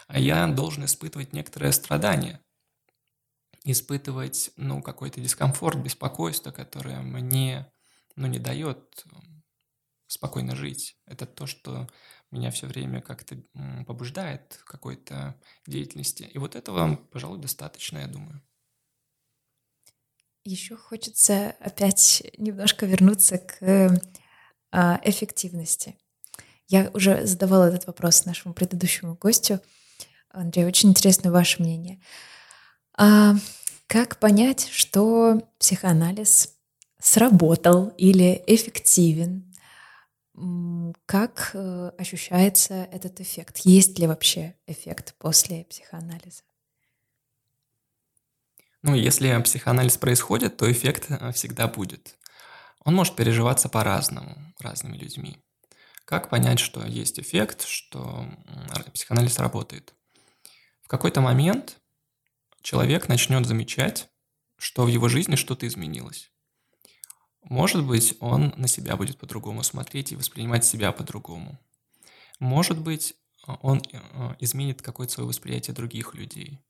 а 0.06 0.18
я 0.18 0.46
должен 0.46 0.86
испытывать 0.86 1.34
некоторое 1.34 1.72
страдание, 1.72 2.40
испытывать, 3.64 4.50
ну, 4.56 4.80
какой-то 4.80 5.20
дискомфорт, 5.20 5.78
беспокойство, 5.78 6.50
которое 6.50 7.00
мне, 7.00 7.70
ну, 8.16 8.26
не 8.26 8.38
дает 8.38 9.04
спокойно 10.08 10.56
жить. 10.56 10.96
Это 11.06 11.26
то, 11.26 11.46
что 11.46 11.86
меня 12.30 12.50
все 12.50 12.66
время 12.66 13.00
как-то 13.00 13.36
побуждает 13.86 14.60
к 14.64 14.70
какой-то 14.70 15.40
деятельности. 15.66 16.24
И 16.24 16.38
вот 16.38 16.56
этого, 16.56 16.96
пожалуй, 17.12 17.38
достаточно, 17.38 17.98
я 17.98 18.08
думаю. 18.08 18.42
Еще 20.44 20.76
хочется 20.76 21.54
опять 21.60 22.22
немножко 22.38 22.86
вернуться 22.86 23.38
к 23.38 24.00
а, 24.70 25.00
эффективности. 25.04 25.96
Я 26.68 26.90
уже 26.94 27.26
задавала 27.26 27.68
этот 27.68 27.86
вопрос 27.86 28.24
нашему 28.24 28.54
предыдущему 28.54 29.14
гостю. 29.14 29.60
Андрей, 30.30 30.66
очень 30.66 30.90
интересно 30.90 31.30
ваше 31.30 31.62
мнение. 31.62 32.00
А 32.96 33.34
как 33.86 34.18
понять, 34.18 34.68
что 34.70 35.40
психоанализ 35.58 36.54
сработал 37.00 37.88
или 37.96 38.42
эффективен 38.46 39.47
как 41.06 41.50
э, 41.54 41.92
ощущается 41.98 42.74
этот 42.92 43.20
эффект? 43.20 43.58
Есть 43.64 43.98
ли 43.98 44.06
вообще 44.06 44.54
эффект 44.66 45.14
после 45.18 45.64
психоанализа? 45.64 46.42
Ну, 48.82 48.94
если 48.94 49.40
психоанализ 49.42 49.96
происходит, 49.96 50.56
то 50.56 50.70
эффект 50.70 51.06
э, 51.08 51.32
всегда 51.32 51.66
будет. 51.66 52.16
Он 52.84 52.94
может 52.94 53.16
переживаться 53.16 53.68
по-разному, 53.68 54.54
разными 54.60 54.96
людьми. 54.96 55.38
Как 56.04 56.30
понять, 56.30 56.58
что 56.58 56.84
есть 56.86 57.20
эффект, 57.20 57.64
что 57.66 58.26
психоанализ 58.94 59.38
работает? 59.38 59.94
В 60.82 60.88
какой-то 60.88 61.20
момент 61.20 61.78
человек 62.62 63.08
начнет 63.08 63.44
замечать, 63.44 64.08
что 64.56 64.84
в 64.84 64.88
его 64.88 65.08
жизни 65.08 65.36
что-то 65.36 65.66
изменилось. 65.66 66.32
Может 67.48 67.84
быть, 67.84 68.14
он 68.20 68.52
на 68.56 68.68
себя 68.68 68.96
будет 68.96 69.18
по-другому 69.18 69.62
смотреть 69.62 70.12
и 70.12 70.16
воспринимать 70.16 70.64
себя 70.64 70.92
по-другому. 70.92 71.58
Может 72.40 72.78
быть, 72.78 73.14
он 73.46 73.82
э, 73.90 74.34
изменит 74.40 74.82
какое-то 74.82 75.14
свое 75.14 75.28
восприятие 75.28 75.74
других 75.74 76.14
людей. 76.14 76.60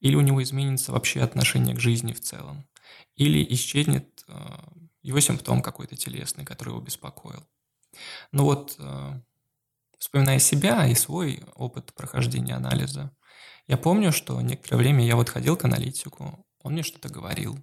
Или 0.00 0.16
у 0.16 0.20
него 0.20 0.42
изменится 0.42 0.92
вообще 0.92 1.22
отношение 1.22 1.74
к 1.74 1.80
жизни 1.80 2.12
в 2.12 2.20
целом. 2.20 2.68
Или 3.16 3.44
исчезнет 3.54 4.24
э, 4.28 4.34
его 5.02 5.18
симптом 5.20 5.62
какой-то 5.62 5.96
телесный, 5.96 6.44
который 6.44 6.70
его 6.70 6.80
беспокоил. 6.80 7.42
Но 8.30 8.44
вот, 8.44 8.76
э, 8.78 9.20
вспоминая 9.98 10.38
себя 10.40 10.86
и 10.86 10.94
свой 10.94 11.42
опыт 11.54 11.94
прохождения 11.94 12.54
анализа, 12.54 13.16
я 13.66 13.78
помню, 13.78 14.12
что 14.12 14.38
некоторое 14.42 14.76
время 14.76 15.06
я 15.06 15.16
вот 15.16 15.30
ходил 15.30 15.56
к 15.56 15.64
аналитику, 15.64 16.46
он 16.62 16.72
мне 16.72 16.82
что-то 16.82 17.08
говорил, 17.08 17.58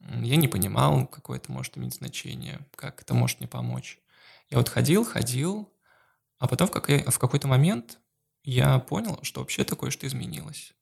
я 0.00 0.36
не 0.36 0.48
понимал, 0.48 1.06
какое 1.06 1.38
это 1.38 1.52
может 1.52 1.76
иметь 1.76 1.94
значение, 1.94 2.66
как 2.76 3.02
это 3.02 3.14
может 3.14 3.40
мне 3.40 3.48
помочь. 3.48 3.98
Я 4.50 4.58
вот 4.58 4.68
ходил, 4.68 5.04
ходил, 5.04 5.72
а 6.38 6.48
потом 6.48 6.68
в, 6.68 6.70
какой- 6.70 7.02
в 7.04 7.18
какой-то 7.18 7.48
момент 7.48 7.98
я 8.42 8.78
понял, 8.78 9.18
что 9.22 9.40
вообще 9.40 9.64
такое 9.64 9.90
что 9.90 10.06
изменилось. 10.06 10.74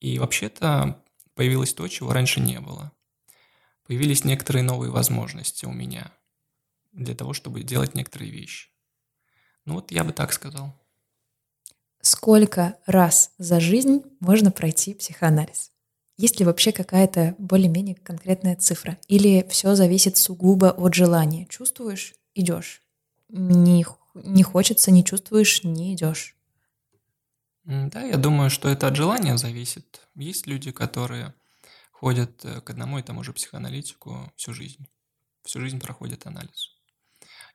И 0.00 0.18
вообще-то 0.18 1.04
появилось 1.34 1.74
то, 1.74 1.86
чего 1.88 2.12
раньше 2.12 2.40
не 2.40 2.60
было. 2.60 2.92
Появились 3.86 4.24
некоторые 4.24 4.62
новые 4.62 4.90
возможности 4.90 5.66
у 5.66 5.72
меня 5.72 6.12
для 6.92 7.14
того, 7.14 7.32
чтобы 7.32 7.62
делать 7.62 7.94
некоторые 7.94 8.30
вещи. 8.30 8.70
Ну 9.64 9.74
вот 9.74 9.90
я 9.90 10.04
бы 10.04 10.12
так 10.12 10.32
сказал. 10.32 10.74
Сколько 12.02 12.78
раз 12.86 13.32
за 13.38 13.60
жизнь 13.60 14.02
можно 14.20 14.50
пройти 14.50 14.94
психоанализ? 14.94 15.72
Есть 16.20 16.38
ли 16.38 16.44
вообще 16.44 16.70
какая-то 16.70 17.34
более-менее 17.38 17.94
конкретная 17.94 18.54
цифра? 18.54 18.98
Или 19.08 19.46
все 19.48 19.74
зависит 19.74 20.18
сугубо 20.18 20.70
от 20.70 20.92
желания? 20.92 21.46
Чувствуешь— 21.46 22.12
идешь. 22.34 22.82
Не, 23.30 23.86
не 24.12 24.42
хочется, 24.42 24.90
не 24.90 25.02
чувствуешь— 25.02 25.62
не 25.64 25.94
идешь. 25.94 26.36
Да, 27.64 28.02
я 28.02 28.18
думаю, 28.18 28.50
что 28.50 28.68
это 28.68 28.88
от 28.88 28.96
желания 28.96 29.38
зависит. 29.38 30.02
Есть 30.14 30.46
люди, 30.46 30.72
которые 30.72 31.32
ходят 31.90 32.44
э, 32.44 32.60
к 32.60 32.68
одному 32.68 32.98
и 32.98 33.02
тому 33.02 33.24
же 33.24 33.32
психоаналитику 33.32 34.30
всю 34.36 34.52
жизнь. 34.52 34.86
Всю 35.42 35.58
жизнь 35.60 35.80
проходят 35.80 36.26
анализ. 36.26 36.76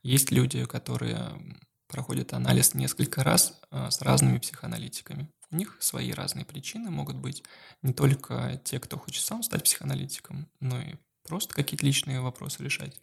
Есть 0.01 0.32
люди, 0.32 0.66
которые 0.66 1.39
проходят 1.88 2.34
анализ 2.34 2.74
несколько 2.74 3.24
раз 3.24 3.60
э, 3.72 3.90
с 3.90 4.02
разными 4.02 4.40
психоаналитиками. 4.40 5.30
У 5.52 5.56
них 5.56 5.78
свои 5.80 6.12
разные 6.12 6.46
причины 6.46 6.90
могут 6.90 7.18
быть. 7.18 7.44
Не 7.82 7.94
только 7.94 8.62
те, 8.64 8.80
кто 8.80 8.98
хочет 8.98 9.24
сам 9.24 9.44
стать 9.44 9.64
психоаналитиком, 9.64 10.50
но 10.60 10.82
и 10.82 10.96
просто 11.24 11.54
какие-то 11.54 11.86
личные 11.86 12.22
вопросы 12.22 12.64
решать. 12.64 13.00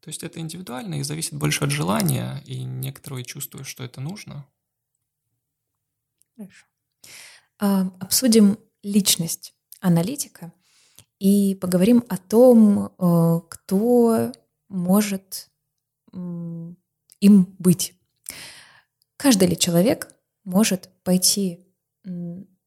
То 0.00 0.08
есть 0.08 0.22
это 0.22 0.40
индивидуально 0.40 0.96
и 0.96 1.02
зависит 1.02 1.34
больше 1.34 1.64
от 1.64 1.70
желания, 1.70 2.42
и 2.46 2.64
некоторые 2.64 3.24
чувствуют, 3.24 3.66
что 3.66 3.84
это 3.84 4.00
нужно. 4.00 4.46
Хорошо. 6.36 6.66
А, 7.58 7.82
обсудим 8.00 8.58
личность 8.82 9.54
аналитика 9.80 10.52
и 11.18 11.54
поговорим 11.54 12.02
о 12.08 12.16
том, 12.16 12.86
э, 12.86 13.40
кто 13.50 14.32
может 14.70 15.50
им 17.20 17.54
быть. 17.58 17.94
Каждый 19.16 19.48
ли 19.48 19.58
человек 19.58 20.12
может 20.44 20.90
пойти 21.04 21.66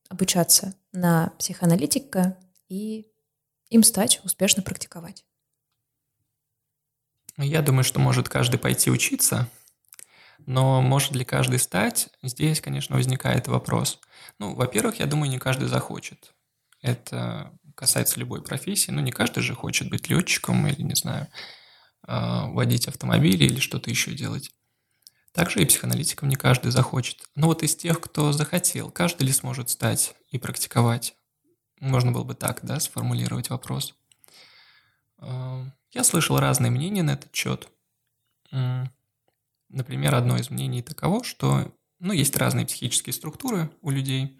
обучаться 0.09 0.75
на 0.91 1.33
психоаналитика 1.39 2.37
и 2.69 3.07
им 3.69 3.83
стать, 3.83 4.21
успешно 4.23 4.61
практиковать? 4.61 5.25
Я 7.37 7.63
думаю, 7.63 7.83
что 7.83 7.99
может 7.99 8.29
каждый 8.29 8.59
пойти 8.59 8.91
учиться, 8.91 9.49
но 10.45 10.81
может 10.81 11.13
ли 11.13 11.25
каждый 11.25 11.57
стать? 11.57 12.09
Здесь, 12.21 12.61
конечно, 12.61 12.95
возникает 12.95 13.47
вопрос. 13.47 13.99
Ну, 14.37 14.53
во-первых, 14.53 14.99
я 14.99 15.07
думаю, 15.07 15.31
не 15.31 15.39
каждый 15.39 15.67
захочет. 15.67 16.35
Это 16.81 17.51
касается 17.75 18.19
любой 18.19 18.43
профессии. 18.43 18.91
Ну, 18.91 19.01
не 19.01 19.11
каждый 19.11 19.41
же 19.41 19.55
хочет 19.55 19.89
быть 19.89 20.09
летчиком 20.09 20.67
или, 20.67 20.83
не 20.83 20.95
знаю, 20.95 21.27
водить 22.05 22.87
автомобили 22.87 23.45
или 23.45 23.59
что-то 23.59 23.89
еще 23.89 24.13
делать. 24.13 24.51
Также 25.33 25.61
и 25.61 25.65
психоаналитиком 25.65 26.29
не 26.29 26.35
каждый 26.35 26.71
захочет. 26.71 27.27
Но 27.35 27.47
вот 27.47 27.63
из 27.63 27.75
тех, 27.75 27.99
кто 27.99 28.31
захотел, 28.31 28.91
каждый 28.91 29.23
ли 29.23 29.33
сможет 29.33 29.71
стать 29.71 30.15
и 30.29 30.37
практиковать? 30.37 31.15
Можно 31.79 32.11
было 32.11 32.23
бы 32.23 32.35
так, 32.35 32.59
да, 32.61 32.79
сформулировать 32.79 33.49
вопрос. 33.49 33.95
А, 35.17 35.65
я 35.91 36.03
слышал 36.03 36.39
разные 36.39 36.71
мнения 36.71 37.01
на 37.01 37.11
этот 37.11 37.33
счет. 37.35 37.67
Например, 39.69 40.13
одно 40.13 40.37
из 40.37 40.51
мнений 40.51 40.83
таково, 40.83 41.23
что 41.23 41.73
ну, 41.99 42.13
есть 42.13 42.37
разные 42.37 42.67
психические 42.67 43.13
структуры 43.13 43.71
у 43.81 43.89
людей, 43.89 44.39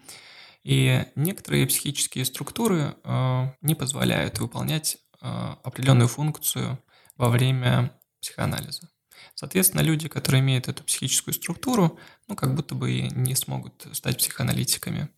и 0.64 1.06
некоторые 1.16 1.66
психические 1.66 2.24
структуры 2.26 2.96
э, 3.04 3.48
не 3.62 3.74
позволяют 3.74 4.40
выполнять 4.40 5.00
определенную 5.20 6.08
функцию 6.08 6.78
во 7.16 7.30
время 7.30 7.92
психоанализа. 8.22 8.90
Соответственно, 9.36 9.82
люди, 9.82 10.08
которые 10.08 10.42
имеют 10.42 10.68
эту 10.68 10.84
психическую 10.84 11.34
структуру, 11.34 12.00
ну, 12.28 12.36
как 12.36 12.56
будто 12.56 12.76
бы 12.76 12.92
и 12.92 13.10
не 13.10 13.36
смогут 13.36 13.88
стать 13.94 14.18
психоаналитиками. 14.18 15.10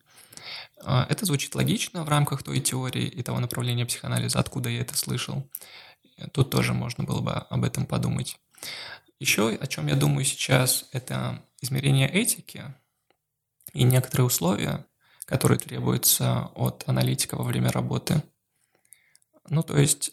А, 0.82 1.06
это 1.08 1.26
звучит 1.26 1.54
логично 1.54 2.04
в 2.04 2.08
рамках 2.08 2.42
той 2.42 2.60
теории 2.60 3.06
и 3.06 3.22
того 3.22 3.40
направления 3.40 3.86
психоанализа, 3.86 4.38
откуда 4.38 4.68
я 4.68 4.80
это 4.80 4.96
слышал. 4.96 5.50
Тут 6.32 6.50
тоже 6.50 6.72
можно 6.72 7.04
было 7.04 7.20
бы 7.20 7.32
об 7.32 7.64
этом 7.64 7.86
подумать. 7.86 8.38
Еще 9.18 9.54
о 9.54 9.66
чем 9.66 9.86
я 9.86 9.96
думаю 9.96 10.24
сейчас, 10.24 10.88
это 10.92 11.42
измерение 11.60 12.08
этики 12.08 12.74
и 13.72 13.82
некоторые 13.82 14.26
условия, 14.26 14.86
которые 15.24 15.58
требуются 15.58 16.50
от 16.54 16.84
аналитика 16.86 17.36
во 17.36 17.44
время 17.44 17.70
работы. 17.70 18.22
Ну, 19.48 19.62
то 19.62 19.78
есть, 19.78 20.12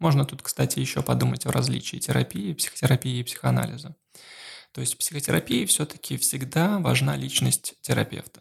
можно 0.00 0.24
тут, 0.24 0.42
кстати, 0.42 0.80
еще 0.80 1.02
подумать 1.02 1.46
о 1.46 1.52
различии 1.52 1.98
терапии, 1.98 2.54
психотерапии 2.54 3.20
и 3.20 3.22
психоанализа. 3.22 3.94
То 4.72 4.80
есть 4.80 4.94
в 4.94 4.98
психотерапии 4.98 5.66
все-таки 5.66 6.16
всегда 6.16 6.78
важна 6.78 7.16
личность 7.16 7.74
терапевта. 7.82 8.40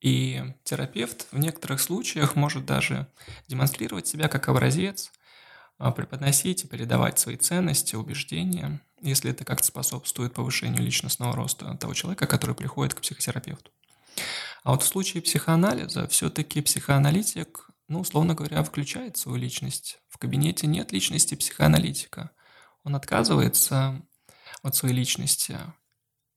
И 0.00 0.42
терапевт 0.64 1.26
в 1.30 1.38
некоторых 1.38 1.80
случаях 1.80 2.36
может 2.36 2.64
даже 2.64 3.08
демонстрировать 3.48 4.06
себя 4.06 4.28
как 4.28 4.48
образец, 4.48 5.10
а, 5.78 5.92
преподносить 5.92 6.64
и 6.64 6.68
передавать 6.68 7.18
свои 7.18 7.36
ценности, 7.36 7.96
убеждения, 7.96 8.80
если 9.02 9.30
это 9.30 9.44
как-то 9.44 9.66
способствует 9.66 10.32
повышению 10.32 10.82
личностного 10.82 11.34
роста 11.34 11.76
того 11.76 11.92
человека, 11.92 12.26
который 12.26 12.54
приходит 12.54 12.94
к 12.94 13.00
психотерапевту. 13.02 13.70
А 14.62 14.70
вот 14.70 14.82
в 14.82 14.86
случае 14.86 15.22
психоанализа 15.22 16.08
все-таки 16.08 16.60
психоаналитик, 16.60 17.65
ну, 17.88 18.00
условно 18.00 18.34
говоря, 18.34 18.62
включает 18.62 19.16
свою 19.16 19.38
личность. 19.38 20.00
В 20.08 20.18
кабинете 20.18 20.66
нет 20.66 20.92
личности 20.92 21.34
психоаналитика. 21.34 22.30
Он 22.84 22.96
отказывается 22.96 24.02
от 24.62 24.74
своей 24.74 24.94
личности. 24.94 25.58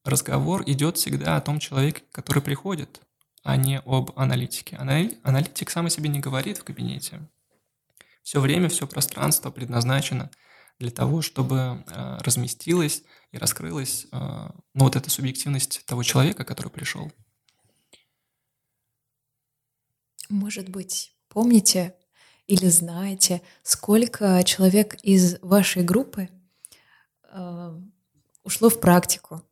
Разговор 0.03 0.63
идет 0.67 0.97
всегда 0.97 1.37
о 1.37 1.41
том 1.41 1.59
человеке, 1.59 2.03
который 2.11 2.43
приходит, 2.43 3.01
а 3.43 3.55
не 3.55 3.79
об 3.79 4.11
аналитике. 4.17 4.75
Аналитик 4.77 5.69
сам 5.69 5.87
о 5.87 5.89
себе 5.89 6.09
не 6.09 6.19
говорит 6.19 6.59
в 6.59 6.63
кабинете. 6.63 7.27
Все 8.23 8.39
время, 8.39 8.69
все 8.69 8.87
пространство 8.87 9.49
предназначено 9.49 10.29
для 10.77 10.91
того, 10.91 11.21
чтобы 11.21 11.83
э, 11.87 12.17
разместилась 12.21 13.03
и 13.31 13.37
раскрылась 13.37 14.05
э, 14.11 14.17
ну, 14.17 14.83
вот 14.83 14.95
эта 14.95 15.09
субъективность 15.09 15.83
того 15.85 16.03
человека, 16.03 16.45
который 16.45 16.69
пришел. 16.69 17.11
Может 20.29 20.69
быть, 20.69 21.13
помните 21.29 21.95
или 22.47 22.67
знаете, 22.67 23.41
сколько 23.63 24.43
человек 24.43 24.95
из 25.03 25.37
вашей 25.41 25.83
группы 25.83 26.29
э, 27.31 27.79
ушло 28.43 28.69
в 28.69 28.79
практику? 28.79 29.43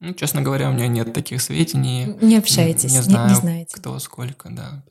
Ну, 0.00 0.14
честно 0.14 0.42
говоря, 0.42 0.70
у 0.70 0.72
меня 0.72 0.88
нет 0.88 1.12
таких 1.12 1.40
сведений. 1.42 2.16
Не 2.20 2.36
общаетесь, 2.36 2.92
не, 2.92 2.98
не 2.98 3.02
знаю, 3.02 3.28
не, 3.28 3.34
не 3.34 3.40
знаете. 3.40 3.74
кто 3.74 3.98
сколько, 3.98 4.50
да. 4.50 4.84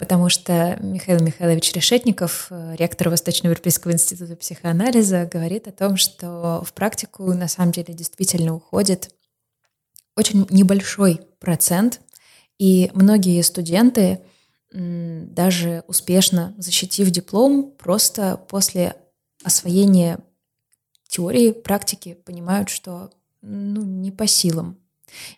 Потому 0.00 0.30
что 0.30 0.78
Михаил 0.80 1.20
Михайлович 1.20 1.74
Решетников, 1.74 2.46
э, 2.50 2.74
ректор 2.76 3.10
Восточноевропейского 3.10 3.92
института 3.92 4.34
психоанализа, 4.34 5.28
говорит 5.30 5.68
о 5.68 5.72
том, 5.72 5.98
что 5.98 6.64
в 6.64 6.72
практику 6.72 7.32
на 7.34 7.48
самом 7.48 7.72
деле 7.72 7.92
действительно 7.92 8.54
уходит 8.54 9.14
очень 10.16 10.46
небольшой 10.48 11.20
процент, 11.38 12.00
и 12.60 12.90
многие 12.92 13.40
студенты, 13.40 14.20
даже 14.70 15.82
успешно 15.88 16.54
защитив 16.58 17.10
диплом, 17.10 17.72
просто 17.72 18.36
после 18.36 18.96
освоения 19.42 20.18
теории, 21.08 21.52
практики 21.52 22.18
понимают, 22.22 22.68
что 22.68 23.10
ну, 23.40 23.82
не 23.82 24.12
по 24.12 24.26
силам. 24.26 24.76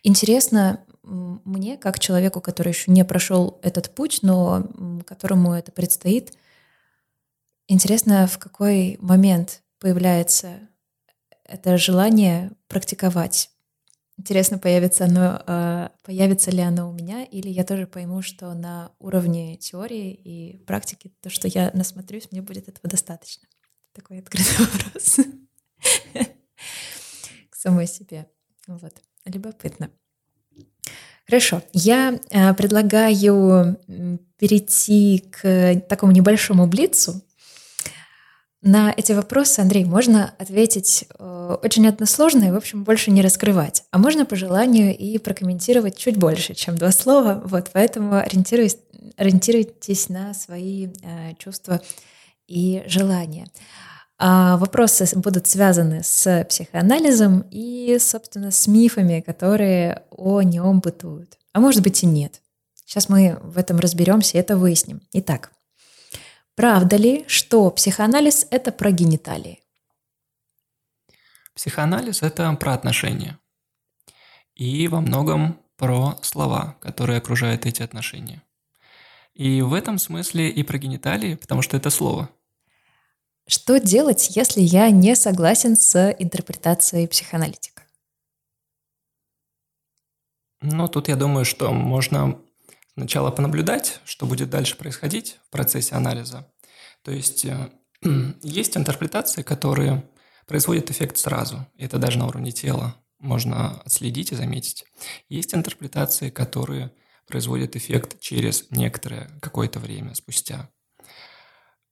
Интересно 0.03 0.85
мне, 1.05 1.77
как 1.77 2.01
человеку, 2.01 2.41
который 2.41 2.71
еще 2.71 2.91
не 2.91 3.05
прошел 3.05 3.61
этот 3.63 3.95
путь, 3.95 4.19
но 4.23 4.67
которому 5.07 5.53
это 5.53 5.71
предстоит, 5.71 6.33
интересно, 7.69 8.27
в 8.27 8.39
какой 8.39 8.99
момент 9.01 9.63
появляется 9.79 10.59
это 11.45 11.79
желание 11.79 12.51
практиковать. 12.67 13.51
Интересно, 14.19 14.59
появится, 14.59 15.07
оно, 15.07 15.43
а, 15.47 15.93
появится 16.03 16.51
ли 16.51 16.61
оно 16.61 16.91
у 16.91 16.93
меня, 16.93 17.25
или 17.25 17.49
я 17.49 17.65
тоже 17.65 17.87
пойму, 17.87 18.23
что 18.23 18.53
на 18.55 18.93
уровне 18.99 19.57
теории 19.57 20.13
и 20.13 20.59
практики 20.65 21.13
то, 21.23 21.31
что 21.31 21.49
я 21.49 21.71
насмотрюсь, 21.73 22.29
мне 22.31 22.43
будет 22.43 22.69
этого 22.69 22.89
достаточно. 22.89 23.49
Такой 23.95 24.19
открытый 24.19 24.55
вопрос 24.59 25.21
к 27.51 27.57
самой 27.57 27.87
себе. 27.87 28.27
Вот. 28.67 28.95
Любопытно. 29.25 29.91
Хорошо. 31.27 31.63
Я 31.73 32.21
э, 32.31 32.55
предлагаю 32.55 33.79
перейти 34.37 35.25
к 35.31 35.81
такому 35.89 36.13
небольшому 36.13 36.67
блицу. 36.67 37.23
На 38.63 38.95
эти 38.97 39.11
вопросы, 39.11 39.59
Андрей, 39.59 39.85
можно 39.85 40.35
ответить 40.39 41.07
э, 41.19 41.57
очень 41.65 41.89
односложно 41.89 42.45
и, 42.45 42.51
в 42.53 42.57
общем, 42.57 42.85
больше 42.85 43.11
не 43.11 43.21
раскрывать. 43.21 43.83
А 43.91 43.99
можно 43.99 44.25
по 44.25 44.37
желанию 44.37 44.97
и 44.97 45.19
прокомментировать 45.19 45.97
чуть 45.97 46.17
больше, 46.17 46.55
чем 46.55 46.79
два 46.79 46.93
слова. 46.93 47.43
Вот, 47.45 47.71
поэтому 47.73 48.19
ориентируйтесь, 48.19 48.79
ориентируйтесь 49.17 50.09
на 50.09 50.33
свои 50.33 50.87
э, 51.03 51.35
чувства 51.39 51.81
и 52.47 52.85
желания. 52.87 53.49
А 54.19 54.57
вопросы 54.59 55.09
будут 55.19 55.49
связаны 55.49 56.03
с 56.05 56.47
психоанализом 56.49 57.45
и, 57.51 57.99
собственно, 57.99 58.53
с 58.53 58.69
мифами, 58.69 59.25
которые 59.27 60.05
о 60.13 60.41
нем 60.43 60.79
бытуют. 60.79 61.37
А 61.53 61.59
может 61.59 61.83
быть 61.83 62.05
и 62.05 62.07
нет. 62.07 62.41
Сейчас 62.75 63.09
мы 63.09 63.41
в 63.43 63.59
этом 63.59 63.81
разберемся 63.81 64.39
и 64.39 64.41
это 64.41 64.57
выясним. 64.57 65.01
Итак, 65.13 65.51
правда 66.55 66.97
ли, 66.97 67.25
что 67.29 67.71
психоанализ— 67.71 68.47
это 68.51 68.73
про 68.73 68.91
гениталии? 68.91 69.63
Психоанализ— 71.55 72.23
это 72.23 72.53
про 72.55 72.75
отношения. 72.75 73.39
И 74.55 74.89
во 74.89 75.01
многом 75.01 75.61
про 75.77 76.19
слова, 76.23 76.77
которые 76.81 77.19
окружают 77.19 77.67
эти 77.67 77.83
отношения. 77.83 78.43
И 79.35 79.63
в 79.63 79.73
этом 79.73 79.99
смысле 79.99 80.51
и 80.51 80.63
про 80.63 80.79
гениталии, 80.79 81.35
потому 81.35 81.63
что 81.63 81.77
это 81.77 81.91
слово— 81.91 82.29
что 83.47 83.79
делать, 83.79 84.37
если 84.37 84.61
я 84.61 84.91
не 84.91 85.17
согласен 85.17 85.77
с 85.77 86.15
интерпретацией 86.19 87.09
психоаналитика? 87.09 87.83
Ну, 90.61 90.87
тут 90.87 91.09
я 91.09 91.17
думаю, 91.17 91.45
что 91.45 91.73
можно 91.73 92.41
сначала 92.95 93.31
понаблюдать, 93.31 94.01
что 94.05 94.27
будет 94.27 94.51
дальше 94.51 94.77
происходить 94.77 95.39
в 95.47 95.51
процессе 95.51 95.95
анализа. 95.95 96.51
То 97.03 97.11
есть 97.11 97.45
э, 97.45 97.71
есть 98.43 98.77
интерпретации, 98.77 99.43
которые 99.43 100.09
производят 100.47 100.91
эффект 100.91 101.17
сразу. 101.17 101.67
Это 101.79 101.99
даже 101.99 102.19
на 102.19 102.27
уровне 102.27 102.53
тела 102.53 102.97
можно 103.19 103.81
отследить 103.83 104.33
и 104.33 104.35
заметить. 104.35 104.85
Есть 105.29 105.55
интерпретации, 105.55 106.31
которые 106.31 106.93
производят 107.27 107.77
эффект 107.77 108.21
через 108.21 108.67
некоторое 108.71 109.31
какое-то 109.41 109.79
время 109.79 110.15
спустя. 110.15 110.69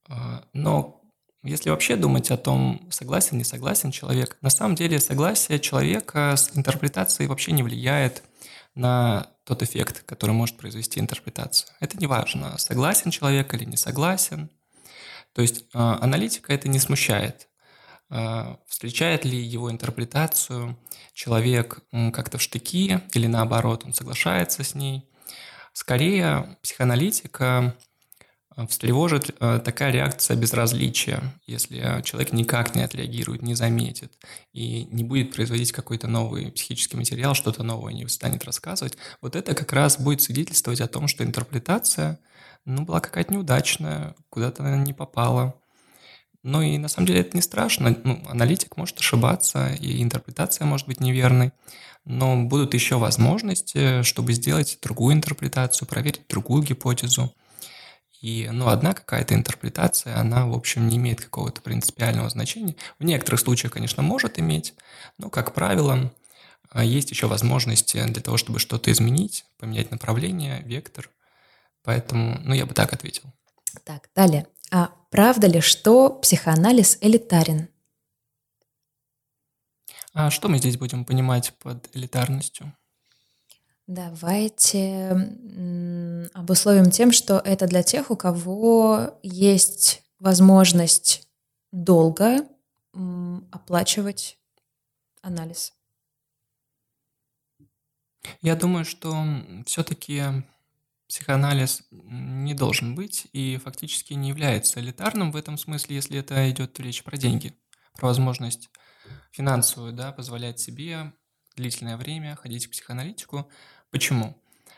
Э, 0.08 0.42
но 0.52 1.00
если 1.42 1.70
вообще 1.70 1.96
думать 1.96 2.30
о 2.30 2.36
том, 2.36 2.86
согласен, 2.90 3.38
не 3.38 3.44
согласен 3.44 3.90
человек, 3.90 4.36
на 4.42 4.50
самом 4.50 4.74
деле 4.74 5.00
согласие 5.00 5.58
человека 5.58 6.34
с 6.36 6.54
интерпретацией 6.54 7.28
вообще 7.28 7.52
не 7.52 7.62
влияет 7.62 8.22
на 8.74 9.30
тот 9.50 9.64
эффект, 9.64 10.04
который 10.06 10.30
может 10.30 10.56
произвести 10.56 11.00
интерпретация. 11.00 11.74
Это 11.80 11.96
не 11.98 12.06
важно, 12.06 12.56
согласен 12.56 13.10
человек 13.10 13.52
или 13.52 13.64
не 13.64 13.76
согласен. 13.76 14.48
То 15.32 15.42
есть 15.42 15.62
э, 15.62 15.78
аналитика 15.78 16.52
это 16.52 16.68
не 16.68 16.78
смущает. 16.78 17.48
Э, 18.10 18.54
встречает 18.68 19.24
ли 19.24 19.36
его 19.36 19.68
интерпретацию 19.68 20.78
человек 21.14 21.80
как-то 22.12 22.38
в 22.38 22.42
штыки 22.42 23.00
или 23.12 23.26
наоборот, 23.26 23.84
он 23.84 23.92
соглашается 23.92 24.62
с 24.62 24.76
ней. 24.76 25.10
Скорее, 25.72 26.56
психоаналитика 26.62 27.76
встревожит 28.68 29.34
э, 29.38 29.60
такая 29.64 29.92
реакция 29.92 30.36
безразличия, 30.36 31.34
если 31.46 32.02
человек 32.04 32.32
никак 32.32 32.74
не 32.74 32.82
отреагирует, 32.82 33.42
не 33.42 33.54
заметит 33.54 34.12
и 34.52 34.84
не 34.90 35.04
будет 35.04 35.32
производить 35.34 35.72
какой-то 35.72 36.08
новый 36.08 36.50
психический 36.52 36.96
материал, 36.96 37.34
что-то 37.34 37.62
новое 37.62 37.92
не 37.92 38.08
станет 38.08 38.44
рассказывать, 38.44 38.96
вот 39.20 39.36
это 39.36 39.54
как 39.54 39.72
раз 39.72 40.00
будет 40.00 40.22
свидетельствовать 40.22 40.80
о 40.80 40.88
том, 40.88 41.08
что 41.08 41.24
интерпретация 41.24 42.18
ну, 42.64 42.84
была 42.84 43.00
какая-то 43.00 43.32
неудачная, 43.32 44.14
куда-то 44.28 44.62
она 44.62 44.76
не 44.76 44.92
попала. 44.92 45.54
Ну 46.42 46.62
и 46.62 46.78
на 46.78 46.88
самом 46.88 47.06
деле 47.06 47.20
это 47.20 47.36
не 47.36 47.42
страшно. 47.42 47.96
Ну, 48.02 48.22
аналитик 48.28 48.76
может 48.76 48.98
ошибаться, 48.98 49.74
и 49.74 50.02
интерпретация 50.02 50.66
может 50.66 50.86
быть 50.86 51.00
неверной, 51.00 51.52
но 52.04 52.42
будут 52.44 52.74
еще 52.74 52.96
возможности, 52.96 54.02
чтобы 54.02 54.32
сделать 54.32 54.78
другую 54.82 55.14
интерпретацию, 55.14 55.86
проверить 55.86 56.22
другую 56.28 56.62
гипотезу. 56.62 57.34
И, 58.20 58.48
ну, 58.52 58.68
одна 58.68 58.92
какая-то 58.92 59.34
интерпретация, 59.34 60.18
она, 60.18 60.46
в 60.46 60.54
общем, 60.54 60.88
не 60.88 60.98
имеет 60.98 61.22
какого-то 61.22 61.62
принципиального 61.62 62.28
значения. 62.28 62.76
В 62.98 63.04
некоторых 63.04 63.40
случаях, 63.40 63.72
конечно, 63.72 64.02
может 64.02 64.38
иметь, 64.38 64.74
но, 65.16 65.30
как 65.30 65.54
правило, 65.54 66.12
а 66.68 66.84
есть 66.84 67.10
еще 67.10 67.26
возможности 67.26 68.02
для 68.04 68.22
того, 68.22 68.36
чтобы 68.36 68.58
что-то 68.58 68.92
изменить, 68.92 69.46
поменять 69.58 69.90
направление, 69.90 70.62
вектор. 70.62 71.10
Поэтому, 71.82 72.38
ну, 72.44 72.54
я 72.54 72.66
бы 72.66 72.74
так 72.74 72.92
ответил. 72.92 73.24
Так, 73.84 74.08
далее. 74.14 74.46
А 74.70 74.90
правда 75.10 75.46
ли, 75.46 75.60
что 75.60 76.10
психоанализ 76.10 76.98
элитарен? 77.00 77.68
А 80.12 80.30
что 80.30 80.48
мы 80.48 80.58
здесь 80.58 80.76
будем 80.76 81.04
понимать 81.04 81.54
под 81.58 81.88
элитарностью? 81.96 82.74
Давайте 83.90 85.10
обусловим 86.32 86.92
тем, 86.92 87.10
что 87.10 87.40
это 87.40 87.66
для 87.66 87.82
тех, 87.82 88.12
у 88.12 88.16
кого 88.16 89.18
есть 89.24 90.04
возможность 90.20 91.28
долго 91.72 92.46
оплачивать 93.50 94.38
анализ. 95.22 95.72
Я 98.42 98.54
думаю, 98.54 98.84
что 98.84 99.12
все-таки 99.66 100.22
психоанализ 101.08 101.82
не 101.90 102.54
должен 102.54 102.94
быть 102.94 103.26
и 103.32 103.56
фактически 103.56 104.12
не 104.12 104.28
является 104.28 104.78
элитарным 104.78 105.32
в 105.32 105.36
этом 105.36 105.58
смысле, 105.58 105.96
если 105.96 106.20
это 106.20 106.48
идет 106.48 106.78
речь 106.78 107.02
про 107.02 107.16
деньги, 107.16 107.58
про 107.96 108.06
возможность 108.06 108.70
финансовую, 109.32 109.92
да, 109.92 110.12
позволять 110.12 110.60
себе 110.60 111.12
длительное 111.56 111.96
время 111.96 112.36
ходить 112.36 112.66
к 112.66 112.70
психоаналитику. 112.70 113.50
Почему? 113.90 114.36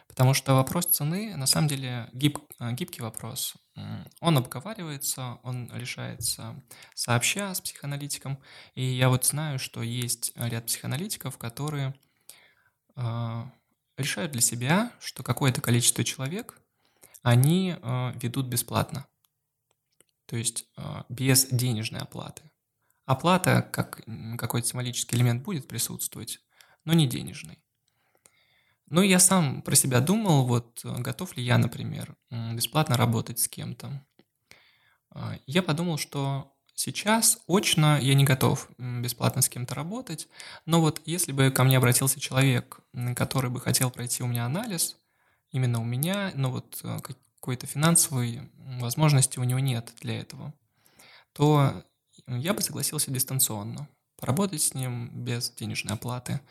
Потому 0.08 0.34
что 0.34 0.54
вопрос 0.54 0.86
цены 0.86 1.36
на 1.36 1.46
самом 1.46 1.68
деле 1.68 2.08
гиб, 2.12 2.38
гибкий 2.60 3.00
вопрос. 3.00 3.54
Он 4.20 4.36
обговаривается, 4.36 5.38
он 5.42 5.70
решается 5.72 6.62
сообща 6.94 7.54
с 7.54 7.62
психоаналитиком. 7.62 8.38
И 8.74 8.84
я 8.84 9.08
вот 9.08 9.24
знаю, 9.24 9.58
что 9.58 9.82
есть 9.82 10.32
ряд 10.36 10.66
психоаналитиков, 10.66 11.38
которые 11.38 11.94
э, 12.94 13.42
решают 13.96 14.32
для 14.32 14.42
себя, 14.42 14.92
что 15.00 15.22
какое-то 15.22 15.62
количество 15.62 16.04
человек 16.04 16.60
они 17.22 17.76
э, 17.80 18.12
ведут 18.16 18.48
бесплатно. 18.48 19.06
То 20.26 20.36
есть 20.36 20.66
э, 20.76 21.04
без 21.08 21.46
денежной 21.46 22.00
оплаты. 22.00 22.42
Оплата, 23.06 23.62
как 23.62 24.02
какой-то 24.36 24.68
символический 24.68 25.16
элемент, 25.16 25.42
будет 25.42 25.68
присутствовать, 25.68 26.40
но 26.84 26.92
не 26.92 27.06
денежный. 27.06 27.62
Ну, 28.92 29.00
я 29.00 29.18
сам 29.18 29.62
про 29.62 29.74
себя 29.74 30.00
думал, 30.00 30.44
вот 30.44 30.82
э, 30.84 30.94
готов 30.98 31.34
ли 31.38 31.42
я, 31.42 31.56
например, 31.56 32.14
бесплатно 32.30 32.98
работать 32.98 33.38
с 33.38 33.48
кем-то. 33.48 34.04
А, 35.08 35.38
я 35.46 35.62
подумал, 35.62 35.96
что 35.96 36.52
сейчас 36.74 37.38
очно 37.46 37.98
я 37.98 38.12
не 38.12 38.24
готов 38.24 38.68
бесплатно 38.76 39.40
с 39.40 39.48
кем-то 39.48 39.74
работать, 39.74 40.28
но 40.66 40.82
вот 40.82 41.00
если 41.06 41.32
бы 41.32 41.50
ко 41.50 41.64
мне 41.64 41.78
обратился 41.78 42.20
человек, 42.20 42.80
который 43.16 43.48
бы 43.48 43.62
хотел 43.62 43.90
пройти 43.90 44.22
у 44.22 44.26
меня 44.26 44.44
анализ, 44.44 44.98
именно 45.52 45.80
у 45.80 45.84
меня, 45.84 46.30
но 46.34 46.50
вот 46.50 46.78
э, 46.84 46.98
какой-то 47.00 47.66
финансовой 47.66 48.42
возможности 48.78 49.38
у 49.38 49.44
него 49.44 49.60
нет 49.60 49.90
для 50.02 50.20
этого, 50.20 50.52
то 51.32 51.82
я 52.26 52.52
бы 52.52 52.60
согласился 52.60 53.10
дистанционно, 53.10 53.88
поработать 54.18 54.60
с 54.60 54.74
ним 54.74 55.08
без 55.24 55.50
денежной 55.50 55.94
оплаты– 55.94 56.42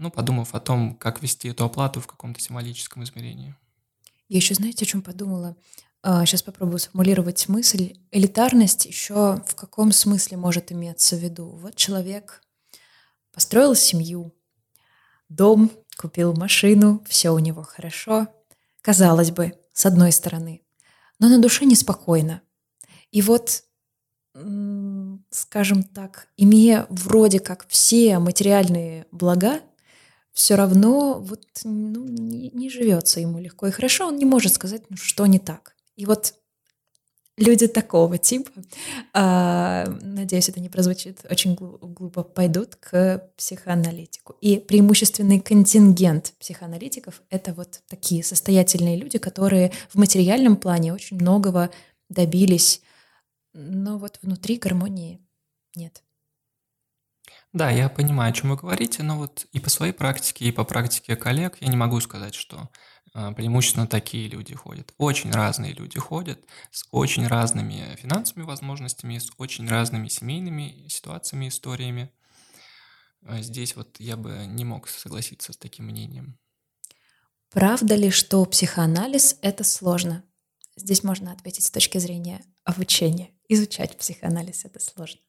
ну, 0.00 0.10
подумав 0.10 0.54
о 0.54 0.60
том, 0.60 0.94
как 0.94 1.22
вести 1.22 1.48
эту 1.48 1.64
оплату 1.64 2.00
в 2.00 2.06
каком-то 2.06 2.40
символическом 2.40 3.04
измерении. 3.04 3.54
Я 4.28 4.38
еще, 4.38 4.54
знаете, 4.54 4.84
о 4.84 4.88
чем 4.88 5.02
подумала? 5.02 5.56
Сейчас 6.02 6.40
а, 6.40 6.44
попробую 6.46 6.78
сформулировать 6.78 7.48
мысль. 7.48 7.98
Элитарность 8.10 8.86
еще 8.86 9.42
в 9.46 9.54
каком 9.54 9.92
смысле 9.92 10.38
может 10.38 10.72
иметься 10.72 11.16
в 11.16 11.18
виду? 11.18 11.50
Вот 11.50 11.76
человек 11.76 12.42
построил 13.32 13.74
семью, 13.74 14.34
дом, 15.28 15.70
купил 15.98 16.34
машину, 16.34 17.04
все 17.06 17.30
у 17.30 17.38
него 17.38 17.62
хорошо. 17.62 18.28
Казалось 18.80 19.30
бы, 19.30 19.52
с 19.74 19.84
одной 19.84 20.12
стороны. 20.12 20.62
Но 21.18 21.28
на 21.28 21.38
душе 21.38 21.66
неспокойно. 21.66 22.40
И 23.10 23.20
вот, 23.20 23.64
скажем 24.32 25.82
так, 25.82 26.28
имея 26.38 26.86
вроде 26.88 27.40
как 27.40 27.66
все 27.68 28.18
материальные 28.18 29.06
блага, 29.12 29.60
все 30.32 30.54
равно 30.54 31.20
вот, 31.20 31.44
ну, 31.64 32.04
не, 32.06 32.50
не 32.50 32.70
живется 32.70 33.20
ему 33.20 33.38
легко 33.38 33.66
и 33.66 33.70
хорошо, 33.70 34.08
он 34.08 34.16
не 34.16 34.24
может 34.24 34.54
сказать, 34.54 34.82
ну, 34.88 34.96
что 34.96 35.26
не 35.26 35.38
так. 35.38 35.74
И 35.96 36.06
вот 36.06 36.34
люди 37.36 37.66
такого 37.66 38.18
типа, 38.18 38.50
э, 39.14 39.84
надеюсь, 40.02 40.48
это 40.48 40.60
не 40.60 40.68
прозвучит 40.68 41.24
очень 41.28 41.54
глупо, 41.54 42.22
пойдут 42.22 42.76
к 42.76 43.28
психоаналитику. 43.36 44.36
И 44.40 44.58
преимущественный 44.58 45.40
контингент 45.40 46.34
психоаналитиков— 46.38 47.22
это 47.30 47.52
вот 47.54 47.80
такие 47.88 48.22
состоятельные 48.22 48.96
люди, 48.96 49.18
которые 49.18 49.72
в 49.88 49.96
материальном 49.96 50.56
плане 50.56 50.92
очень 50.92 51.16
многого 51.16 51.70
добились, 52.08 52.82
но 53.52 53.98
вот 53.98 54.18
внутри 54.22 54.56
гармонии 54.56 55.20
нет. 55.74 56.02
Да, 57.52 57.70
я 57.70 57.88
понимаю, 57.88 58.30
о 58.30 58.32
чем 58.32 58.50
вы 58.50 58.56
говорите, 58.56 59.02
но 59.02 59.18
вот 59.18 59.46
и 59.52 59.58
по 59.58 59.70
своей 59.70 59.92
практике, 59.92 60.44
и 60.44 60.52
по 60.52 60.64
практике 60.64 61.16
коллег 61.16 61.56
я 61.60 61.68
не 61.68 61.76
могу 61.76 62.00
сказать, 62.00 62.34
что 62.34 62.70
э, 63.12 63.32
преимущественно 63.32 63.88
такие 63.88 64.28
люди 64.28 64.54
ходят. 64.54 64.94
Очень 64.98 65.32
разные 65.32 65.72
люди 65.72 65.98
ходят 65.98 66.44
с 66.70 66.86
очень 66.92 67.26
разными 67.26 67.96
финансовыми 67.96 68.46
возможностями, 68.46 69.18
с 69.18 69.30
очень 69.36 69.68
разными 69.68 70.06
семейными 70.06 70.86
ситуациями, 70.88 71.48
историями. 71.48 72.12
А 73.26 73.42
здесь 73.42 73.74
вот 73.74 73.98
я 73.98 74.16
бы 74.16 74.44
не 74.46 74.64
мог 74.64 74.88
согласиться 74.88 75.52
с 75.52 75.56
таким 75.56 75.86
мнением. 75.86 76.38
Правда 77.50 77.96
ли, 77.96 78.10
что 78.10 78.44
психоанализ— 78.44 79.38
это 79.42 79.64
сложно? 79.64 80.22
Здесь 80.76 81.02
можно 81.02 81.32
ответить 81.32 81.64
с 81.64 81.70
точки 81.70 81.98
зрения 81.98 82.44
обучения. 82.62 83.30
Изучать 83.48 83.98
психоанализ— 83.98 84.64
это 84.66 84.78
сложно. 84.78 85.20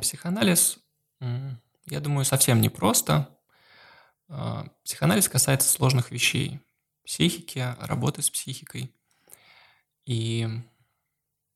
Психоанализ, 0.00 0.80
я 1.20 2.00
думаю, 2.00 2.24
совсем 2.24 2.60
не 2.60 2.68
просто. 2.68 3.28
А, 4.28 4.66
психоанализ 4.84 5.28
касается 5.28 5.68
сложных 5.68 6.10
вещей. 6.10 6.60
Психики, 7.04 7.74
работы 7.80 8.22
с 8.22 8.30
психикой. 8.30 8.92
И 10.04 10.48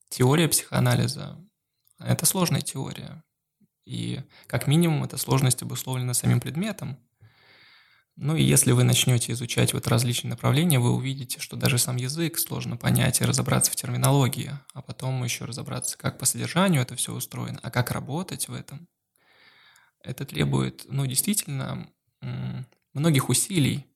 теория 0.09 0.49
психоанализа– 0.49 1.39
это 1.99 2.25
сложная 2.25 2.61
теория. 2.61 3.25
И 3.85 4.23
как 4.47 4.67
минимум 4.69 5.05
эта 5.05 5.17
сложность 5.17 5.63
обусловлена 5.63 6.15
самим 6.15 6.41
предметом. 6.41 6.99
Ну 8.17 8.37
и 8.37 8.43
если 8.43 8.73
вы 8.73 8.85
начнете 8.85 9.33
изучать 9.33 9.73
вот 9.73 9.89
различные 9.89 10.31
направления, 10.31 10.79
вы 10.79 10.93
увидите, 10.93 11.41
что 11.41 11.57
даже 11.57 11.79
сам 11.79 11.97
язык 11.97 12.39
сложно 12.39 12.77
понять 12.77 13.21
и 13.21 13.25
разобраться 13.25 13.71
в 13.73 13.77
терминологии, 13.77 14.53
а 14.75 14.83
потом 14.83 15.25
еще 15.25 15.47
разобраться, 15.47 15.97
как 15.97 16.19
по 16.19 16.27
содержанию 16.27 16.83
это 16.83 16.95
все 16.95 17.15
устроено, 17.15 17.59
а 17.63 17.71
как 17.71 17.91
работать 17.91 18.49
в 18.49 18.55
этом. 18.55 18.87
Это 20.03 20.27
требует, 20.27 20.85
ну, 20.89 21.07
действительно, 21.07 21.89
многих 22.93 23.29
усилий, 23.29 23.87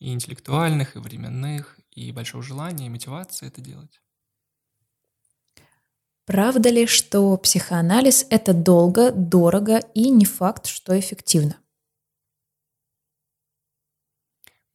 и 0.00 0.12
интеллектуальных, 0.12 0.96
и 0.96 0.98
временных, 0.98 1.78
и 1.90 2.10
большого 2.10 2.42
желания, 2.42 2.86
и 2.86 2.90
мотивации 2.90 3.46
это 3.46 3.60
делать. 3.60 4.00
Правда 6.24 6.70
ли, 6.70 6.86
что 6.86 7.36
психоанализ– 7.36 8.26
это 8.30 8.54
долго, 8.54 9.12
дорого 9.12 9.78
и 9.94 10.10
не 10.10 10.24
факт, 10.24 10.66
что 10.66 10.98
эффективно? 10.98 11.56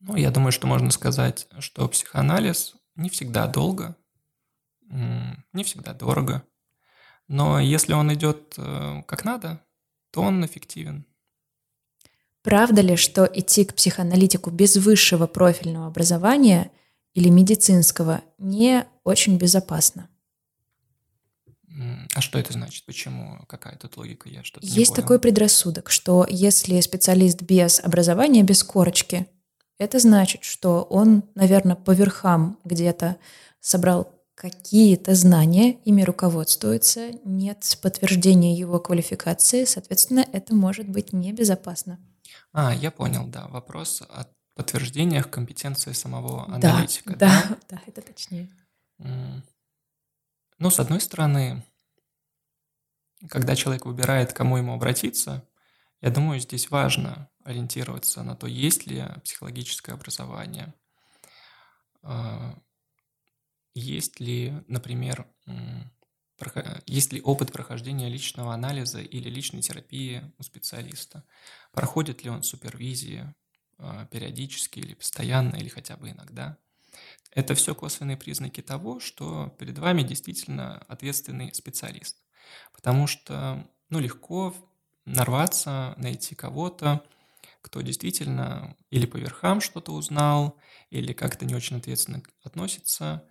Ну, 0.07 0.15
я 0.15 0.29
думаю, 0.29 0.51
что 0.51 0.67
можно 0.67 0.91
сказать, 0.91 1.47
что 1.59 1.87
психоанализ 1.87 2.75
не 2.95 3.09
всегда 3.09 3.47
долго, 3.47 3.95
не 4.87 5.63
всегда 5.63 5.93
дорого. 5.93 6.43
Но 7.27 7.59
если 7.59 7.93
он 7.93 8.13
идет 8.13 8.53
э, 8.57 9.01
как 9.07 9.25
надо, 9.25 9.65
то 10.11 10.21
он 10.21 10.45
эффективен. 10.45 11.07
Правда 12.43 12.81
ли, 12.81 12.95
что 12.95 13.25
идти 13.25 13.65
к 13.65 13.73
психоаналитику 13.73 14.51
без 14.51 14.75
высшего 14.75 15.25
профильного 15.25 15.87
образования 15.87 16.69
или 17.15 17.29
медицинского 17.29 18.21
не 18.37 18.85
очень 19.03 19.39
безопасно? 19.39 20.07
А 22.13 22.21
что 22.21 22.37
это 22.37 22.53
значит? 22.53 22.85
Почему? 22.85 23.39
Какая 23.47 23.75
тут 23.75 23.97
логика? 23.97 24.29
Я 24.29 24.43
что-то 24.43 24.67
Есть 24.67 24.93
такой 24.93 25.19
предрассудок, 25.19 25.89
что 25.89 26.27
если 26.29 26.79
специалист 26.81 27.41
без 27.41 27.79
образования, 27.79 28.43
без 28.43 28.63
корочки, 28.63 29.27
это 29.77 29.99
значит, 29.99 30.43
что 30.43 30.83
он, 30.83 31.23
наверное, 31.35 31.75
по 31.75 31.91
верхам 31.91 32.59
где-то 32.63 33.17
собрал 33.59 34.11
какие-то 34.35 35.15
знания, 35.15 35.79
ими 35.85 36.03
руководствуется, 36.03 37.11
нет 37.23 37.77
подтверждения 37.81 38.53
его 38.53 38.79
квалификации, 38.79 39.63
соответственно, 39.65 40.25
это 40.31 40.53
может 40.53 40.87
быть 40.89 41.13
небезопасно. 41.13 41.99
А, 42.51 42.73
я 42.73 42.91
понял, 42.91 43.27
да. 43.27 43.47
Вопрос 43.47 44.01
о 44.01 44.27
подтверждениях 44.55 45.29
компетенции 45.29 45.93
самого 45.93 46.45
аналитика. 46.53 47.15
Да, 47.15 47.43
да, 47.49 47.57
да, 47.69 47.81
это 47.87 48.01
точнее. 48.01 48.49
Ну, 50.57 50.69
с 50.69 50.79
одной 50.79 51.01
стороны, 51.01 51.63
когда 53.29 53.55
человек 53.55 53.85
выбирает, 53.85 54.33
кому 54.33 54.57
ему 54.57 54.73
обратиться, 54.73 55.43
Я 56.01 56.11
думаю, 56.11 56.39
здесь 56.39 56.69
важно 56.69 57.29
ориентироваться 57.45 58.23
на 58.23 58.35
то, 58.35 58.47
есть 58.47 58.87
ли 58.87 59.05
психологическое 59.23 59.93
образование, 59.93 60.73
а, 62.01 62.57
есть 63.73 64.19
ли, 64.19 64.53
например, 64.67 65.27
есть 66.85 67.13
ли 67.13 67.21
опыт 67.21 67.51
прохождения 67.51 68.09
личного 68.09 68.53
анализа 68.53 68.99
или 68.99 69.29
личной 69.29 69.61
терапии 69.61 70.33
у 70.37 70.43
специалиста, 70.43 71.23
проходит 71.71 72.23
ли 72.23 72.29
он 72.29 72.43
супервизии 72.43 73.33
а, 73.77 74.05
периодически 74.05 74.79
или 74.79 74.93
постоянно, 74.95 75.55
или 75.55 75.69
хотя 75.69 75.97
бы 75.97 76.09
иногда. 76.09 76.57
Это 77.31 77.55
все 77.55 77.75
косвенные 77.75 78.17
признаки 78.17 78.61
того, 78.61 78.99
что 78.99 79.55
перед 79.59 79.77
вами 79.77 80.03
действительно 80.03 80.77
ответственный 80.87 81.53
специалист. 81.53 82.17
Потому 82.73 83.07
что 83.07 83.67
ну, 83.89 83.99
легко 83.99 84.55
нарваться, 85.05 85.93
найти 85.97 86.35
кого-то, 86.35 87.03
кто 87.65 87.81
действительно 87.81 88.77
или 88.91 89.07
по 89.07 89.17
верхам 89.17 89.59
что-то 89.59 89.91
узнал, 89.91 90.59
или 90.91 91.13
как-то 91.13 91.45
не 91.45 91.55
очень 91.55 91.77
ответственно 91.77 92.21
относится, 92.43 93.27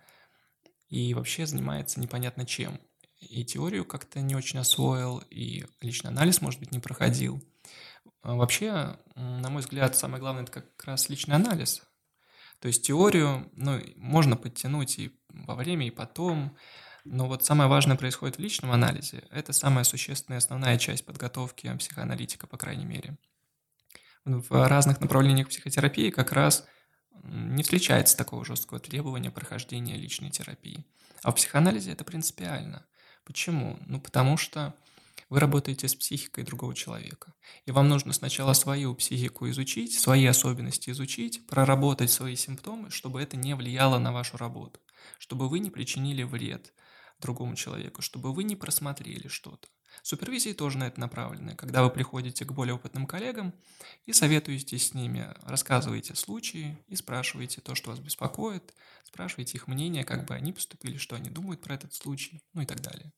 и 0.89 1.13
вообще 1.13 1.45
занимается 1.45 2.01
непонятно 2.01 2.45
чем. 2.45 2.81
И 3.21 3.45
теорию 3.45 3.85
как-то 3.85 4.19
не 4.19 4.35
очень 4.35 4.59
освоил, 4.59 5.19
и 5.29 5.65
личный 5.79 6.09
анализ, 6.09 6.41
может 6.41 6.59
быть, 6.59 6.73
не 6.73 6.79
проходил. 6.79 7.41
А 8.23 8.35
вообще, 8.35 8.99
на 9.15 9.49
мой 9.49 9.61
взгляд, 9.61 9.95
самое 9.95 10.19
главное– 10.19 10.43
это 10.43 10.51
как 10.51 10.83
раз 10.83 11.07
личный 11.07 11.35
анализ. 11.35 11.81
То 12.59 12.67
есть 12.67 12.85
теорию 12.85 13.49
ну, 13.53 13.79
можно 13.95 14.35
подтянуть 14.35 14.99
и 14.99 15.17
во 15.29 15.55
время, 15.55 15.87
и 15.87 15.91
потом, 15.91 16.57
но 17.05 17.27
вот 17.27 17.45
самое 17.45 17.69
важное 17.69 17.95
происходит 17.95 18.35
в 18.35 18.41
личном 18.41 18.71
анализе. 18.71 19.23
Это 19.31 19.53
самая 19.53 19.85
существенная 19.85 20.39
основная 20.39 20.77
часть 20.77 21.05
подготовки 21.05 21.73
психоаналитика, 21.77 22.47
по 22.47 22.57
крайней 22.57 22.85
мере. 22.85 23.17
В 24.25 24.67
разных 24.67 25.01
направлениях 25.01 25.49
психотерапии 25.49 26.09
как 26.09 26.31
раз 26.31 26.65
не 27.23 27.61
встречается 27.61 28.17
такого 28.17 28.43
жесткого 28.43 28.79
требования 28.79 29.29
прохождения 29.29 29.95
личной 29.95 30.31
терапии. 30.31 30.83
А 31.21 31.31
в 31.31 31.35
психоанализе 31.35 31.91
это 31.91 32.03
принципиально. 32.03 32.85
Почему? 33.23 33.77
Ну, 33.85 34.01
потому 34.01 34.37
что 34.37 34.75
вы 35.29 35.39
работаете 35.39 35.87
с 35.87 35.95
психикой 35.95 36.43
другого 36.43 36.73
человека. 36.73 37.33
И 37.65 37.71
вам 37.71 37.87
нужно 37.87 38.13
сначала 38.13 38.53
свою 38.53 38.95
психику 38.95 39.49
изучить, 39.49 39.99
свои 39.99 40.25
особенности 40.25 40.89
изучить, 40.89 41.45
проработать 41.47 42.11
свои 42.11 42.35
симптомы, 42.35 42.89
чтобы 42.89 43.21
это 43.21 43.37
не 43.37 43.55
влияло 43.55 43.99
на 43.99 44.11
вашу 44.11 44.37
работу, 44.37 44.79
чтобы 45.19 45.49
вы 45.49 45.59
не 45.59 45.69
причинили 45.69 46.23
вред 46.23 46.73
другому 47.19 47.55
человеку, 47.55 48.01
чтобы 48.01 48.33
вы 48.33 48.43
не 48.43 48.55
просмотрели 48.55 49.27
что-то. 49.27 49.67
Супервизии 50.03 50.53
тоже 50.53 50.77
на 50.77 50.87
это 50.87 50.99
направлены. 50.99 51.55
Когда 51.55 51.83
вы 51.83 51.89
приходите 51.89 52.45
к 52.45 52.51
более 52.51 52.75
опытным 52.75 53.07
коллегам 53.07 53.53
и 54.05 54.13
советуетесь 54.13 54.89
с 54.89 54.93
ними, 54.93 55.33
рассказываете 55.43 56.15
случаи 56.15 56.77
и 56.87 56.95
спрашиваете 56.95 57.61
то, 57.61 57.75
что 57.75 57.91
вас 57.91 57.99
беспокоит, 57.99 58.73
спрашиваете 59.03 59.57
их 59.57 59.67
мнение, 59.67 60.03
как 60.03 60.25
бы 60.25 60.35
они 60.35 60.53
поступили, 60.53 60.97
что 60.97 61.15
они 61.15 61.29
думают 61.29 61.61
про 61.61 61.75
этот 61.75 61.93
случай, 61.93 62.41
ну 62.53 62.61
и 62.61 62.65
так 62.65 62.81
далее. 62.81 63.11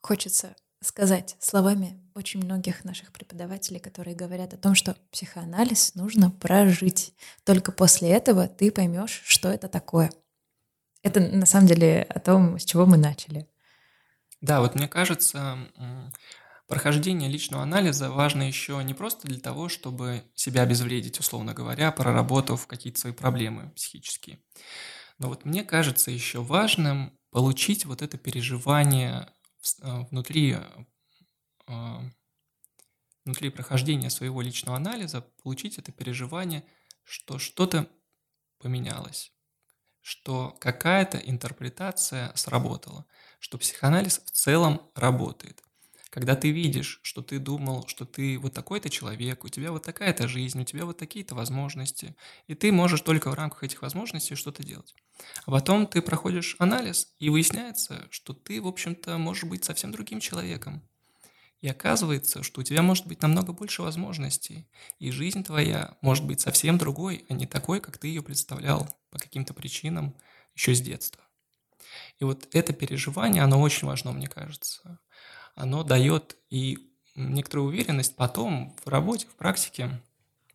Хочется 0.00 0.56
сказать 0.82 1.36
словами 1.40 2.02
очень 2.14 2.42
многих 2.42 2.84
наших 2.84 3.12
преподавателей, 3.12 3.80
которые 3.80 4.16
говорят 4.16 4.52
о 4.52 4.58
том, 4.58 4.74
что 4.74 4.96
психоанализ 5.12 5.94
нужно 5.94 6.30
прожить. 6.30 7.14
Только 7.44 7.72
после 7.72 8.10
этого 8.10 8.48
ты 8.48 8.70
поймешь, 8.70 9.22
что 9.24 9.48
это 9.48 9.68
такое. 9.68 10.10
Это 11.02 11.20
на 11.20 11.46
самом 11.46 11.66
деле 11.66 12.02
о 12.02 12.20
том, 12.20 12.58
с 12.58 12.64
чего 12.64 12.86
мы 12.86 12.96
начали. 12.96 13.48
Да, 14.40 14.60
вот 14.60 14.74
мне 14.74 14.88
кажется, 14.88 15.58
прохождение 16.66 17.28
личного 17.28 17.62
анализа 17.62 18.10
важно 18.10 18.42
еще 18.42 18.80
не 18.84 18.94
просто 18.94 19.28
для 19.28 19.38
того, 19.38 19.68
чтобы 19.68 20.24
себя 20.34 20.62
обезвредить, 20.62 21.20
условно 21.20 21.54
говоря, 21.54 21.92
проработав 21.92 22.66
какие-то 22.66 22.98
свои 22.98 23.12
проблемы 23.12 23.70
психические. 23.70 24.42
Но 25.18 25.28
вот 25.28 25.44
мне 25.44 25.64
кажется 25.64 26.10
еще 26.10 26.42
важным 26.42 27.16
получить 27.30 27.84
вот 27.84 28.02
это 28.02 28.18
переживание 28.18 29.28
э, 29.82 30.00
внутри, 30.10 30.56
э, 31.68 31.98
внутри 33.24 33.50
прохождения 33.50 34.10
своего 34.10 34.42
личного 34.42 34.76
анализа, 34.76 35.20
получить 35.42 35.78
это 35.78 35.92
переживание, 35.92 36.64
что 37.04 37.38
что-то 37.38 37.88
поменялось, 38.58 39.32
что 40.02 40.56
какая-то 40.60 41.18
интерпретация 41.18 42.32
сработала, 42.34 43.06
что 43.38 43.58
психоанализ 43.58 44.20
в 44.24 44.30
целом 44.30 44.82
работает. 44.94 45.62
Когда 46.10 46.36
ты 46.36 46.50
видишь, 46.50 47.00
что 47.02 47.22
ты 47.22 47.38
думал, 47.38 47.86
что 47.86 48.04
ты 48.04 48.38
вот 48.38 48.52
такой-то 48.52 48.90
человек, 48.90 49.44
у 49.44 49.48
тебя 49.48 49.72
вот 49.72 49.84
такая-то 49.84 50.28
жизнь, 50.28 50.60
у 50.60 50.64
тебя 50.64 50.84
вот 50.84 50.98
такие-то 50.98 51.34
возможности, 51.34 52.14
и 52.48 52.54
ты 52.54 52.70
можешь 52.70 53.00
только 53.00 53.30
в 53.30 53.34
рамках 53.34 53.64
этих 53.64 53.80
возможностей 53.80 54.34
что-то 54.34 54.62
делать. 54.62 54.94
А 55.46 55.50
потом 55.50 55.86
ты 55.86 56.02
проходишь 56.02 56.56
анализ, 56.58 57.14
и 57.18 57.30
выясняется, 57.30 58.06
что 58.10 58.34
ты, 58.34 58.60
в 58.60 58.66
общем-то, 58.66 59.16
можешь 59.16 59.44
быть 59.44 59.64
совсем 59.64 59.90
другим 59.90 60.20
человеком. 60.20 60.86
И 61.62 61.68
оказывается, 61.68 62.42
что 62.42 62.60
у 62.60 62.64
тебя 62.64 62.82
может 62.82 63.06
быть 63.06 63.22
намного 63.22 63.52
больше 63.52 63.82
возможностей, 63.82 64.68
и 64.98 65.12
жизнь 65.12 65.44
твоя 65.44 65.96
может 66.00 66.26
быть 66.26 66.40
совсем 66.40 66.76
другой, 66.76 67.24
а 67.28 67.34
не 67.34 67.46
такой, 67.46 67.80
как 67.80 67.98
ты 67.98 68.08
ее 68.08 68.20
представлял 68.20 68.88
по 69.10 69.18
каким-то 69.18 69.54
причинам 69.54 70.16
еще 70.56 70.74
с 70.74 70.80
детства. 70.80 71.22
И 72.18 72.24
вот 72.24 72.48
это 72.52 72.72
переживание, 72.72 73.44
оно 73.44 73.60
очень 73.60 73.86
важно, 73.86 74.10
мне 74.10 74.26
кажется. 74.26 74.98
Оно 75.54 75.84
дает 75.84 76.36
и 76.50 76.92
некоторую 77.14 77.68
уверенность 77.68 78.16
потом 78.16 78.76
в 78.84 78.88
работе, 78.88 79.28
в 79.28 79.36
практике, 79.36 80.02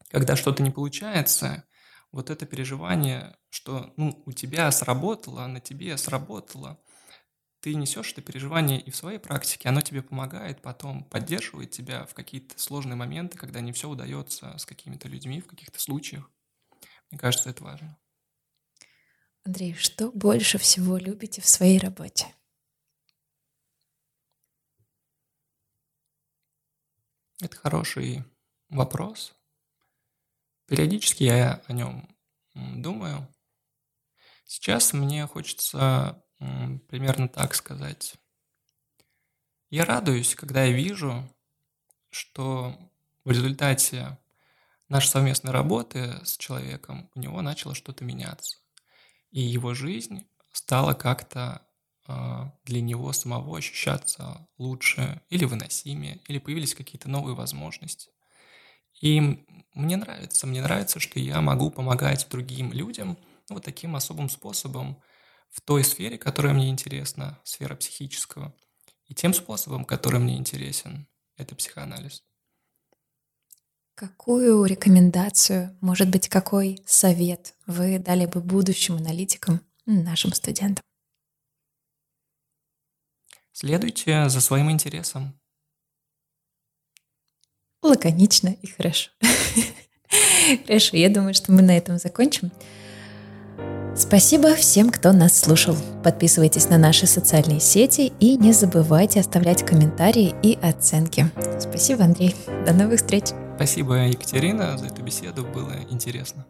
когда 0.10 0.36
что-то 0.36 0.62
не 0.62 0.72
получается, 0.72 1.64
вот 2.12 2.30
это 2.30 2.46
переживание, 2.46 3.38
что 3.50 3.94
ну, 3.96 4.22
у 4.26 4.34
тебя 4.34 4.70
сработало, 4.72 5.48
на 5.48 5.62
тебе 5.62 5.96
сработало, 5.96 6.78
ты 7.60 7.74
несешь 7.76 8.12
это 8.12 8.22
переживание 8.22 8.80
и 8.80 8.92
в 8.92 8.96
своей 8.96 9.20
практике, 9.20 9.70
оно 9.70 9.82
тебе 9.82 10.02
помогает 10.02 10.62
потом, 10.62 11.04
поддерживает 11.04 11.72
тебя 11.72 12.06
в 12.06 12.14
какие-то 12.14 12.60
сложные 12.60 12.96
моменты, 12.96 13.38
когда 13.38 13.62
не 13.62 13.72
все 13.72 13.90
удается 13.90 14.58
с 14.58 14.66
какими-то 14.66 15.08
людьми 15.08 15.42
в 15.42 15.48
каких-то 15.48 15.80
случаях. 15.80 16.30
Мне 17.10 17.20
кажется, 17.20 17.50
это 17.50 17.64
важно. 17.64 17.98
Андрей, 19.44 19.74
что 19.74 20.12
больше 20.12 20.58
всего 20.58 20.98
любите 20.98 21.42
в 21.42 21.48
своей 21.48 21.80
работе? 21.80 22.34
Это 27.42 27.56
хороший 27.56 28.24
вопрос. 28.70 29.36
Периодически 30.66 31.24
я 31.24 31.64
о 31.68 31.74
нем 31.74 32.14
думаю. 32.56 33.28
Сейчас 34.44 34.92
мне 34.94 35.26
хочется 35.28 36.24
примерно 36.40 37.28
так 37.28 37.56
сказать. 37.56 38.16
Я 39.70 39.86
радуюсь, 39.86 40.36
когда 40.36 40.64
я 40.64 40.74
вижу, 40.74 41.28
что 42.10 42.78
в 43.26 43.32
результате 43.32 44.18
нашей 44.88 45.08
совместной 45.08 45.52
работы 45.52 46.22
с 46.24 46.38
человеком 46.38 47.10
у 47.16 47.20
него 47.20 47.42
начало 47.42 47.76
что-то 47.76 48.04
меняться. 48.04 48.58
И 49.32 49.42
его 49.42 49.74
жизнь 49.74 50.26
стала 50.54 50.94
как-то 50.94 51.62
э, 52.08 52.14
для 52.64 52.82
него 52.82 53.12
самого 53.12 53.58
ощущаться 53.58 54.48
лучше 54.58 55.22
или 55.30 55.46
выносимее, 55.46 56.22
или 56.28 56.40
появились 56.40 56.74
какие-то 56.74 57.10
новые 57.10 57.36
возможности. 57.36 58.10
И 59.02 59.46
мне 59.74 59.98
нравится, 59.98 60.48
мне 60.48 60.62
нравится, 60.62 61.00
что 61.00 61.20
я 61.20 61.42
могу 61.42 61.70
помогать 61.70 62.28
другим 62.30 62.72
людям 62.72 63.18
ну, 63.50 63.56
вот 63.56 63.64
таким 63.64 63.96
особым 63.96 64.30
способом, 64.30 65.02
в 65.50 65.62
той 65.62 65.84
сфере, 65.84 66.18
которая 66.18 66.54
мне 66.54 66.70
интересна, 66.70 67.40
сфера 67.44 67.76
психического, 67.76 68.54
и 69.06 69.14
тем 69.14 69.34
способом, 69.34 69.86
который 69.86 70.20
мне 70.20 70.38
интересен, 70.38 71.08
это 71.38 71.56
психоанализ. 71.56 72.24
Какую 73.96 74.64
рекомендацию, 74.66 75.76
может 75.82 76.10
быть, 76.10 76.30
какой 76.30 76.80
совет 76.86 77.56
вы 77.66 77.98
дали 77.98 78.28
бы 78.28 78.42
будущим 78.42 78.98
аналитикам, 78.98 79.62
нашим 79.86 80.34
студентам? 80.34 80.84
Следуйте 83.54 84.30
за 84.30 84.40
своим 84.40 84.70
интересом. 84.70 85.40
Лаконично 87.82 88.50
и 88.62 88.68
хорошо. 88.68 89.10
Хорошо, 90.68 90.96
я 90.96 91.10
думаю, 91.10 91.34
что 91.34 91.52
мы 91.52 91.64
на 91.64 91.76
этом 91.76 91.98
закончим. 91.98 92.52
Спасибо 93.98 94.54
всем, 94.54 94.92
кто 94.92 95.12
нас 95.12 95.40
слушал. 95.40 95.76
Подписывайтесь 96.04 96.70
на 96.70 96.78
наши 96.78 97.08
социальные 97.08 97.60
сети 97.60 98.14
и 98.20 98.38
не 98.38 98.54
забывайте 98.54 99.20
оставлять 99.20 99.66
комментарии 99.66 100.36
и 100.44 100.58
оценки. 100.62 101.32
Спасибо, 101.60 102.04
Андрей. 102.04 102.36
До 102.64 102.74
новых 102.74 103.00
встреч. 103.00 103.26
Спасибо, 103.56 103.96
Екатерина, 104.06 104.78
за 104.78 104.86
эту 104.86 105.02
беседу. 105.02 105.44
Было 105.44 105.74
интересно. 105.90 106.46